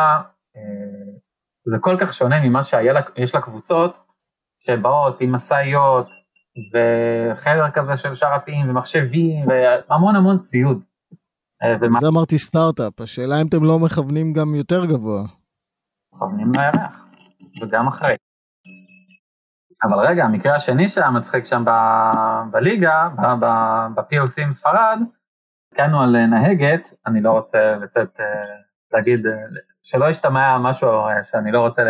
אה, 0.56 1.12
זה 1.66 1.78
כל 1.80 1.96
כך 2.00 2.12
שונה 2.12 2.40
ממה 2.40 2.62
שיש 2.64 3.34
לקבוצות, 3.34 3.96
שבאות 4.60 5.20
עם 5.20 5.34
משאיות, 5.34 6.06
וחדר 6.72 7.70
כזה 7.70 7.96
של 7.96 8.14
שרתים 8.14 8.70
ומחשבים 8.70 9.46
והמון 9.48 10.16
המון 10.16 10.38
ציוד. 10.38 10.82
אה, 11.62 11.76
ומה... 11.80 12.00
זה 12.00 12.06
אמרתי 12.08 12.38
סטארט-אפ, 12.38 13.00
השאלה 13.00 13.42
אם 13.42 13.46
אתם 13.46 13.64
לא 13.64 13.78
מכוונים 13.78 14.32
גם 14.32 14.54
יותר 14.54 14.86
גבוה. 14.86 15.22
מכוונים 16.14 16.52
לירח, 16.52 17.06
וגם 17.62 17.88
אחרי. 17.88 18.16
אבל 19.84 20.06
רגע, 20.06 20.24
המקרה 20.24 20.56
השני 20.56 20.88
שהיה 20.88 21.10
מצחיק 21.10 21.44
שם 21.44 21.64
ב- 21.66 22.50
בליגה, 22.50 23.08
ב-POC 23.40 24.42
עם 24.42 24.52
ספרד, 24.52 24.98
התקנו 25.72 26.02
על 26.02 26.26
נהגת, 26.26 26.94
אני 27.06 27.20
לא 27.20 27.30
רוצה 27.30 27.76
לצאת, 27.76 28.20
אה, 28.20 28.65
להגיד, 28.92 29.26
אה, 29.26 29.32
שלא 29.82 30.10
ישתמע 30.10 30.58
משהו 30.58 30.88
שאני 31.30 31.52
לא 31.52 31.60
רוצה 31.60 31.82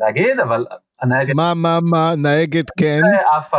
להגיד, 0.00 0.40
אבל 0.40 0.66
הנהגת... 1.00 1.34
מה, 1.36 1.52
מה, 1.54 1.78
מה, 1.82 2.12
נהגת 2.16 2.70
כן? 2.78 3.00
עפה, 3.32 3.58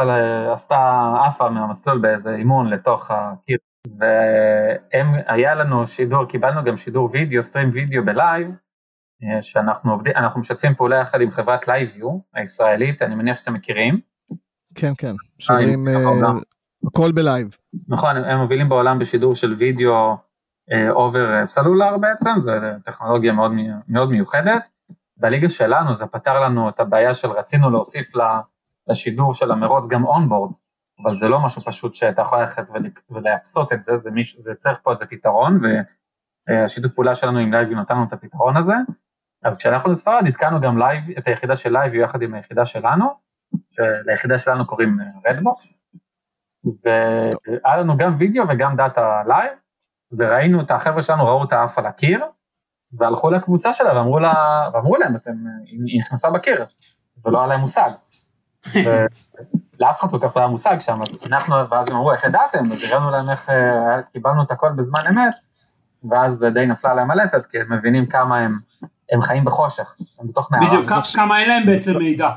עשתה 0.54 1.14
עפה 1.28 1.50
מהמסלול 1.50 1.98
באיזה 1.98 2.36
אימון 2.36 2.70
לתוך 2.70 3.12
הקיר. 3.12 3.58
והיה 4.00 5.56
לנו 5.56 5.88
שידור, 5.88 6.26
קיבלנו 6.26 6.64
גם 6.64 6.78
שידור 6.78 7.10
וידאו, 7.14 7.44
stream 7.44 7.70
video 7.74 8.06
בלייב, 8.06 8.48
אה, 9.24 9.42
שאנחנו 9.42 9.92
עובדים, 9.92 10.14
אנחנו 10.16 10.40
משתפים 10.40 10.76
פעולה 10.76 10.96
יחד 10.96 11.22
עם 11.22 11.32
חברת 11.32 11.68
LiveU 11.68 12.10
הישראלית, 12.34 13.02
אני 13.02 13.16
מניח 13.16 13.38
שאתם 13.38 13.54
מכירים. 13.54 14.00
כן, 14.76 14.92
כן, 14.98 15.14
שידורים, 15.40 15.88
אה, 15.88 15.94
הכל 16.88 17.12
בלייב. 17.12 17.58
נכון, 17.88 18.18
הם 18.18 18.40
מובילים 18.40 18.70
בעולם 18.70 19.00
בשידור 19.00 19.36
של 19.36 19.54
וידאו 19.54 20.18
over 20.90 21.40
אה, 21.40 21.46
סלולר 21.46 21.98
בעצם, 21.98 22.30
זו 22.44 22.52
טכנולוגיה 22.86 23.34
מאוד, 23.34 23.52
מאוד 23.88 24.10
מיוחדת. 24.10 24.70
בליגה 25.18 25.50
שלנו 25.50 25.96
זה 25.96 26.06
פתר 26.06 26.40
לנו 26.40 26.70
את 26.70 26.80
הבעיה 26.80 27.14
של 27.14 27.28
רצינו 27.28 27.70
להוסיף 27.70 28.12
לשידור 28.88 29.34
של 29.34 29.52
המרוץ 29.52 29.88
גם 29.88 30.06
onboard, 30.06 30.52
אבל 31.04 31.16
זה 31.16 31.28
לא 31.28 31.40
משהו 31.46 31.62
פשוט 31.62 31.96
שאתה 31.96 32.22
יכול 32.22 32.40
ללכת 32.40 32.64
ולעשות 33.10 33.74
את 33.74 33.84
זה, 33.84 33.98
זה, 33.98 34.12
מיש, 34.12 34.38
זה 34.40 34.56
צריך 34.56 34.80
פה 34.84 34.92
איזה 34.92 35.06
פתרון, 35.06 35.60
והשיתוף 36.50 36.92
פעולה 36.92 37.16
שלנו 37.16 37.40
עם 37.40 37.54
LiveU 37.54 37.76
נתן 37.76 37.94
לנו 37.94 38.04
את 38.04 38.14
הפתרון 38.14 38.58
הזה. 38.58 38.74
אז 39.44 39.58
כשהגענו 39.58 39.92
לספרד 39.92 40.24
התקנו 40.28 40.62
גם 40.62 40.78
לייב, 40.78 41.04
את 41.18 41.28
היחידה 41.28 41.56
של 41.56 41.74
LiveU 41.74 42.04
יחד 42.04 42.22
עם 42.22 42.34
היחידה 42.34 42.66
שלנו, 42.66 43.06
שליחידה 43.70 44.40
שלנו 44.40 44.68
קוראים 44.68 44.98
RedBox, 45.26 45.84
והיה 46.84 47.78
לנו 47.78 47.98
גם 47.98 48.16
וידאו 48.20 48.44
וגם 48.50 48.76
דאטה 48.76 49.22
לייב, 49.28 49.63
וראינו 50.18 50.62
את 50.62 50.72
החבר'ה 50.72 51.02
שלנו, 51.02 51.26
ראו 51.26 51.44
את 51.44 51.54
האף 51.54 51.78
על 51.78 51.86
הקיר, 51.86 52.20
והלכו 52.94 53.32
לקבוצה 53.32 53.74
שלה 53.74 53.98
ואמרו, 53.98 54.20
לה, 54.20 54.34
ואמרו 54.74 54.98
להם, 54.98 55.16
אתם, 55.16 55.32
היא 55.66 56.00
נכנסה 56.00 56.30
בקיר, 56.30 56.66
ולא 57.26 57.40
היה 57.40 57.48
להם 57.48 57.60
מושג. 57.60 57.90
לאף 59.80 60.00
אחד 60.00 60.10
כל 60.10 60.20
כך 60.22 60.36
לא 60.36 60.42
היה 60.42 60.48
מושג 60.48 60.80
שם, 60.80 61.02
אז 61.02 61.08
אנחנו, 61.28 61.56
ואז 61.70 61.90
הם 61.90 61.96
אמרו, 61.96 62.12
איך 62.12 62.24
ידעתם? 62.24 62.72
אז 62.72 62.84
הראינו 62.84 63.12
להם 63.12 63.30
איך 63.30 63.50
אה, 63.50 64.02
קיבלנו 64.14 64.44
את 64.44 64.52
הכל 64.52 64.70
בזמן 64.76 65.00
אמת, 65.10 65.34
ואז 66.10 66.46
די 66.54 66.66
נפלה 66.66 66.94
להם 66.94 67.12
הלסת, 67.12 67.46
כי 67.52 67.58
הם 67.60 67.74
מבינים 67.74 68.06
כמה 68.06 68.38
הם, 68.38 68.60
הם 69.12 69.22
חיים 69.22 69.46
בחושך, 69.46 69.96
הם 70.20 70.28
בתוך 70.28 70.52
מערה. 70.52 70.68
בדיוק, 70.68 70.92
כמה 71.16 71.40
אין 71.40 71.50
להם 71.50 71.66
בעצם 71.66 71.98
מידע. 71.98 72.30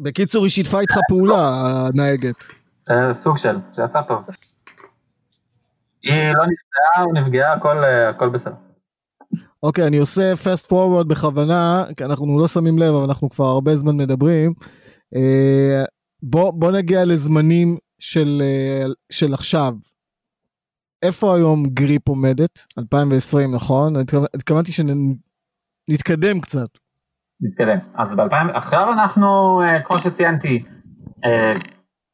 בקיצור, 0.00 0.42
היא 0.42 0.50
שיתפה 0.50 0.80
איתך 0.80 0.98
פעולה, 1.08 1.50
הנהגת. 1.88 2.44
אה, 2.90 3.14
סוג 3.14 3.36
של, 3.36 3.58
זה 3.72 3.82
יצא 3.82 4.02
טוב. 4.02 4.22
היא 6.04 6.32
לא 6.34 6.44
נפגעה, 6.44 7.04
או 7.04 7.12
נפגעה, 7.12 7.52
הכל, 7.52 7.84
אה, 7.84 8.08
הכל 8.08 8.28
בסדר. 8.28 8.54
אוקיי, 9.62 9.86
אני 9.86 9.98
עושה 9.98 10.32
fast 10.32 10.70
forward 10.70 11.04
בכוונה, 11.08 11.84
כי 11.96 12.04
אנחנו 12.04 12.38
לא 12.38 12.48
שמים 12.48 12.78
לב, 12.78 12.94
אבל 12.94 13.04
אנחנו 13.04 13.30
כבר 13.30 13.44
הרבה 13.44 13.76
זמן 13.76 13.96
מדברים. 13.96 14.52
בוא, 16.22 16.50
בוא 16.50 16.72
נגיע 16.72 17.04
לזמנים 17.04 17.76
של, 17.98 18.42
אה, 18.42 18.84
של 19.12 19.34
עכשיו. 19.34 19.72
איפה 21.02 21.34
היום 21.34 21.66
גריפ 21.66 22.08
עומדת? 22.08 22.66
2020, 22.78 23.54
נכון? 23.54 23.92
התכוונתי 24.34 24.72
שנתקדם 24.72 26.40
קצת. 26.40 26.68
נתקדם. 27.40 27.78
אז 27.94 28.08
ב-2000, 28.16 28.56
עכשיו 28.56 28.92
אנחנו, 28.92 29.60
אה, 29.62 29.82
כמו 29.82 29.98
שציינתי, 29.98 30.64
אה, 31.24 31.52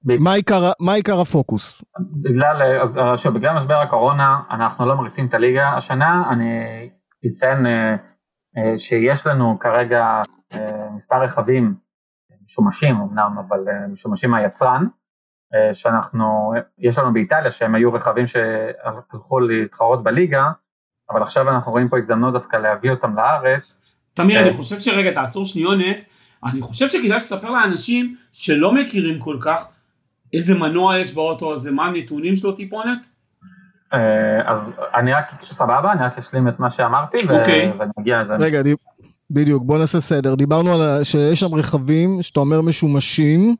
מה 0.04 0.32
עיקר, 0.32 0.72
מה 0.80 0.92
עיקר 0.92 1.20
הפוקוס? 1.20 1.84
בגלל, 2.22 2.80
אז 2.82 3.00
שוב, 3.16 3.34
בגלל 3.34 3.56
משבר 3.56 3.74
הקורונה 3.74 4.40
אנחנו 4.50 4.86
לא 4.86 4.96
מריצים 4.96 5.26
את 5.26 5.34
הליגה 5.34 5.68
השנה, 5.76 6.24
אני 6.30 6.60
אציין 7.26 7.66
שיש 8.76 9.26
לנו 9.26 9.58
כרגע 9.60 10.20
מספר 10.94 11.22
רכבים 11.22 11.74
משומשים 12.50 12.96
אמנם, 12.96 13.38
אבל 13.48 13.68
אה, 13.68 13.88
משומשים 13.88 14.30
מהיצרן, 14.30 14.86
שאנחנו, 15.72 16.52
יש 16.78 16.98
לנו 16.98 17.12
באיטליה 17.12 17.50
שהם 17.50 17.74
היו 17.74 17.92
רכבים 17.92 18.26
שהלכו 18.26 19.40
להתחרות 19.40 20.02
בליגה, 20.02 20.44
אבל 21.10 21.22
עכשיו 21.22 21.48
אנחנו 21.48 21.72
רואים 21.72 21.88
פה 21.88 21.98
הזדמנות 21.98 22.32
דווקא 22.34 22.56
להביא 22.56 22.90
אותם 22.90 23.16
לארץ. 23.16 23.82
תמיר, 24.14 24.42
אני 24.42 24.52
חושב 24.52 24.80
שרגע, 24.80 25.12
תעצור 25.14 25.44
שניונת, 25.44 26.04
אני 26.44 26.60
חושב 26.60 26.88
שכדאי 26.88 27.20
שתספר 27.20 27.50
לאנשים 27.50 28.16
שלא 28.32 28.74
מכירים 28.74 29.18
כל 29.18 29.36
כך 29.40 29.68
איזה 30.32 30.54
מנוע 30.54 30.98
יש 30.98 31.14
באוטו 31.14 31.54
הזה, 31.54 31.72
מה 31.72 31.86
הנתונים 31.86 32.36
שלו 32.36 32.52
טיפונת? 32.52 33.06
אז 34.46 34.72
אני 34.94 35.12
רק, 35.12 35.24
סבבה, 35.52 35.92
אני 35.92 36.04
רק 36.04 36.18
אשלים 36.18 36.48
את 36.48 36.60
מה 36.60 36.70
שאמרתי 36.70 37.16
אוקיי. 37.22 37.72
ונגיע 37.96 38.22
לזה. 38.22 38.34
רגע, 38.40 38.62
בדיוק, 39.30 39.62
בוא 39.62 39.78
נעשה 39.78 40.00
סדר. 40.00 40.34
דיברנו 40.34 40.72
על 40.72 41.04
שיש 41.04 41.40
שם 41.40 41.54
רכבים 41.54 42.22
שאתה 42.22 42.40
אומר 42.40 42.60
משומשים. 42.60 43.56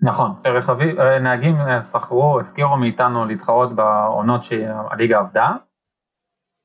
נכון, 0.00 0.32
רכבים, 0.46 1.00
אה, 1.00 1.18
נהגים 1.18 1.56
אה, 1.60 1.82
שכרו, 1.82 2.40
הזכירו 2.40 2.76
מאיתנו 2.76 3.24
להתחרות 3.24 3.74
בעונות 3.74 4.44
שהליגה 4.44 5.18
עבדה. 5.18 5.48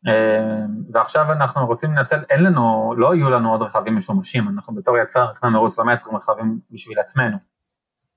אה, 0.08 0.66
ועכשיו 0.94 1.32
אנחנו 1.32 1.68
רוצים 1.68 1.94
לנצל, 1.94 2.20
אין 2.30 2.44
לנו, 2.44 2.94
לא 2.98 3.16
יהיו 3.16 3.30
לנו 3.30 3.52
עוד 3.52 3.62
רכבים 3.62 3.96
משומשים, 3.96 4.48
אנחנו 4.48 4.76
בתור 4.76 4.98
יצר 4.98 5.32
מרוץ 5.44 5.80
לא 5.80 5.86
מייצרים 5.86 6.16
רכבים 6.16 6.60
בשביל 6.72 7.00
עצמנו. 7.00 7.38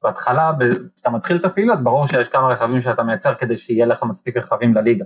בהתחלה, 0.03 0.53
כשאתה 0.95 1.11
מתחיל 1.11 1.37
את 1.37 1.45
הפעילות, 1.45 1.83
ברור 1.83 2.07
שיש 2.07 2.29
כמה 2.29 2.49
רכבים 2.49 2.81
שאתה 2.81 3.03
מייצר 3.03 3.35
כדי 3.35 3.57
שיהיה 3.57 3.87
לך 3.87 4.03
מספיק 4.03 4.37
רכבים 4.37 4.75
לליגה. 4.75 5.05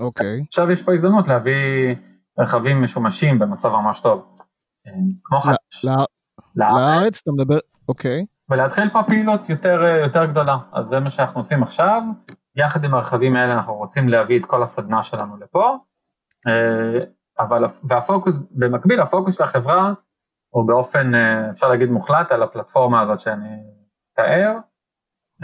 אוקיי. 0.00 0.40
Okay. 0.40 0.44
עכשיו 0.46 0.70
יש 0.70 0.82
פה 0.82 0.92
הזדמנות 0.92 1.28
להביא 1.28 1.94
רכבים 2.38 2.82
משומשים 2.82 3.38
במצב 3.38 3.68
ממש 3.68 4.00
טוב. 4.00 4.38
כמו 5.24 5.40
חדש. 5.40 5.84
לארץ 6.56 7.20
אתה 7.22 7.32
מדבר, 7.32 7.58
אוקיי. 7.88 8.24
ולהתחיל 8.50 8.90
פה 8.92 9.02
פעילות 9.06 9.48
יותר, 9.48 9.80
יותר 10.04 10.24
גדולה, 10.24 10.56
אז 10.72 10.86
זה 10.86 11.00
מה 11.00 11.10
שאנחנו 11.10 11.40
עושים 11.40 11.62
עכשיו. 11.62 12.02
יחד 12.56 12.84
עם 12.84 12.94
הרכבים 12.94 13.36
האלה 13.36 13.54
אנחנו 13.54 13.74
רוצים 13.74 14.08
להביא 14.08 14.40
את 14.40 14.44
כל 14.46 14.62
הסדנה 14.62 15.02
שלנו 15.02 15.36
לפה, 15.36 15.76
אה, 16.46 17.00
אבל, 17.38 17.64
והפוקוס, 17.88 18.34
במקביל 18.50 19.00
הפוקוס 19.00 19.36
של 19.36 19.42
החברה 19.44 19.92
הוא 20.48 20.66
באופן, 20.66 21.14
אה, 21.14 21.50
אפשר 21.50 21.68
להגיד 21.68 21.88
מוחלט, 21.88 22.32
על 22.32 22.42
הפלטפורמה 22.42 23.00
הזאת 23.00 23.20
שאני 23.20 23.48
מתאר, 24.18 24.58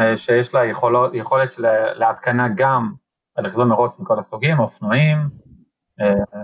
אה, 0.00 0.16
שיש 0.16 0.54
לה 0.54 0.64
יכולות, 0.64 1.14
יכולת 1.14 1.52
של 1.52 1.66
להתקנה 1.94 2.48
גם 2.56 2.92
על 3.36 3.46
רכבי 3.46 3.64
מרוץ 3.64 3.98
מכל 3.98 4.18
הסוגים, 4.18 4.58
אופנועים, 4.58 5.18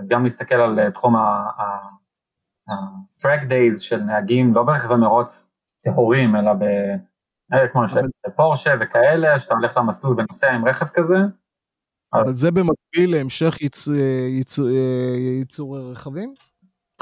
גם 0.09 0.25
להסתכל 0.25 0.55
על 0.55 0.91
תחום 0.91 1.17
ה-track 1.17 3.43
days 3.43 3.81
של 3.81 3.97
נהגים, 3.97 4.55
לא 4.55 4.63
ברכבי 4.63 4.95
מרוץ 4.95 5.51
טהורים, 5.85 6.37
אלא 6.37 6.53
ב... 6.53 6.65
כמו 7.73 7.85
אבל... 7.85 8.01
פורשה 8.37 8.75
וכאלה, 8.81 9.39
שאתה 9.39 9.55
הולך 9.55 9.77
למסלול 9.77 10.21
ונוסע 10.21 10.51
עם 10.51 10.69
רכב 10.69 10.87
כזה. 10.87 11.17
אבל 12.13 12.29
אז... 12.29 12.37
זה 12.37 12.51
במקביל 12.51 13.17
להמשך 13.17 13.61
ייצ... 13.61 13.89
ייצ... 14.29 14.59
ייצור 15.39 15.79
רכבים? 15.79 16.35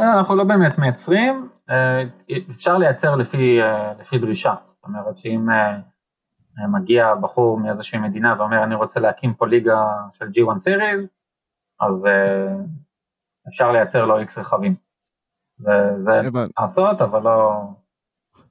אנחנו 0.01 0.37
לא 0.37 0.45
באמת 0.45 0.79
מייצרים, 0.79 1.49
אה, 1.71 2.03
אפשר 2.51 2.79
לייצר 2.79 3.17
לפי, 3.17 3.63
אה, 3.63 3.93
לפי 4.01 4.19
דרישה, 4.19 4.55
אומרת 4.89 5.19
שאם 5.19 5.51
אה, 5.51 6.69
מגיע 6.69 7.15
בחור 7.15 7.59
מאיזושהי 7.59 7.99
מדינה 7.99 8.35
ואומר 8.39 8.65
אני 8.65 8.75
רוצה 8.75 9.01
להקים 9.01 9.35
פה 9.35 9.47
ליגה 9.47 9.87
של 10.13 10.25
G1 10.27 10.57
Series, 10.57 11.07
אז 11.81 12.07
אפשר 13.49 13.73
לייצר 13.73 14.05
לו 14.05 14.21
X 14.21 14.41
רכבים. 14.41 14.75
וזה 15.61 16.21
לעשות, 16.61 17.01
אבל 17.01 17.23
לא... 17.23 17.53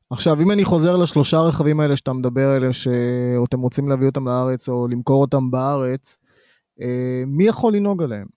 עכשיו, 0.09 0.41
אם 0.41 0.51
אני 0.51 0.65
חוזר 0.65 0.95
לשלושה 0.95 1.37
רכבים 1.37 1.79
האלה 1.79 1.95
שאתה 1.95 2.13
מדבר 2.13 2.55
עליהם, 2.55 2.71
שאתם 2.73 3.59
רוצים 3.59 3.87
להביא 3.87 4.07
אותם 4.07 4.27
לארץ 4.27 4.69
או 4.69 4.87
למכור 4.87 5.21
אותם 5.21 5.51
בארץ, 5.51 6.17
אה, 6.81 7.23
מי 7.27 7.43
יכול 7.43 7.73
לנהוג 7.73 8.03
עליהם? 8.03 8.27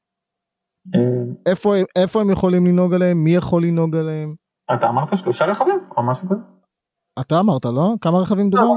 אה. 0.95 1.01
איפה, 1.47 1.75
איפה 1.97 2.21
הם 2.21 2.31
יכולים 2.31 2.67
לנהוג 2.67 2.95
עליהם? 2.95 3.25
מי 3.25 3.31
יכול 3.31 3.65
לנהוג 3.65 3.97
עליהם? 3.97 4.35
אתה 4.75 4.89
אמרת 4.89 5.17
שלושה 5.17 5.45
רכבים 5.45 5.79
או 5.97 6.03
משהו 6.03 6.29
כזה? 6.29 6.41
אתה 7.21 7.41
אמרת, 7.41 7.65
לא? 7.65 7.95
כמה 8.01 8.19
רכבים? 8.19 8.51
לא, 8.53 8.77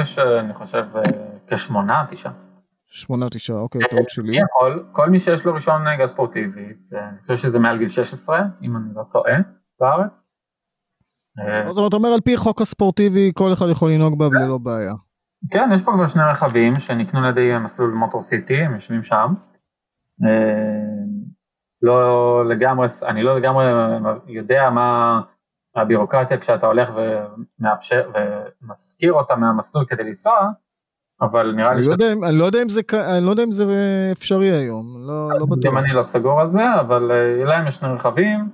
יש, 0.00 0.18
אני 0.18 0.54
חושב, 0.54 0.84
כשמונה, 1.46 2.04
תשעה. 2.10 2.32
שמונה, 2.90 3.28
תשעה, 3.28 3.56
אוקיי, 3.56 3.80
טעות 3.90 4.08
שלי. 4.08 4.38
כל, 4.58 4.82
כל 4.92 5.10
מי 5.10 5.20
שיש 5.20 5.44
לו 5.44 5.54
רישיון 5.54 5.84
נהיגה 5.84 6.06
ספורטיבית, 6.06 6.78
אני 6.92 7.18
חושב 7.20 7.36
שזה 7.36 7.58
מעל 7.58 7.78
גיל 7.78 7.88
16, 7.88 8.38
אם 8.62 8.76
אני 8.76 8.94
לא 8.94 9.02
טועה, 9.12 9.36
בארץ. 9.80 10.28
זאת 11.66 11.76
אומרת, 11.76 11.88
אתה 11.88 11.96
אומר 11.96 12.08
על 12.08 12.20
פי 12.20 12.36
חוק 12.36 12.60
הספורטיבי, 12.60 13.32
כל 13.34 13.52
אחד 13.52 13.66
יכול 13.70 13.90
לנהוג 13.90 14.18
בה 14.18 14.24
ללא 14.32 14.58
בעיה. 14.58 14.92
כן, 15.50 15.70
יש 15.74 15.82
פה 15.84 15.92
כבר 15.94 16.06
שני 16.06 16.22
רכבים 16.22 16.78
שנקנו 16.78 17.20
על 17.20 17.30
ידי 17.30 17.58
מסלול 17.64 17.90
מוטור 17.90 18.20
סיטי, 18.20 18.56
הם 18.56 18.74
יושבים 18.74 19.02
שם. 19.02 19.34
אה, 20.24 21.04
לא 21.82 22.48
לגמרי, 22.48 22.86
אני 23.06 23.22
לא 23.22 23.38
לגמרי 23.38 23.64
יודע 24.26 24.70
מה 24.70 25.20
הבירוקרטיה 25.78 26.38
כשאתה 26.38 26.66
הולך 26.66 26.88
ומאפשר 26.96 28.10
ומזכיר 28.14 29.12
אותה 29.12 29.36
מהמסלול 29.36 29.84
כדי 29.88 30.04
לנסוע, 30.04 30.50
אבל 31.20 31.52
נראה 31.56 31.74
לי 31.74 31.82
לא 31.82 31.92
שאתה... 31.92 32.04
אני 32.28 32.38
לא 32.38 32.44
יודע 32.44 32.62
אם 32.62 32.68
זה, 32.68 32.80
אני 33.16 33.26
לא 33.26 33.30
יודע 33.30 33.44
אם 33.44 33.52
זה 33.52 33.64
אפשרי 34.12 34.50
היום, 34.50 34.96
לא, 35.06 35.38
לא 35.38 35.46
בטוח. 35.46 35.72
גם 35.72 35.78
אני 35.78 35.92
לא 35.92 36.02
סגור 36.02 36.40
על 36.40 36.50
זה, 36.50 36.80
אבל 36.80 37.10
אה, 37.10 37.44
להם 37.44 37.66
יש 37.66 37.74
שני 37.74 37.88
רכבים. 37.88 38.50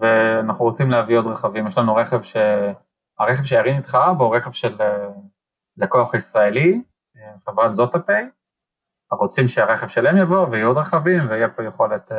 ואנחנו 0.00 0.64
רוצים 0.64 0.90
להביא 0.90 1.18
עוד 1.18 1.26
רכבים, 1.26 1.66
יש 1.66 1.78
לנו 1.78 1.94
רכב 1.94 2.22
ש... 2.22 2.36
הרכב 3.18 3.42
שירין 3.42 3.76
התחרה 3.76 4.14
בו 4.14 4.24
הוא 4.24 4.36
רכב 4.36 4.52
של 4.52 4.76
אה, 4.80 5.08
לקוח 5.76 6.14
ישראלי, 6.14 6.82
אה, 7.16 7.32
חברת 7.46 7.74
זוטופיי, 7.74 8.28
רוצים 9.12 9.48
שהרכב 9.48 9.88
שלהם 9.88 10.16
יבוא 10.16 10.48
ויהיו 10.48 10.68
עוד 10.68 10.76
רכבים 10.76 11.28
ויהיה 11.28 11.48
פה 11.48 11.64
יכולת... 11.64 12.12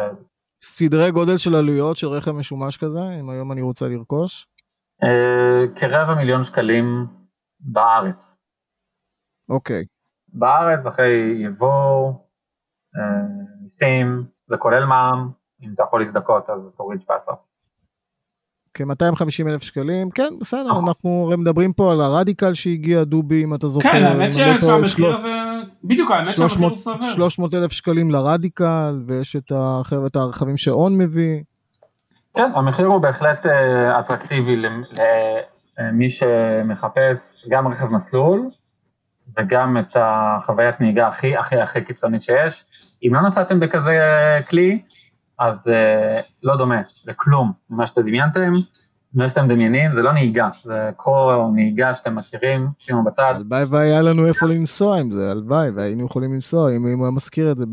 אה, 0.65 0.69
סדרי 0.69 1.11
גודל 1.11 1.37
של 1.37 1.55
עלויות 1.55 1.97
של 1.97 2.07
רכב 2.07 2.31
משומש 2.31 2.77
כזה, 2.77 2.99
אם 3.19 3.29
היום 3.29 3.51
אני 3.51 3.61
רוצה 3.61 3.87
לרכוש? 3.87 4.47
כרבע 5.75 6.15
מיליון 6.15 6.43
שקלים 6.43 7.07
בארץ. 7.59 8.35
אוקיי. 9.49 9.85
בארץ 10.27 10.85
אחרי 10.85 11.43
יבוא, 11.45 12.13
מיסים, 13.63 14.23
זה 14.47 14.57
כולל 14.57 14.85
מע"מ, 14.85 15.29
אם 15.61 15.73
אתה 15.73 15.83
יכול 15.83 16.01
להזדכות 16.01 16.49
אז 16.49 16.59
תוריד 16.77 17.01
17. 17.01 17.35
כ-250 18.73 19.49
אלף 19.49 19.61
שקלים, 19.61 20.09
כן, 20.09 20.33
בסדר, 20.39 20.67
נכון. 20.67 20.87
אנחנו 20.87 21.25
הרי 21.27 21.35
מדברים 21.35 21.73
פה 21.73 21.91
על 21.91 22.01
הרדיקל 22.01 22.53
שהגיע, 22.53 23.03
דובי, 23.03 23.43
אם 23.43 23.55
אתה 23.55 23.67
זוכר. 23.67 23.91
כן, 23.91 24.03
האמת 24.03 24.33
שהמחיר 24.33 24.73
הזה, 25.15 25.44
בדיוק, 25.87 26.11
האמת 26.11 26.25
שהמחיר 26.25 26.75
סביר. 26.75 27.13
300 27.13 27.53
אלף 27.53 27.71
שקלים 27.71 28.11
לרדיקל, 28.11 29.01
ויש 29.07 29.35
את 29.35 30.15
הרכבים 30.15 30.57
שאון 30.57 30.97
מביא. 30.97 31.43
כן, 32.35 32.51
המחיר 32.55 32.85
הוא 32.85 33.01
בהחלט 33.01 33.45
אה, 33.45 33.99
אטרקטיבי 33.99 34.55
למי 35.79 36.09
שמחפש 36.09 37.45
גם 37.49 37.67
רכב 37.67 37.85
מסלול, 37.85 38.49
וגם 39.37 39.77
את 39.77 39.95
החוויית 39.95 40.81
נהיגה 40.81 41.07
הכי 41.07 41.37
הכי 41.37 41.55
הכי 41.55 41.81
קיצונית 41.81 42.23
שיש. 42.23 42.65
אם 43.03 43.13
לא 43.13 43.21
נסעתם 43.21 43.59
בכזה 43.59 43.99
כלי, 44.49 44.81
אז 45.39 45.67
uh, 45.67 45.71
לא 46.43 46.57
דומה 46.57 46.81
לכלום 47.05 47.51
ממה 47.69 47.87
שאתם 47.87 48.01
דמיינתם, 48.01 48.53
מה 49.15 49.29
שאתם 49.29 49.45
מדמיינים 49.45 49.91
זה 49.93 50.01
לא 50.01 50.13
נהיגה, 50.13 50.49
זה 50.63 50.89
קור 50.95 51.51
נהיגה 51.53 51.95
שאתם 51.95 52.15
מכירים, 52.15 52.67
שימו 52.79 53.03
בצד. 53.03 53.33
הלוואי 53.35 53.63
והיה 53.63 54.01
לנו 54.01 54.27
איפה 54.27 54.45
לנסוע 54.45 54.99
עם 54.99 55.11
זה, 55.11 55.31
הלוואי, 55.31 55.69
והיינו 55.69 56.05
יכולים 56.05 56.33
לנסוע, 56.33 56.75
אם 56.75 56.99
הוא 56.99 57.13
מזכיר 57.13 57.51
את 57.51 57.57
זה 57.57 57.65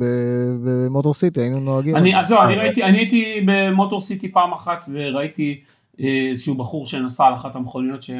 במוטור 0.64 1.14
סיטי, 1.14 1.40
היינו 1.40 1.60
נוהגים. 1.60 1.96
אני, 1.96 2.20
אז 2.20 2.28
זהו, 2.28 2.42
אני 2.42 2.56
ראיתי, 2.56 2.84
אני 2.84 2.98
הייתי 2.98 3.46
במוטור 3.46 4.00
סיטי 4.00 4.32
פעם 4.32 4.52
אחת 4.52 4.84
וראיתי 4.92 5.60
אה, 6.00 6.28
איזשהו 6.30 6.54
בחור 6.54 6.86
שנסע 6.86 7.24
על 7.24 7.34
אחת 7.34 7.56
המכוניות 7.56 8.02
ש, 8.02 8.10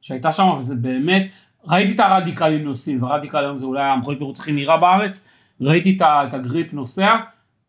שהייתה 0.00 0.32
שם, 0.32 0.44
וזה 0.58 0.74
באמת, 0.74 1.26
ראיתי 1.66 1.94
את 1.94 2.00
הרדיקלים 2.00 2.64
נוסעים, 2.64 3.02
וה 3.02 3.10
Radical 3.10 3.38
היום 3.38 3.58
זה 3.58 3.66
אולי 3.66 3.82
המכונית 3.82 4.20
מרוץ 4.20 4.40
הכי 4.40 4.52
מהירה 4.52 4.76
בארץ, 4.76 5.28
ראיתי 5.60 5.98
את 6.00 6.34
ה 6.34 6.39
Griiip 6.39 6.72
נוסע, 6.72 7.16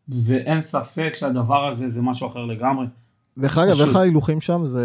ואין 0.08 0.60
ספק 0.60 1.12
שהדבר 1.14 1.68
הזה 1.68 1.88
זה 1.88 2.02
משהו 2.02 2.28
אחר 2.28 2.44
לגמרי. 2.44 2.86
דרך 3.38 3.58
אגב, 3.58 3.80
איך 3.86 3.96
ההילוכים 3.96 4.40
שם? 4.40 4.64
זה 4.64 4.82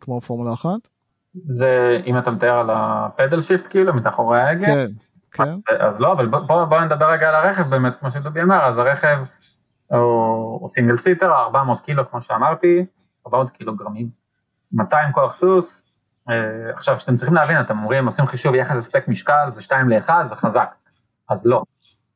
כמו 0.00 0.20
פורמולה 0.20 0.52
אחת? 0.52 0.88
זה 1.34 1.98
אם 2.06 2.18
אתה 2.18 2.30
מתאר 2.30 2.58
על 2.58 2.70
ה 2.72 2.82
paddle 2.82 3.40
shift 3.42 3.66
כאילו 3.70 3.94
מאחורי 3.94 4.40
ההגה? 4.40 4.66
כן, 4.66 4.90
כן. 5.32 5.74
אז 5.80 6.00
לא, 6.00 6.12
אבל 6.12 6.26
בוא, 6.26 6.64
בוא 6.64 6.80
נדבר 6.80 7.10
רגע 7.10 7.28
על 7.28 7.34
הרכב 7.34 7.70
באמת, 7.70 7.92
כמו 8.00 8.10
שדובי 8.10 8.42
אמר, 8.42 8.64
אז 8.64 8.78
הרכב 8.78 9.18
הוא, 9.86 10.60
הוא 10.60 10.68
סינגל 10.68 10.96
סיטר, 10.96 11.32
400 11.32 11.80
קילו 11.80 12.10
כמו 12.10 12.22
שאמרתי, 12.22 12.86
400 13.26 13.50
קילוגרמים, 13.50 14.08
200 14.72 15.12
כוח 15.12 15.34
סוס, 15.34 15.84
אה, 16.30 16.74
עכשיו 16.74 16.96
כשאתם 16.96 17.16
צריכים 17.16 17.34
להבין, 17.34 17.60
אתם 17.60 17.78
אומרים, 17.78 18.06
עושים 18.06 18.26
חישוב 18.26 18.54
יחס 18.54 18.76
הספק 18.76 19.08
משקל, 19.08 19.50
זה 19.50 19.62
2 19.62 19.88
ל-1, 19.88 20.10
זה 20.24 20.34
חזק, 20.34 20.74
אז 21.28 21.46
לא, 21.46 21.62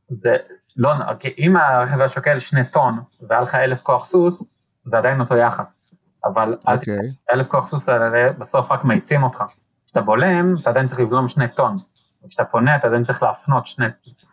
זה, 0.09 0.37
לא, 0.77 0.93
אם 1.39 1.57
הרכב 1.57 1.99
היה 1.99 2.09
שוקל 2.09 2.39
שני 2.39 2.65
טון 2.65 3.01
והיה 3.29 3.43
לך 3.43 3.55
אלף 3.55 3.83
כוח 3.83 4.07
סוס, 4.07 4.43
זה 4.85 4.99
עדיין 4.99 5.21
אותו 5.21 5.37
יחס. 5.37 5.81
אבל 6.25 6.57
okay. 6.65 6.73
אוקיי. 6.73 6.97
אלף 7.33 7.47
כוח 7.47 7.69
סוס 7.69 7.89
האלה 7.89 8.33
בסוף 8.33 8.73
רק 8.73 8.85
מאיצים 8.85 9.23
אותך. 9.23 9.45
כשאתה 9.87 10.01
בולם, 10.01 10.55
אתה 10.63 10.71
עדיין 10.71 10.87
צריך 10.87 11.01
לבלום 11.01 11.29
שני 11.29 11.49
טון. 11.49 11.79
וכשאתה 12.25 12.45
פונה, 12.45 12.77
אתה 12.77 12.87
עדיין 12.87 13.05
צריך 13.05 13.23
להפנות 13.23 13.67
שני, 13.67 13.87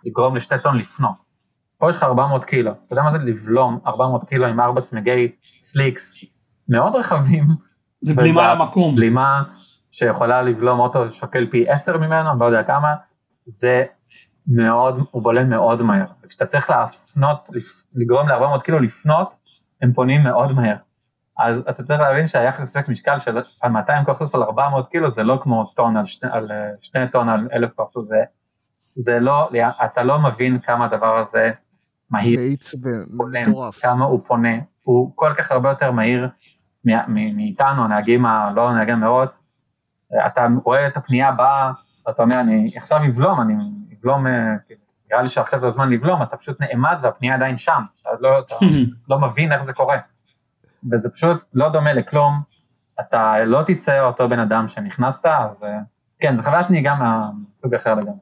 לגרום 0.04 0.36
לשתי 0.36 0.56
טון 0.64 0.78
לפנות. 0.78 1.16
פה 1.78 1.90
יש 1.90 1.96
לך 1.96 2.04
400 2.04 2.46
קילו. 2.46 2.72
אתה 2.72 2.94
יודע 2.94 3.04
מה 3.04 3.12
זה 3.12 3.18
לבלום 3.18 3.80
400 3.88 4.30
קילו 4.30 4.48
עם 4.48 4.60
ארבע 4.60 4.82
צמיגי 4.82 5.32
סליקס 5.60 6.16
מאוד 6.70 6.96
רחבים? 6.96 7.46
זה 8.02 8.14
בלימה 8.14 8.54
למקום. 8.54 8.96
בלימה 8.96 9.44
שיכולה 9.92 10.42
לבלום 10.42 10.80
אוטו 10.80 11.12
שוקל 11.12 11.48
פי 11.52 11.70
10 11.70 11.98
ממנו, 11.98 12.32
אני 12.32 12.40
לא 12.40 12.46
יודע 12.46 12.64
כמה. 12.64 12.88
זה 13.46 13.84
מאוד, 14.48 15.00
הוא 15.12 15.24
בולם 15.24 15.50
מאוד 15.50 15.82
מהר. 15.82 16.06
וכשאתה 16.24 16.46
צריך 16.46 16.70
להפנות, 16.70 17.50
לגרום 17.96 18.30
ל-400 18.30 18.62
קילו 18.64 18.80
לפנות, 18.80 19.41
הם 19.82 19.94
פונים 19.94 20.24
מאוד 20.24 20.52
מהר. 20.52 20.76
אז 21.40 21.56
אתה 21.70 21.84
צריך 21.84 22.00
להבין 22.00 22.28
שהיחס 22.28 22.70
ספק 22.70 22.88
משקל 22.88 23.20
של 23.20 23.38
200 23.70 24.06
כוח 24.06 24.20
סוס 24.20 24.36
על 24.36 24.44
400 24.44 24.90
קילו 24.90 25.12
זה 25.12 25.24
לא 25.24 25.40
כמו 25.44 25.66
טון 25.76 25.98
על 25.98 26.06
שני, 26.06 26.30
על 26.32 26.52
אה, 26.52 26.70
שני 26.82 27.08
טון 27.12 27.30
על 27.30 27.48
אלף 27.54 27.72
כוח 27.76 27.92
סוס, 27.94 28.08
זה, 28.08 28.24
זה 28.96 29.20
לא, 29.20 29.50
אתה 29.86 30.04
לא 30.04 30.20
מבין 30.20 30.60
כמה 30.60 30.86
הדבר 30.86 31.18
הזה 31.18 31.52
מהיר, 32.10 32.40
ומטורף. 32.84 33.82
כמה 33.82 34.06
הוא 34.06 34.20
פונה, 34.28 34.58
הוא 34.84 35.12
כל 35.16 35.34
כך 35.38 35.52
הרבה 35.52 35.70
יותר 35.70 35.92
מהיר 35.92 36.30
מאיתנו, 37.08 37.84
הנהגים 37.84 38.26
הלא 38.26 38.74
נהגי 38.74 38.94
מאות, 38.94 39.32
אתה 40.26 40.48
רואה 40.64 40.88
את 40.88 40.98
הפנייה 40.98 41.30
הבאה, 41.30 41.72
אתה 42.10 42.24
אומר 42.24 42.40
אני 42.40 42.72
עכשיו 42.76 43.00
אבלום, 43.10 43.42
אני 43.42 43.54
אבלום, 44.00 44.28
אה, 44.28 44.56
כאילו, 44.68 44.81
נראה 45.12 45.22
לי 45.22 45.30
שעכשיו 45.30 45.60
זה 45.60 45.68
הזמן 45.68 45.90
לבלום, 45.90 46.24
אתה 46.24 46.38
פשוט 46.38 46.62
נעמד 46.62 46.98
והפנייה 47.02 47.36
עדיין 47.36 47.58
שם, 47.58 47.82
אתה 48.02 48.10
לא, 48.20 48.40
אתה 48.40 48.56
לא 49.10 49.20
מבין 49.20 49.52
איך 49.52 49.64
זה 49.64 49.74
קורה. 49.74 49.98
וזה 50.92 51.10
פשוט 51.10 51.44
לא 51.54 51.70
דומה 51.70 51.94
לכלום, 51.94 52.42
אתה 53.00 53.44
לא 53.46 53.64
תצא 53.68 54.02
אותו 54.02 54.30
בן 54.30 54.40
אדם 54.40 54.68
שנכנסת, 54.68 55.26
אז 55.26 55.64
אה, 55.64 55.78
כן, 56.20 56.38
זו 56.38 56.44
חוויית 56.44 56.70
נהיגה 56.70 56.96
מהסוג 56.96 57.76
אחר 57.76 57.96
לגמרי. 57.96 58.20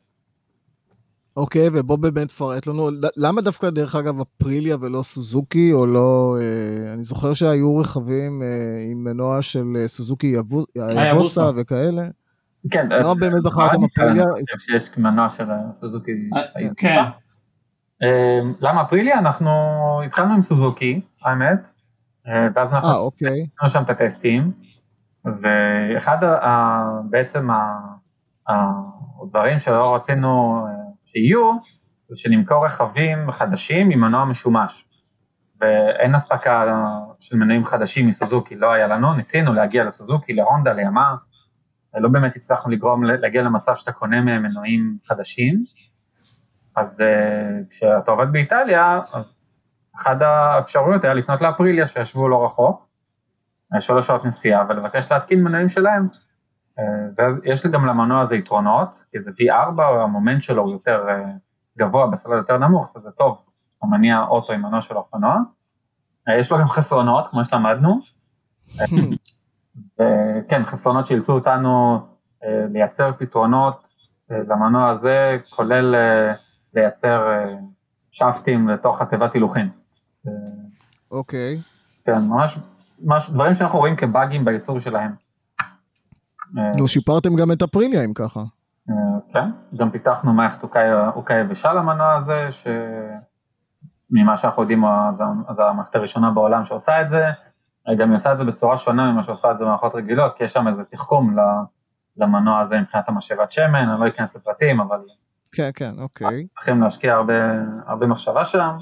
אוקיי, 1.38 1.68
okay, 1.68 1.72
ובוא 1.74 1.98
באמת 1.98 2.28
תפרט 2.28 2.68
לנו, 2.68 2.90
למה 3.18 3.42
דווקא 3.42 3.70
דרך 3.70 3.96
אגב 3.96 4.16
אפריליה 4.22 4.78
ולא 4.82 5.02
סוזוקי, 5.02 5.74
או 5.74 5.86
לא, 5.86 6.38
אה, 6.42 6.94
אני 6.94 7.04
זוכר 7.04 7.34
שהיו 7.34 7.78
רכבים 7.78 8.44
אה, 8.44 8.48
עם 8.92 9.04
מנוע 9.04 9.42
של 9.42 9.66
אה, 9.76 9.88
סוזוקי 9.88 10.34
יבוסה 10.76 11.50
וכאלה. 11.58 12.04
כן. 12.72 12.88
למה 12.89 13.16
באמת 13.16 13.43
בחרתם 13.43 13.78
אפריליה? 13.84 14.24
אני 14.24 14.43
חושב 14.45 14.60
שיש 14.60 14.97
מנוע 14.97 15.30
של 15.30 15.45
סוזוקי 15.80 16.12
יבוסה. 16.60 16.74
כן. 16.78 17.03
למה 18.62 18.82
אפריליה? 18.82 19.20
אנחנו 19.20 19.49
התחלנו 20.05 20.34
עם 20.34 20.41
סוזוקי, 20.41 21.01
האמת, 21.26 21.72
ואז 22.55 22.74
אנחנו 22.74 22.91
אוקיי. 22.91 23.28
עשינו 23.30 23.70
שם 23.70 23.84
את 23.84 23.89
הטסטים, 23.89 24.51
ואחד 25.26 26.18
בעצם 27.10 27.47
הדברים 28.47 29.60
שלא 29.60 29.95
רצינו 29.95 30.62
שיהיו, 31.05 31.51
זה 32.10 32.16
שנמכור 32.16 32.66
רכבים 32.66 33.32
חדשים 33.32 33.89
עם 33.89 34.01
מנוע 34.01 34.26
משומש. 34.26 34.86
ואין 35.62 36.16
אספקה 36.16 36.64
של 37.20 37.38
מנועים 37.38 37.66
חדשים 37.66 38.07
מסוזוקי, 38.07 38.55
לא 38.55 38.72
היה 38.72 38.88
לנו, 38.88 39.14
ניסינו 39.14 39.53
להגיע 39.53 39.84
לסוזוקי, 39.84 40.34
להונדה, 40.34 40.74
לימה, 40.74 41.16
לא 41.98 42.10
באמת 42.10 42.36
הצלחנו 42.36 42.72
לגרום 42.72 43.04
להגיע 43.04 43.42
למצב 43.42 43.76
שאתה 43.76 43.92
קונה 43.92 44.22
מהם 44.22 44.44
מנועים 44.44 44.98
חדשים. 45.08 45.64
אז 46.76 47.02
uh, 47.02 47.04
כשאתה 47.70 48.12
עובד 48.12 48.32
באיטליה, 48.32 49.02
אז 49.14 49.26
אחת 49.96 50.22
האפשרויות 50.22 51.04
היה 51.04 51.14
לפנות 51.14 51.42
לאפריליה 51.42 51.88
שישבו 51.88 52.30
לא 52.30 52.46
רחוק, 52.46 52.90
שלוש 53.80 54.08
שעות 54.08 54.26
נסיעה, 54.26 54.66
ולבקש 54.70 55.12
להתקין 55.12 55.44
מנועים 55.44 55.70
שלהם. 55.70 56.08
אה, 56.80 56.84
ואז 57.18 57.42
יש 57.44 57.66
לי 57.66 57.72
גם 57.72 57.86
למנוע 57.86 58.22
הזה 58.22 58.36
יתרונות, 58.36 59.04
כי 59.12 59.20
זה 59.20 59.32
V4, 59.32 59.82
המומנט 59.82 60.44
שלו 60.44 60.64
הוא 60.64 60.72
יותר 60.72 61.06
אה, 61.10 61.32
גבוה 61.78 62.08
בסלל 62.08 62.38
יותר 62.38 62.58
נמוך, 62.58 62.96
וזה 62.96 63.12
טוב, 63.12 63.38
אתה 63.78 63.88
מניע 63.88 64.20
אוטו 64.30 64.54
עם 64.54 64.62
מנוע 64.62 64.82
של 64.82 64.98
אופנוע. 64.98 65.38
אה, 66.28 66.40
יש 66.40 66.52
לו 66.52 66.58
גם 66.60 66.70
חסרונות, 66.70 67.28
כמו 67.32 67.46
שלמדנו. 67.46 68.00
כן, 70.50 70.66
חסרונות 70.66 71.08
שאילצו 71.08 71.32
אותנו 71.32 72.00
לייצר 72.44 73.12
פתרונות 73.18 73.84
למנוע 74.30 74.90
הזה, 74.90 75.38
כולל 75.50 75.96
לייצר 76.74 77.22
שפטים 78.12 78.70
לתוך 78.70 79.02
התיבת 79.02 79.34
הילוכים. 79.34 79.70
אוקיי. 81.12 81.58
כן, 82.06 82.22
ממש, 82.30 82.60
ממש 83.02 83.30
דברים 83.30 83.54
שאנחנו 83.54 83.80
רואים 83.80 83.96
כבאגים 83.96 84.46
בייצור 84.46 84.80
שלהם. 84.80 85.12
נו, 86.54 86.88
שיפרתם 86.88 87.36
גם 87.36 87.52
את 87.52 87.62
אפריליה 87.62 88.06
אם 88.06 88.14
ככה. 88.14 88.40
אה, 88.90 88.96
כן, 89.34 89.50
גם 89.78 89.92
פיתחנו 89.92 90.34
מערכת 90.34 90.64
אוקיי 91.16 91.42
יבשה 91.42 91.74
למנוע 91.74 92.14
הזה, 92.14 92.48
שממה 94.12 94.38
שאנחנו 94.38 94.62
יודעים 94.62 94.84
זו 95.52 95.64
המערכת 95.64 95.96
הראשונה 95.96 96.32
בעולם 96.32 96.66
שעושה 96.66 97.02
את 97.02 97.10
זה, 97.10 97.26
גם 97.98 98.10
היא 98.10 98.16
עושה 98.16 98.32
את 98.32 98.38
זה 98.38 98.44
בצורה 98.44 98.78
שונה 98.78 99.12
ממה 99.12 99.24
שעושה 99.24 99.52
את 99.52 99.58
זה 99.58 99.66
במערכות 99.66 99.96
רגילות, 99.96 100.38
כי 100.38 100.44
יש 100.44 100.54
שם 100.54 100.68
איזה 100.68 100.84
תחכום 100.84 101.36
למנוע 102.18 102.60
הזה 102.60 102.80
מבחינת 102.80 103.10
המשאבת 103.10 103.52
שמן, 103.52 103.90
אני 103.90 104.02
לא 104.02 104.08
אכנס 104.08 104.36
לפרטים, 104.36 104.82
אבל... 104.82 105.00
כן, 105.52 105.70
כן, 105.76 105.92
אוקיי. 106.00 106.48
צריכים 106.56 106.82
להשקיע 106.82 107.14
הרבה, 107.14 107.34
הרבה 107.88 108.08
מחשבה 108.08 108.46
שם, 108.46 108.78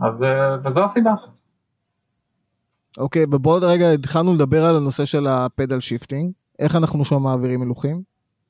אז, 0.00 0.22
אה, 0.22 0.56
וזו 0.64 0.84
הסיבה. 0.84 1.14
אוקיי, 2.98 3.24
ובואו 3.32 3.60
רגע 3.62 3.90
התחלנו 3.90 4.34
לדבר 4.34 4.64
על 4.64 4.76
הנושא 4.76 5.04
של 5.04 5.26
ה 5.26 5.34
paddle 5.34 5.80
shifting. 5.80 6.32
איך 6.58 6.76
אנחנו 6.76 7.04
שם 7.04 7.22
מעבירים 7.22 7.62
הילוכים? 7.62 8.02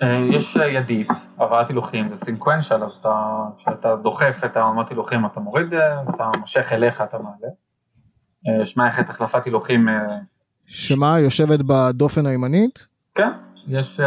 אה, 0.02 0.36
יש 0.36 0.56
אה, 0.56 0.66
ידית, 0.66 1.08
העברת 1.38 1.68
הילוכים, 1.68 2.14
זה 2.14 2.24
סינקוונשל, 2.24 2.84
אז 2.84 2.92
כשאתה 3.56 3.96
דוחף 3.96 4.40
את 4.44 4.56
העמות 4.56 4.88
הילוכים 4.88 5.26
אתה 5.26 5.40
מוריד, 5.40 5.74
אתה 6.14 6.30
מושך 6.40 6.72
אליך 6.72 7.00
אתה 7.00 7.18
מעלה. 7.18 7.52
יש 8.62 8.76
מערכת 8.76 9.10
החלפת 9.10 9.44
הילוכים. 9.44 9.88
שמה, 10.66 11.18
יושבת 11.18 11.60
בדופן 11.62 12.26
הימנית? 12.26 12.86
כן, 13.14 13.30
יש, 13.66 14.00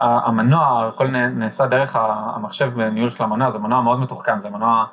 המנוע, 0.00 0.88
הכל 0.88 1.08
נעשה 1.08 1.66
דרך 1.66 1.96
המחשב 2.34 2.70
בניהול 2.76 3.10
של 3.10 3.24
המנוע, 3.24 3.50
זה 3.50 3.58
מנוע 3.58 3.82
מאוד 3.82 4.00
מתוחכם, 4.00 4.38
זה 4.38 4.50
מנוע, 4.50 4.86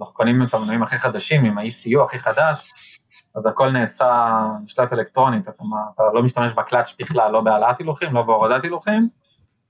אנחנו 0.00 0.14
קונים 0.14 0.42
את 0.42 0.54
המנועים 0.54 0.82
הכי 0.82 0.98
חדשים 0.98 1.44
עם 1.44 1.58
ה-ECU 1.58 2.04
הכי 2.04 2.18
חדש, 2.18 2.72
אז 3.34 3.46
הכל 3.46 3.70
נעשה 3.70 4.40
משלט 4.64 4.92
אלקטרונית, 4.92 5.48
אתה, 5.48 5.62
אתה 5.94 6.02
לא 6.14 6.22
משתמש 6.22 6.52
בקלאץ' 6.52 6.94
בכלל, 6.98 7.32
לא 7.32 7.40
בהעלאת 7.40 7.78
הילוכים, 7.78 8.14
לא 8.14 8.22
בהורדת 8.22 8.64
הילוכים, 8.64 9.08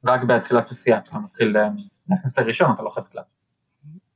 רק 0.07 0.24
בתחילת 0.24 0.70
נסיעה, 0.70 1.01
כשאתה 1.01 1.18
מתחיל 1.18 1.57
אה, 1.57 1.68
להכניס 2.09 2.39
לראשון 2.39 2.72
אתה 2.72 2.83
לוחץ 2.83 3.09
קלאץ'. 3.09 3.24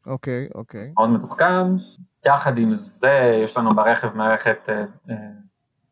אוקיי, 0.07 0.49
אוקיי. 0.55 0.93
מאוד 0.97 1.11
מתוחכם, 1.11 1.77
יחד 2.27 2.59
עם 2.59 2.75
זה 2.75 3.41
יש 3.45 3.57
לנו 3.57 3.71
ברכב 3.71 4.17
מערכת 4.17 4.69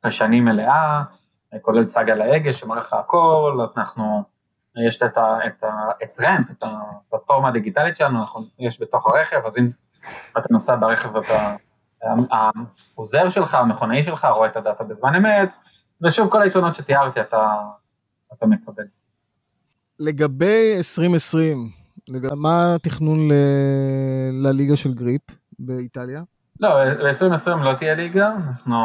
חיישנים 0.03 0.49
אה, 0.49 0.53
אה, 0.53 0.57
מלאה, 0.57 1.03
כולל 1.63 1.87
סאגה 1.87 2.15
להגה 2.15 2.51
לך 2.77 2.93
הכל, 2.93 3.67
אנחנו, 3.77 4.23
יש 4.89 5.03
את, 5.03 5.17
ה, 5.17 5.39
את, 5.47 5.65
ה, 5.65 5.69
את 6.03 6.21
רמפ, 6.21 6.51
את 6.51 6.63
הפלטפורמה 6.63 7.49
הדיגיטלית 7.49 7.97
שלנו, 7.97 8.21
אנחנו, 8.21 8.45
יש 8.59 8.81
בתוך 8.81 9.13
הרכב, 9.13 9.47
אז 9.47 9.53
אם 9.59 9.71
אתה 10.39 10.47
נוסע 10.51 10.77
ברכב 10.77 11.15
ואתה 11.15 11.57
העוזר 12.95 13.29
שלך, 13.29 13.55
המכונאי 13.55 14.03
שלך 14.03 14.25
רואה 14.25 14.49
את 14.49 14.57
הדאטה 14.57 14.85
בזמן 14.85 15.15
אמת, 15.15 15.49
ושוב 16.03 16.31
כל 16.31 16.43
היתרונות 16.43 16.75
שתיארתי 16.75 17.21
אתה, 17.21 17.55
אתה 18.33 18.47
מקבל. 18.47 18.85
לגבי 20.01 20.75
2020, 20.77 21.71
לג... 22.09 22.29
מה 22.37 22.75
התכנון 22.75 23.19
ל... 23.29 23.33
לליגה 24.43 24.77
של 24.77 24.95
Griiip 24.95 25.42
באיטליה? 25.67 26.23
לא, 26.61 26.69
ב-2020 26.85 27.57
לא 27.57 27.73
תהיה 27.79 27.95
ליגה, 27.95 28.31
אנחנו... 28.49 28.77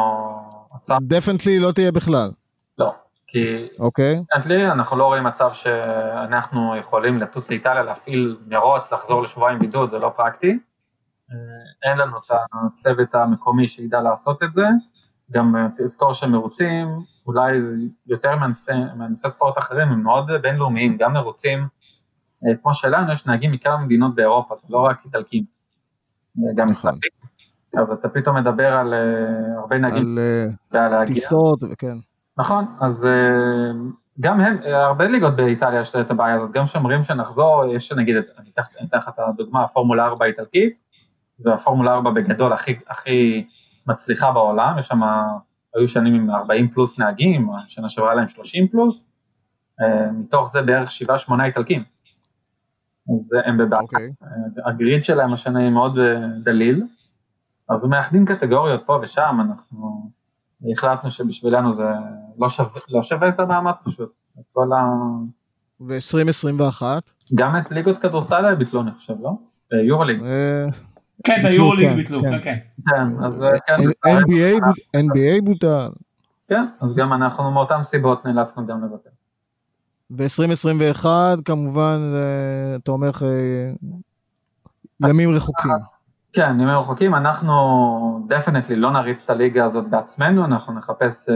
definitely 1.02 1.58
לא 1.58 1.72
תהיה 1.72 1.92
בכלל. 1.92 2.30
לא, 2.78 2.94
כי... 3.26 3.68
אוקיי. 3.78 4.14
Okay. 4.14 4.38
Definitely 4.38 4.66
אנחנו 4.66 4.96
לא 4.96 5.04
רואים 5.04 5.24
מצב 5.24 5.50
שאנחנו 5.52 6.76
יכולים 6.76 7.18
לטוס 7.18 7.50
לאיטליה, 7.50 7.82
להפעיל 7.82 8.36
מרוץ, 8.46 8.92
לחזור 8.92 9.22
לשבועיים 9.22 9.58
בידוד, 9.58 9.90
זה 9.90 9.98
לא 9.98 10.12
פרקטי. 10.16 10.58
אין 11.82 11.98
לנו 11.98 12.16
את 12.18 12.36
הצוות 12.52 13.14
המקומי 13.14 13.68
שידע 13.68 14.00
לעשות 14.00 14.42
את 14.42 14.52
זה, 14.52 14.66
גם 15.30 15.56
אה, 15.56 15.66
תזכור 15.78 16.14
שמרוצים, 16.14 16.88
אולי 17.26 17.58
יותר 18.06 18.36
מענפי 18.96 19.28
ספורט 19.28 19.58
אחרים, 19.58 19.88
הם 19.88 20.02
מאוד 20.02 20.30
בינלאומיים, 20.42 20.96
גם 20.96 21.12
מרוצים, 21.12 21.58
אה, 22.46 22.56
כמו 22.62 22.74
שלנו, 22.74 23.12
יש 23.12 23.26
נהגים 23.26 23.52
מכמה 23.52 23.76
מדינות 23.76 24.14
באירופה, 24.14 24.54
לא 24.68 24.78
רק 24.78 25.04
איטלקים, 25.04 25.42
אה, 25.42 25.57
גם. 26.54 26.68
ישראלים. 26.68 27.00
אז 27.76 27.92
אתה 27.92 28.08
פתאום 28.08 28.36
מדבר 28.36 28.72
על 28.72 28.94
הרבה 29.56 29.78
נהגים. 29.78 30.18
על 30.72 31.06
טיסות, 31.06 31.62
וכן. 31.72 31.96
נכון, 32.38 32.64
אז 32.80 33.08
גם 34.20 34.40
הם, 34.40 34.56
הרבה 34.64 35.08
ליגות 35.08 35.36
באיטליה 35.36 35.80
יש 35.80 35.96
את 35.96 36.10
הבעיה 36.10 36.34
הזאת, 36.34 36.52
גם 36.52 36.66
שאומרים 36.66 37.02
שנחזור, 37.02 37.64
יש 37.74 37.92
נגיד, 37.92 38.16
אני 38.38 38.50
אתן 38.88 38.98
לך 38.98 39.08
את 39.08 39.18
הדוגמה, 39.18 39.64
הפורמולה 39.64 40.06
4 40.06 40.24
האיטלקית, 40.24 40.78
זה 41.38 41.54
הפורמולה 41.54 41.92
4 41.94 42.10
בגדול 42.10 42.52
הכי, 42.52 42.78
הכי 42.88 43.46
מצליחה 43.86 44.32
בעולם, 44.32 44.78
יש 44.78 44.86
שם, 44.86 45.00
היו 45.74 45.88
שנים 45.88 46.14
עם 46.14 46.30
40 46.30 46.68
פלוס 46.68 46.98
נהגים, 46.98 47.50
שנה 47.68 47.88
שעברה 47.88 48.14
להם 48.14 48.28
30 48.28 48.68
פלוס, 48.68 49.06
מתוך 50.12 50.50
זה 50.52 50.62
בערך 50.62 50.88
7-8 51.28 51.44
איטלקים. 51.44 51.82
אז 53.14 53.32
הם 53.44 53.56
בבעיה. 53.58 53.80
Okay. 53.80 53.82
אוקיי. 53.82 54.10
הגריד 54.66 55.04
שלהם 55.04 55.32
השנה 55.32 55.58
היא 55.58 55.70
מאוד 55.70 55.98
דליל, 56.44 56.82
אז 57.68 57.84
מאחדים 57.84 58.26
קטגוריות 58.26 58.82
פה 58.86 58.98
ושם, 59.02 59.38
אנחנו 59.40 60.10
החלטנו 60.72 61.10
שבשבילנו 61.10 61.74
זה 61.74 61.84
לא 62.38 62.48
שווה, 62.48 62.80
לא 62.88 63.02
שווה 63.02 63.28
את 63.28 63.40
המאמץ 63.40 63.76
פשוט. 63.84 64.12
את 64.40 64.44
כל 64.52 64.72
ה... 64.72 64.90
ו-2021? 65.80 66.82
גם 67.34 67.56
את 67.56 67.70
ליגות 67.70 67.98
כדורסל 67.98 68.44
היה 68.44 68.54
ביטלו 68.54 68.82
אני 68.82 68.90
חושב, 68.90 69.14
לא? 69.20 69.30
יורוליג. 69.86 70.24
אה, 70.24 70.66
כן, 71.24 71.42
היורוליג 71.44 71.92
ביטלו, 71.92 72.22
כן, 72.22 72.40
כן. 72.42 72.56
כן, 72.86 73.24
אז 73.24 73.42
אה, 73.42 73.58
כן. 73.66 73.74
NBA 74.96 75.44
בוטל. 75.44 75.88
כן, 76.48 76.62
אז 76.80 76.96
גם 76.96 77.12
אנחנו 77.12 77.50
מאותן 77.50 77.84
סיבות 77.84 78.24
נאלצנו 78.24 78.66
גם 78.66 78.84
לבטל. 78.84 79.10
ב-2021 80.10 81.06
כמובן 81.44 82.00
אתה 82.76 82.90
אומר 82.90 83.10
ימים 85.06 85.30
רחוקים. 85.30 85.70
כן, 86.32 86.50
ימים 86.50 86.68
רחוקים, 86.68 87.14
אנחנו 87.14 87.54
דפנטלי 88.28 88.76
לא 88.76 88.90
נריץ 88.90 89.20
את 89.24 89.30
הליגה 89.30 89.64
הזאת 89.64 89.88
בעצמנו, 89.90 90.44
אנחנו 90.44 90.72
נחפש 90.72 91.28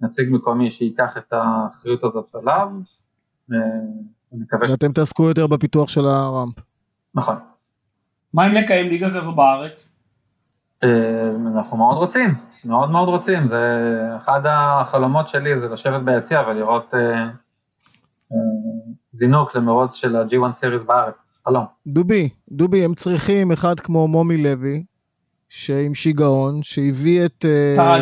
נציג 0.00 0.28
מקומי 0.30 0.70
שייקח 0.70 1.16
את 1.16 1.32
האחריות 1.32 2.04
הזאת 2.04 2.34
עליו. 2.34 2.68
ואתם 4.70 4.92
תעסקו 4.92 5.28
יותר 5.28 5.46
בפיתוח 5.46 5.88
של 5.88 6.06
הראמפ. 6.06 6.54
נכון. 7.14 7.36
מה 8.34 8.46
אם 8.46 8.52
נקיים 8.52 8.88
ליגה 8.88 9.20
כזו 9.20 9.32
בארץ? 9.32 10.00
אה, 10.84 10.88
אנחנו 11.56 11.76
מאוד 11.76 11.96
רוצים, 11.96 12.34
מאוד 12.64 12.90
מאוד 12.90 13.08
רוצים, 13.08 13.48
זה 13.48 13.58
אחד 14.16 14.40
החלומות 14.44 15.28
שלי 15.28 15.60
זה 15.60 15.68
לשבת 15.68 16.02
ביציע 16.02 16.42
ולראות 16.48 16.94
אה, 16.94 17.00
אה, 17.00 17.28
זינוק 19.12 19.56
למרוץ 19.56 19.94
של 19.94 20.16
ה-G1 20.16 20.52
סיריס 20.52 20.82
בארץ, 20.82 21.14
חלום. 21.44 21.64
דובי, 21.86 22.28
דובי, 22.50 22.84
הם 22.84 22.94
צריכים 22.94 23.52
אחד 23.52 23.80
כמו 23.80 24.08
מומי 24.08 24.36
לוי, 24.42 24.84
שעם 25.48 25.94
שיגעון, 25.94 26.62
שהביא 26.62 27.24
את, 27.24 27.44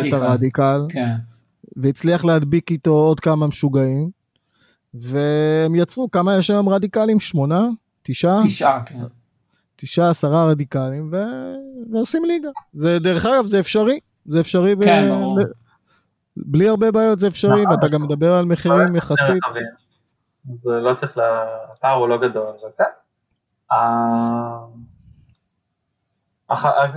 את 0.07 0.13
הרדיקל, 0.13 0.81
כן. 0.89 1.15
והצליח 1.75 2.25
להדביק 2.25 2.71
איתו 2.71 2.91
עוד 2.91 3.19
כמה 3.19 3.47
משוגעים, 3.47 4.09
והם 4.93 5.75
יצרו 5.75 6.11
כמה 6.11 6.35
יש 6.35 6.49
היום 6.49 6.69
רדיקלים? 6.69 7.19
שמונה? 7.19 7.67
תשעה? 8.03 8.41
תשעה, 8.45 8.81
כן. 8.85 9.03
תשעה, 9.75 10.09
עשרה 10.09 10.49
רדיקלים, 10.49 11.09
ו... 11.13 11.17
ועושים 11.91 12.25
ליגה. 12.25 12.49
זה, 12.73 12.99
דרך 12.99 13.25
אגב, 13.25 13.45
זה 13.45 13.59
אפשרי. 13.59 13.99
זה 14.25 14.39
אפשרי 14.39 14.75
כן, 14.81 15.05
ב... 15.05 15.09
ברור. 15.09 15.39
בלי 16.37 16.67
הרבה 16.67 16.91
בעיות 16.91 17.19
זה 17.19 17.27
אפשרי, 17.27 17.63
ואתה 17.71 17.87
גם 17.87 18.03
מדבר 18.03 18.33
על 18.33 18.45
מחירים 18.45 18.95
יחסית. 18.95 19.43
זה 20.45 20.71
לא 20.71 20.93
צריך, 20.93 21.17
הפער 21.73 21.95
הוא 21.95 22.07
לא 22.07 22.17
גדול, 22.17 22.47
אבל 22.61 22.69
כן. 22.77 22.83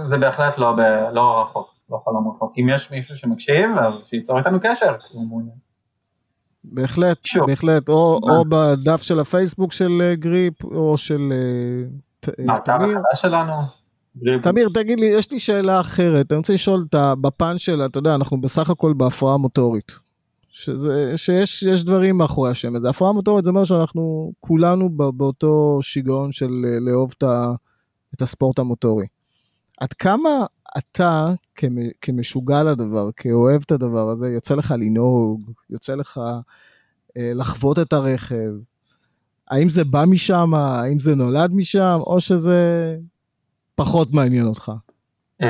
זה 0.04 0.18
בהחלט 0.18 0.58
לא, 0.58 0.76
לא 1.12 1.42
רחוק, 1.42 1.74
לא 1.90 2.02
חלום 2.04 2.32
רחוק. 2.36 2.52
אם 2.58 2.68
יש 2.74 2.90
מישהו 2.90 3.16
שמקשיב, 3.16 3.70
אז 3.78 4.06
שייצור 4.06 4.38
איתנו 4.38 4.58
קשר, 4.62 4.96
כי 4.98 5.16
הוא 5.16 5.26
מעוניין. 5.26 5.56
בהחלט, 6.64 7.24
שוב. 7.24 7.46
בהחלט, 7.46 7.88
או, 7.88 8.20
או 8.22 8.44
בדף 8.44 9.02
של 9.02 9.20
הפייסבוק 9.20 9.72
של 9.72 10.02
אה, 10.02 10.14
גריפ, 10.14 10.64
או 10.64 10.98
של 10.98 11.32
אה, 11.32 12.58
תמיר. 12.64 12.98
שלנו. 13.14 13.52
תמיר, 14.42 14.68
תגיד 14.74 15.00
לי, 15.00 15.06
יש 15.06 15.30
לי 15.30 15.40
שאלה 15.40 15.80
אחרת, 15.80 16.32
אני 16.32 16.38
רוצה 16.38 16.52
לשאול 16.52 16.84
בפן 17.20 17.58
של, 17.58 17.82
אתה 17.86 17.98
יודע, 17.98 18.14
אנחנו 18.14 18.40
בסך 18.40 18.70
הכל 18.70 18.92
בהפרעה 18.96 19.36
מוטורית. 19.36 19.92
שזה, 20.52 21.12
שיש 21.16 21.84
דברים 21.84 22.18
מאחורי 22.18 22.50
השם 22.50 22.76
הזה. 22.76 22.88
הפרעה 22.88 23.12
מוטורית 23.12 23.44
זה 23.44 23.50
אומר 23.50 23.64
שאנחנו 23.64 24.32
כולנו 24.40 24.90
באותו 25.12 25.78
שיגעון 25.82 26.32
של 26.32 26.50
אה, 26.64 26.80
לאהוב 26.80 27.12
את 28.14 28.22
הספורט 28.22 28.58
המוטורי. 28.58 29.06
עד 29.80 29.92
כמה 29.92 30.30
אתה 30.78 31.26
כמשוגע 32.00 32.62
לדבר, 32.62 33.10
כאוהב 33.16 33.62
את 33.66 33.72
הדבר 33.72 34.08
הזה, 34.08 34.28
יוצא 34.28 34.54
לך 34.54 34.74
לנהוג, 34.78 35.50
יוצא 35.70 35.94
לך 35.94 36.20
אה, 37.16 37.32
לחוות 37.34 37.78
את 37.78 37.92
הרכב, 37.92 38.52
האם 39.50 39.68
זה 39.68 39.84
בא 39.84 40.04
משם, 40.06 40.54
האם 40.54 40.98
זה 40.98 41.14
נולד 41.14 41.50
משם, 41.54 41.98
או 42.06 42.20
שזה 42.20 42.96
פחות 43.74 44.12
מעניין 44.12 44.46
אותך? 44.46 44.72
אה, 45.42 45.48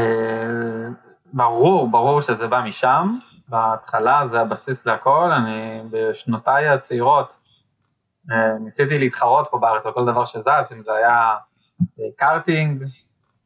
ברור, 1.33 1.91
ברור 1.91 2.21
שזה 2.21 2.47
בא 2.47 2.65
משם. 2.69 3.19
בהתחלה 3.53 4.27
זה 4.31 4.41
הבסיס 4.41 4.87
להכל, 4.87 5.31
אני 5.33 5.83
בשנותיי 5.91 6.69
הצעירות 6.69 7.33
אה, 8.31 8.59
ניסיתי 8.61 8.99
להתחרות 8.99 9.49
פה 9.51 9.59
בארץ 9.59 9.87
על 9.87 9.93
כל 9.93 10.07
דבר 10.07 10.25
שזז, 10.25 10.73
אם 10.73 10.83
זה 10.85 10.93
היה 10.93 11.37
קארטינג, 12.17 12.85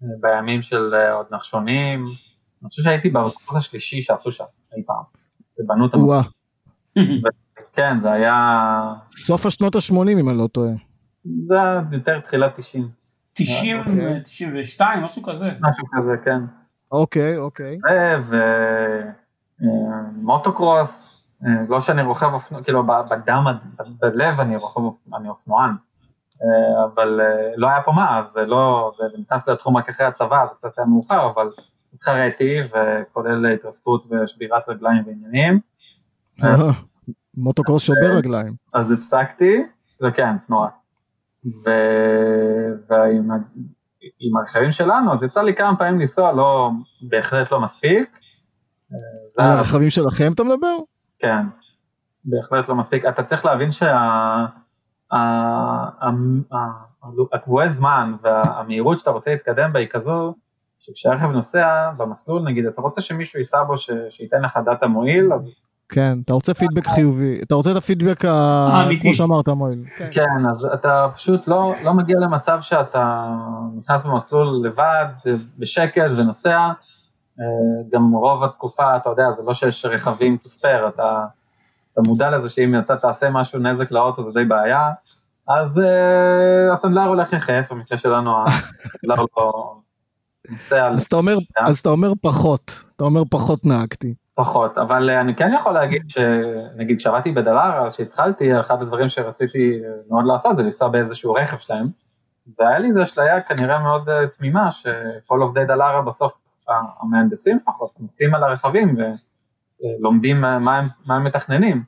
בימים 0.01 0.63
של 0.63 0.95
אה, 0.95 1.13
עוד 1.13 1.27
נחשונים, 1.31 2.07
אני 2.63 2.69
חושב 2.69 2.83
שהייתי 2.83 3.11
בקורס 3.11 3.57
השלישי 3.57 4.01
שעשו 4.01 4.33
שם 4.33 4.45
אי 4.77 4.83
פעם, 4.87 5.03
ובנו 5.59 5.87
את 5.87 5.95
המקום. 5.95 6.23
כן, 7.73 7.99
זה 7.99 8.13
היה... 8.13 8.35
סוף 9.09 9.47
השנות 9.47 9.75
ה-80 9.75 10.11
אם 10.21 10.29
אני 10.29 10.39
לא 10.39 10.47
טועה. 10.47 10.71
זה 11.47 11.57
יותר 11.93 12.21
תחילת 12.21 12.53
90. 12.57 12.89
90, 13.33 13.81
92, 14.25 15.03
משהו 15.03 15.23
כזה. 15.23 15.51
משהו 15.61 15.85
כזה, 15.93 16.17
כן. 16.25 16.41
אוקיי, 16.93 17.37
אוקיי. 17.37 17.79
אה, 19.63 19.69
אה, 21.45 21.51
לא 21.69 21.81
שאני 21.81 22.03
רוכב 22.03 22.33
אופנוע, 22.33 22.63
כאילו 22.63 22.87
בדם, 22.87 23.45
בלב 24.01 24.41
אני 24.41 24.57
רוכב, 24.57 24.81
אני 25.17 25.29
אופנוען. 25.29 25.71
אה, 26.43 26.85
אבל 26.85 27.21
לא 27.57 27.69
היה 27.69 27.83
פה 27.83 27.93
מה, 27.93 28.19
אז 28.19 28.29
זה 28.29 28.47
לא, 28.47 28.93
זה 28.99 29.19
נכנס 29.19 29.49
לתחום 29.49 29.77
רק 29.77 29.89
אחרי 29.89 30.07
הצבא, 30.07 30.47
זה 30.47 30.55
קצת 30.59 30.79
היה 30.79 30.87
מאוחר, 30.87 31.31
אבל 31.35 31.51
התחרתי, 31.95 32.59
וכולל 32.61 33.53
התרסקות 33.55 34.05
ושבירת 34.11 34.69
רגליים 34.69 35.03
ועניינים. 35.07 35.61
מוטוקרוס 37.37 37.83
שובר 37.83 38.17
רגליים. 38.17 38.55
אז 38.75 38.93
הפסקתי, 38.93 39.63
וכן, 40.03 40.37
נורא. 40.49 40.69
ועם 42.89 44.37
הרכבים 44.37 44.73
שלנו, 44.73 45.13
אז 45.13 45.23
יצא 45.23 45.43
לי 45.43 45.55
כמה 45.55 45.77
פעמים 45.77 46.01
לנסוע, 46.01 46.33
לא, 46.33 46.71
בהחלט 47.03 47.53
לא 47.53 47.61
מספיק. 47.61 48.19
על 49.39 49.51
הרכבים 49.51 49.91
שלכם 49.91 50.33
אתה 50.33 50.45
מדבר? 50.45 50.77
כן, 51.19 51.47
בהחלט 52.25 52.69
לא 52.69 52.75
מספיק. 52.75 53.05
אתה 53.05 53.23
צריך 53.23 53.45
להבין 53.45 53.73
שה... 53.73 54.47
הקבועי 57.33 57.69
זמן 57.69 58.13
והמהירות 58.23 58.99
שאתה 58.99 59.11
רוצה 59.11 59.31
להתקדם 59.31 59.73
בה 59.73 59.81
היא 59.81 59.89
כזו, 59.91 60.35
שכשהרכב 60.81 61.27
נוסע 61.27 61.91
במסלול 61.97 62.43
נגיד, 62.43 62.67
אתה 62.67 62.81
רוצה 62.81 63.01
שמישהו 63.01 63.39
ייסע 63.39 63.63
בו 63.63 63.75
שייתן 64.11 64.43
לך 64.43 64.59
דאטה 64.65 64.87
מועיל. 64.87 65.29
כן, 65.89 66.19
אתה 66.25 66.35
רוצה 66.35 66.55
פידבק 66.55 66.87
חיובי, 66.87 67.41
אתה 67.43 67.55
רוצה 67.55 67.71
את 67.71 67.77
הפידבק 67.77 68.25
האמיתי, 68.25 69.03
כמו 69.03 69.15
שאמרת 69.15 69.49
מועיל. 69.49 69.85
כן. 69.97 70.09
כן, 70.13 70.47
אז 70.51 70.57
אתה 70.75 71.09
פשוט 71.15 71.49
לא, 71.49 71.75
לא 71.83 71.95
מגיע 71.95 72.17
למצב 72.21 72.59
שאתה 72.61 73.35
נכנס 73.79 74.03
במסלול 74.05 74.67
לבד, 74.67 75.07
בשקט 75.59 76.11
ונוסע, 76.17 76.51
אה, 76.51 76.73
גם 77.93 78.13
רוב 78.13 78.45
התקופה, 78.45 78.97
אתה 78.97 79.11
יודע, 79.11 79.25
זה 79.37 79.43
לא 79.43 79.55
שיש 79.55 79.85
רכבים 79.85 80.39
to 80.45 80.49
spare, 80.49 80.89
אתה... 80.89 81.25
אתה 81.93 82.09
מודע 82.09 82.31
לזה 82.31 82.51
שאם 82.51 82.79
אתה 82.79 82.97
תעשה 82.97 83.31
משהו 83.31 83.59
נזק 83.59 83.91
לאוטו 83.91 84.23
זה 84.23 84.31
די 84.35 84.45
בעיה, 84.45 84.91
אז 85.49 85.79
uh, 85.79 86.73
הסנדלר 86.73 87.05
הולך 87.05 87.33
יחף, 87.33 87.67
במקרה 87.71 87.99
שלנו 87.99 88.45
הסנדלר 88.45 89.25
לא... 89.37 89.77
אז 90.95 91.05
אתה 91.05 91.17
אומר, 91.17 91.37
אז 91.67 91.79
אתה 91.79 91.89
אומר 91.89 92.13
פחות, 92.21 92.85
אתה 92.97 93.05
אומר 93.05 93.23
פחות 93.31 93.65
נהגתי. 93.65 94.15
פחות, 94.35 94.79
אבל 94.79 95.11
אני 95.11 95.35
כן 95.35 95.53
יכול 95.59 95.73
להגיד 95.73 96.03
שנגיד 96.09 96.99
כשעבדתי 96.99 97.33
בדלארה, 97.33 97.91
כשהתחלתי, 97.91 98.61
אחד 98.61 98.83
הדברים 98.83 99.09
שרציתי 99.09 99.81
מאוד 100.11 100.25
לעשות 100.27 100.57
זה 100.57 100.63
לנסוע 100.63 100.89
באיזשהו 100.89 101.35
רכב 101.35 101.59
שלהם, 101.59 101.87
והיה 102.59 102.79
לי 102.79 102.89
איזו 102.89 103.03
אשליה 103.03 103.41
כנראה 103.41 103.79
מאוד 103.79 104.09
uh, 104.09 104.13
תמימה, 104.39 104.73
שכל 104.73 105.41
עובדי 105.41 105.65
דלארה 105.65 106.03
בסוף, 106.03 106.33
המהנדסים 107.01 107.57
לפחות, 107.57 108.01
נוסעים 108.01 108.35
על 108.35 108.43
הרכבים, 108.43 108.97
לומדים 110.01 110.41
מה 110.41 110.79
הם, 110.79 110.89
מה 111.07 111.17
הם 111.17 111.25
מתכננים. 111.25 111.83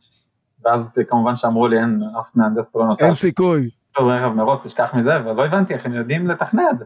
ואז 0.64 0.98
כמובן 1.08 1.36
שאמרו 1.36 1.68
לי 1.68 1.78
אין 1.78 2.02
אף 2.20 2.30
מהנדס 2.34 2.68
פה 2.72 2.80
לא 2.80 2.86
נוסע. 2.86 3.04
אין 3.06 3.14
סיכוי. 3.14 3.68
רכב 3.98 4.28
מרוץ 4.28 4.66
תשכח 4.66 4.94
מזה 4.94 5.10
ולא 5.24 5.44
הבנתי 5.46 5.74
איך 5.74 5.86
הם 5.86 5.94
יודעים 5.94 6.30
לתכנד. 6.30 6.82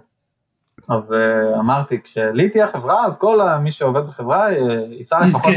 אז 0.88 1.10
uh, 1.10 1.58
אמרתי 1.58 2.02
כשלי 2.02 2.48
תהיה 2.48 2.68
חברה 2.68 3.06
אז 3.06 3.18
כל 3.18 3.40
מי 3.58 3.70
שעובד 3.70 4.06
בחברה 4.06 4.48
uh, 4.48 4.52
ייסע 4.90 5.20
לפחות, 5.20 5.54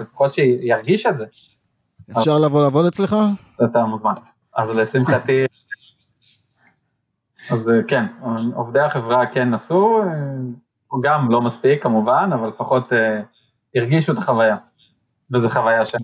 לפחות 0.00 0.34
שירגיש 0.34 1.06
את 1.06 1.16
זה. 1.16 1.24
אפשר 2.18 2.38
לבוא 2.38 2.62
לעבוד 2.62 2.86
אצלך? 2.86 3.16
אתה 3.64 3.84
מוזמן. 3.84 4.14
אז 4.56 4.76
לשמחתי, 4.76 5.44
אז 7.52 7.68
uh, 7.68 7.72
כן, 7.88 8.06
עובדי 8.54 8.80
החברה 8.80 9.26
כן 9.26 9.50
נסעו, 9.50 10.02
גם 11.02 11.30
לא 11.30 11.40
מספיק 11.40 11.82
כמובן, 11.82 12.30
אבל 12.34 12.48
לפחות 12.48 12.92
uh, 12.92 12.96
הרגישו 13.74 14.12
את 14.12 14.18
החוויה. 14.18 14.56
וזו 15.34 15.48
חוויה 15.48 15.84
ש... 15.84 15.94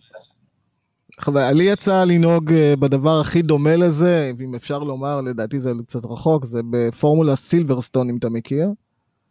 לי 1.28 1.64
יצא 1.64 2.05
לנהוג 2.05 2.53
אה, 2.53 2.74
בדבר 2.78 3.20
הכי 3.20 3.43
דומה 3.43 3.76
לזה, 3.76 4.32
אם 4.41 4.55
אפשר 4.55 4.78
לומר, 4.78 5.20
לדעתי 5.20 5.59
זה 5.59 5.70
קצת 5.86 6.05
רחוק, 6.05 6.45
זה 6.45 6.61
בפורמולה 6.70 7.36
סילברסטון, 7.36 8.11
אם 8.11 8.16
אתה 8.18 8.30
מכיר. 8.30 8.70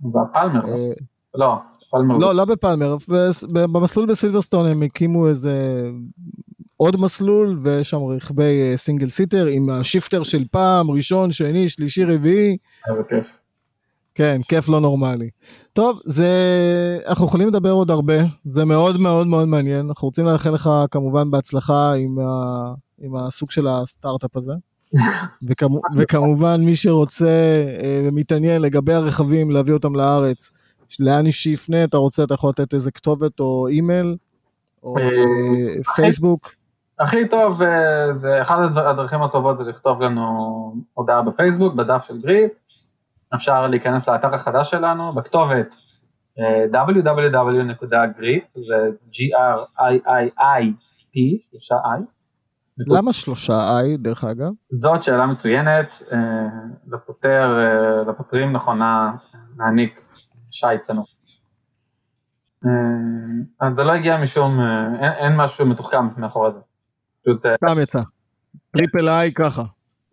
בפלמר, 0.01 0.61
לא. 1.35 1.55
פלמר. 1.91 2.17
לא, 2.17 2.35
לא 2.35 2.45
בפלמר, 2.45 2.95
במסלול 3.53 4.05
בסילברסטון 4.05 4.65
הם 4.65 4.83
הקימו 4.83 5.27
איזה 5.27 5.83
עוד 6.77 6.97
מסלול, 6.99 7.59
ויש 7.63 7.89
שם 7.89 8.03
רכבי 8.03 8.73
סינגל 8.75 9.07
סיטר 9.07 9.45
עם 9.45 9.69
השיפטר 9.69 10.23
של 10.23 10.43
פעם, 10.51 10.91
ראשון, 10.91 11.31
שני, 11.31 11.69
שלישי, 11.69 12.03
רביעי. 12.03 12.57
כן, 14.17 14.41
כיף 14.47 14.69
לא 14.69 14.81
נורמלי. 14.81 15.29
טוב, 15.73 15.99
זה... 16.05 16.29
אנחנו 17.07 17.25
יכולים 17.25 17.47
לדבר 17.47 17.71
עוד 17.71 17.91
הרבה, 17.91 18.13
זה 18.45 18.65
מאוד 18.65 18.99
מאוד 18.99 19.27
מאוד 19.27 19.47
מעניין. 19.47 19.87
אנחנו 19.87 20.07
רוצים 20.07 20.25
לאחל 20.25 20.49
לך 20.49 20.69
כמובן 20.91 21.31
בהצלחה 21.31 21.93
עם, 21.93 22.19
ה... 22.19 22.73
עם 23.01 23.15
הסוג 23.15 23.51
של 23.51 23.67
הסטארט-אפ 23.67 24.37
הזה. 24.37 24.53
וכמו... 25.47 25.81
וכמובן, 25.97 26.61
מי 26.61 26.75
שרוצה 26.75 27.25
אה, 27.83 28.01
ומתעניין 28.05 28.61
לגבי 28.61 28.93
הרכבים, 28.93 29.51
להביא 29.51 29.73
אותם 29.73 29.95
לארץ, 29.95 30.51
לאן 30.99 31.31
שיפנה, 31.31 31.83
אתה 31.83 31.97
רוצה, 31.97 32.23
אתה 32.23 32.33
יכול 32.33 32.49
לתת 32.49 32.73
איזה 32.73 32.91
כתובת 32.91 33.39
או 33.39 33.67
אימייל, 33.67 34.15
או 34.83 34.97
אה, 34.97 35.83
פייסבוק. 35.95 36.51
הכי 36.99 37.27
טוב, 37.27 37.61
אה, 37.61 38.15
זה 38.15 38.41
אחד 38.41 38.57
הדרכים 38.75 39.21
הטובות 39.21 39.57
זה 39.57 39.63
לכתוב 39.63 40.01
לנו 40.01 40.75
הודעה 40.93 41.21
בפייסבוק, 41.21 41.73
בדף 41.73 42.03
של 42.07 42.21
גריפ. 42.21 42.51
אפשר 43.35 43.67
להיכנס 43.67 44.09
לאתר 44.09 44.35
החדש 44.35 44.71
שלנו 44.71 45.13
בכתובת 45.13 45.75
www.grip, 46.71 48.59
זה 48.67 48.89
G-R-I-I-I-P, 49.11 51.15
שלושה 51.51 51.75
I. 51.75 52.01
למה 52.97 53.13
שלושה 53.13 53.53
I 53.53 53.97
דרך 53.97 54.23
אגב? 54.23 54.51
זאת 54.71 55.03
שאלה 55.03 55.25
מצוינת, 55.25 56.03
לפותר, 56.87 57.57
לפותרים 58.07 58.53
נכונה 58.53 59.11
להעניק 59.57 60.01
שי 60.51 60.67
צנוע. 60.81 61.05
אז 63.59 63.73
זה 63.75 63.83
לא 63.83 63.91
הגיע 63.91 64.21
משום, 64.21 64.59
אין, 65.01 65.11
אין 65.11 65.35
משהו 65.35 65.65
מתוחכם 65.65 66.07
מאחורי 66.17 66.51
זה. 66.51 66.59
סתם 67.49 67.79
יצא. 67.81 68.01
triple 68.71 69.09
I 69.09 69.33
ככה. 69.33 69.63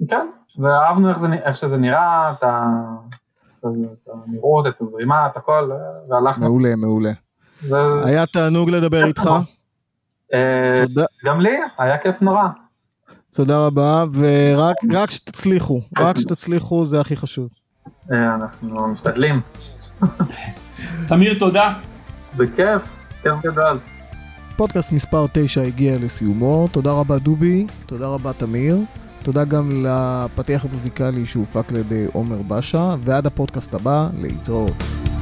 כן, 0.08 0.26
ואהבנו 0.58 1.10
איך, 1.10 1.18
זה, 1.18 1.26
איך 1.44 1.56
שזה 1.56 1.76
נראה, 1.76 2.32
את 2.32 2.44
הנראות, 4.08 4.66
את 4.66 4.80
הזרימה, 4.80 5.26
את 5.26 5.36
הכל, 5.36 5.70
והלכנו. 6.08 6.44
מעולה, 6.44 6.76
מעולה. 6.76 7.12
זה... 7.60 7.76
היה 8.04 8.26
תענוג 8.26 8.70
לדבר 8.70 9.04
איתך. 9.04 9.30
אה, 10.34 10.86
תודה. 10.86 11.04
גם 11.24 11.40
לי, 11.40 11.56
היה 11.78 11.98
כיף 11.98 12.22
נורא. 12.22 12.48
תודה 13.36 13.66
רבה, 13.66 14.04
ורק 14.14 15.10
שתצליחו, 15.10 15.80
רק 15.98 16.18
שתצליחו 16.18 16.86
זה 16.86 17.00
הכי 17.00 17.16
חשוב. 17.16 17.48
אה, 18.12 18.34
אנחנו 18.34 18.88
משתדלים. 18.88 19.40
תמיר, 21.08 21.38
תודה. 21.38 21.74
בכיף, 22.36 22.82
כיף 23.22 23.32
גדול. 23.42 23.78
פודקאסט 24.56 24.92
מספר 24.92 25.26
9 25.32 25.62
הגיע 25.62 25.98
לסיומו, 26.00 26.68
תודה 26.72 26.92
רבה 26.92 27.18
דובי, 27.18 27.66
תודה 27.86 28.06
רבה 28.06 28.32
תמיר. 28.32 28.76
תודה 29.24 29.44
גם 29.44 29.84
לפתיח 29.86 30.64
המוזיקלי 30.64 31.26
שהופק 31.26 31.70
על 31.70 31.76
ידי 31.76 32.06
עומר 32.12 32.42
בשה, 32.42 32.94
ועד 33.00 33.26
הפודקאסט 33.26 33.74
הבא, 33.74 34.08
להתראות. 34.20 35.13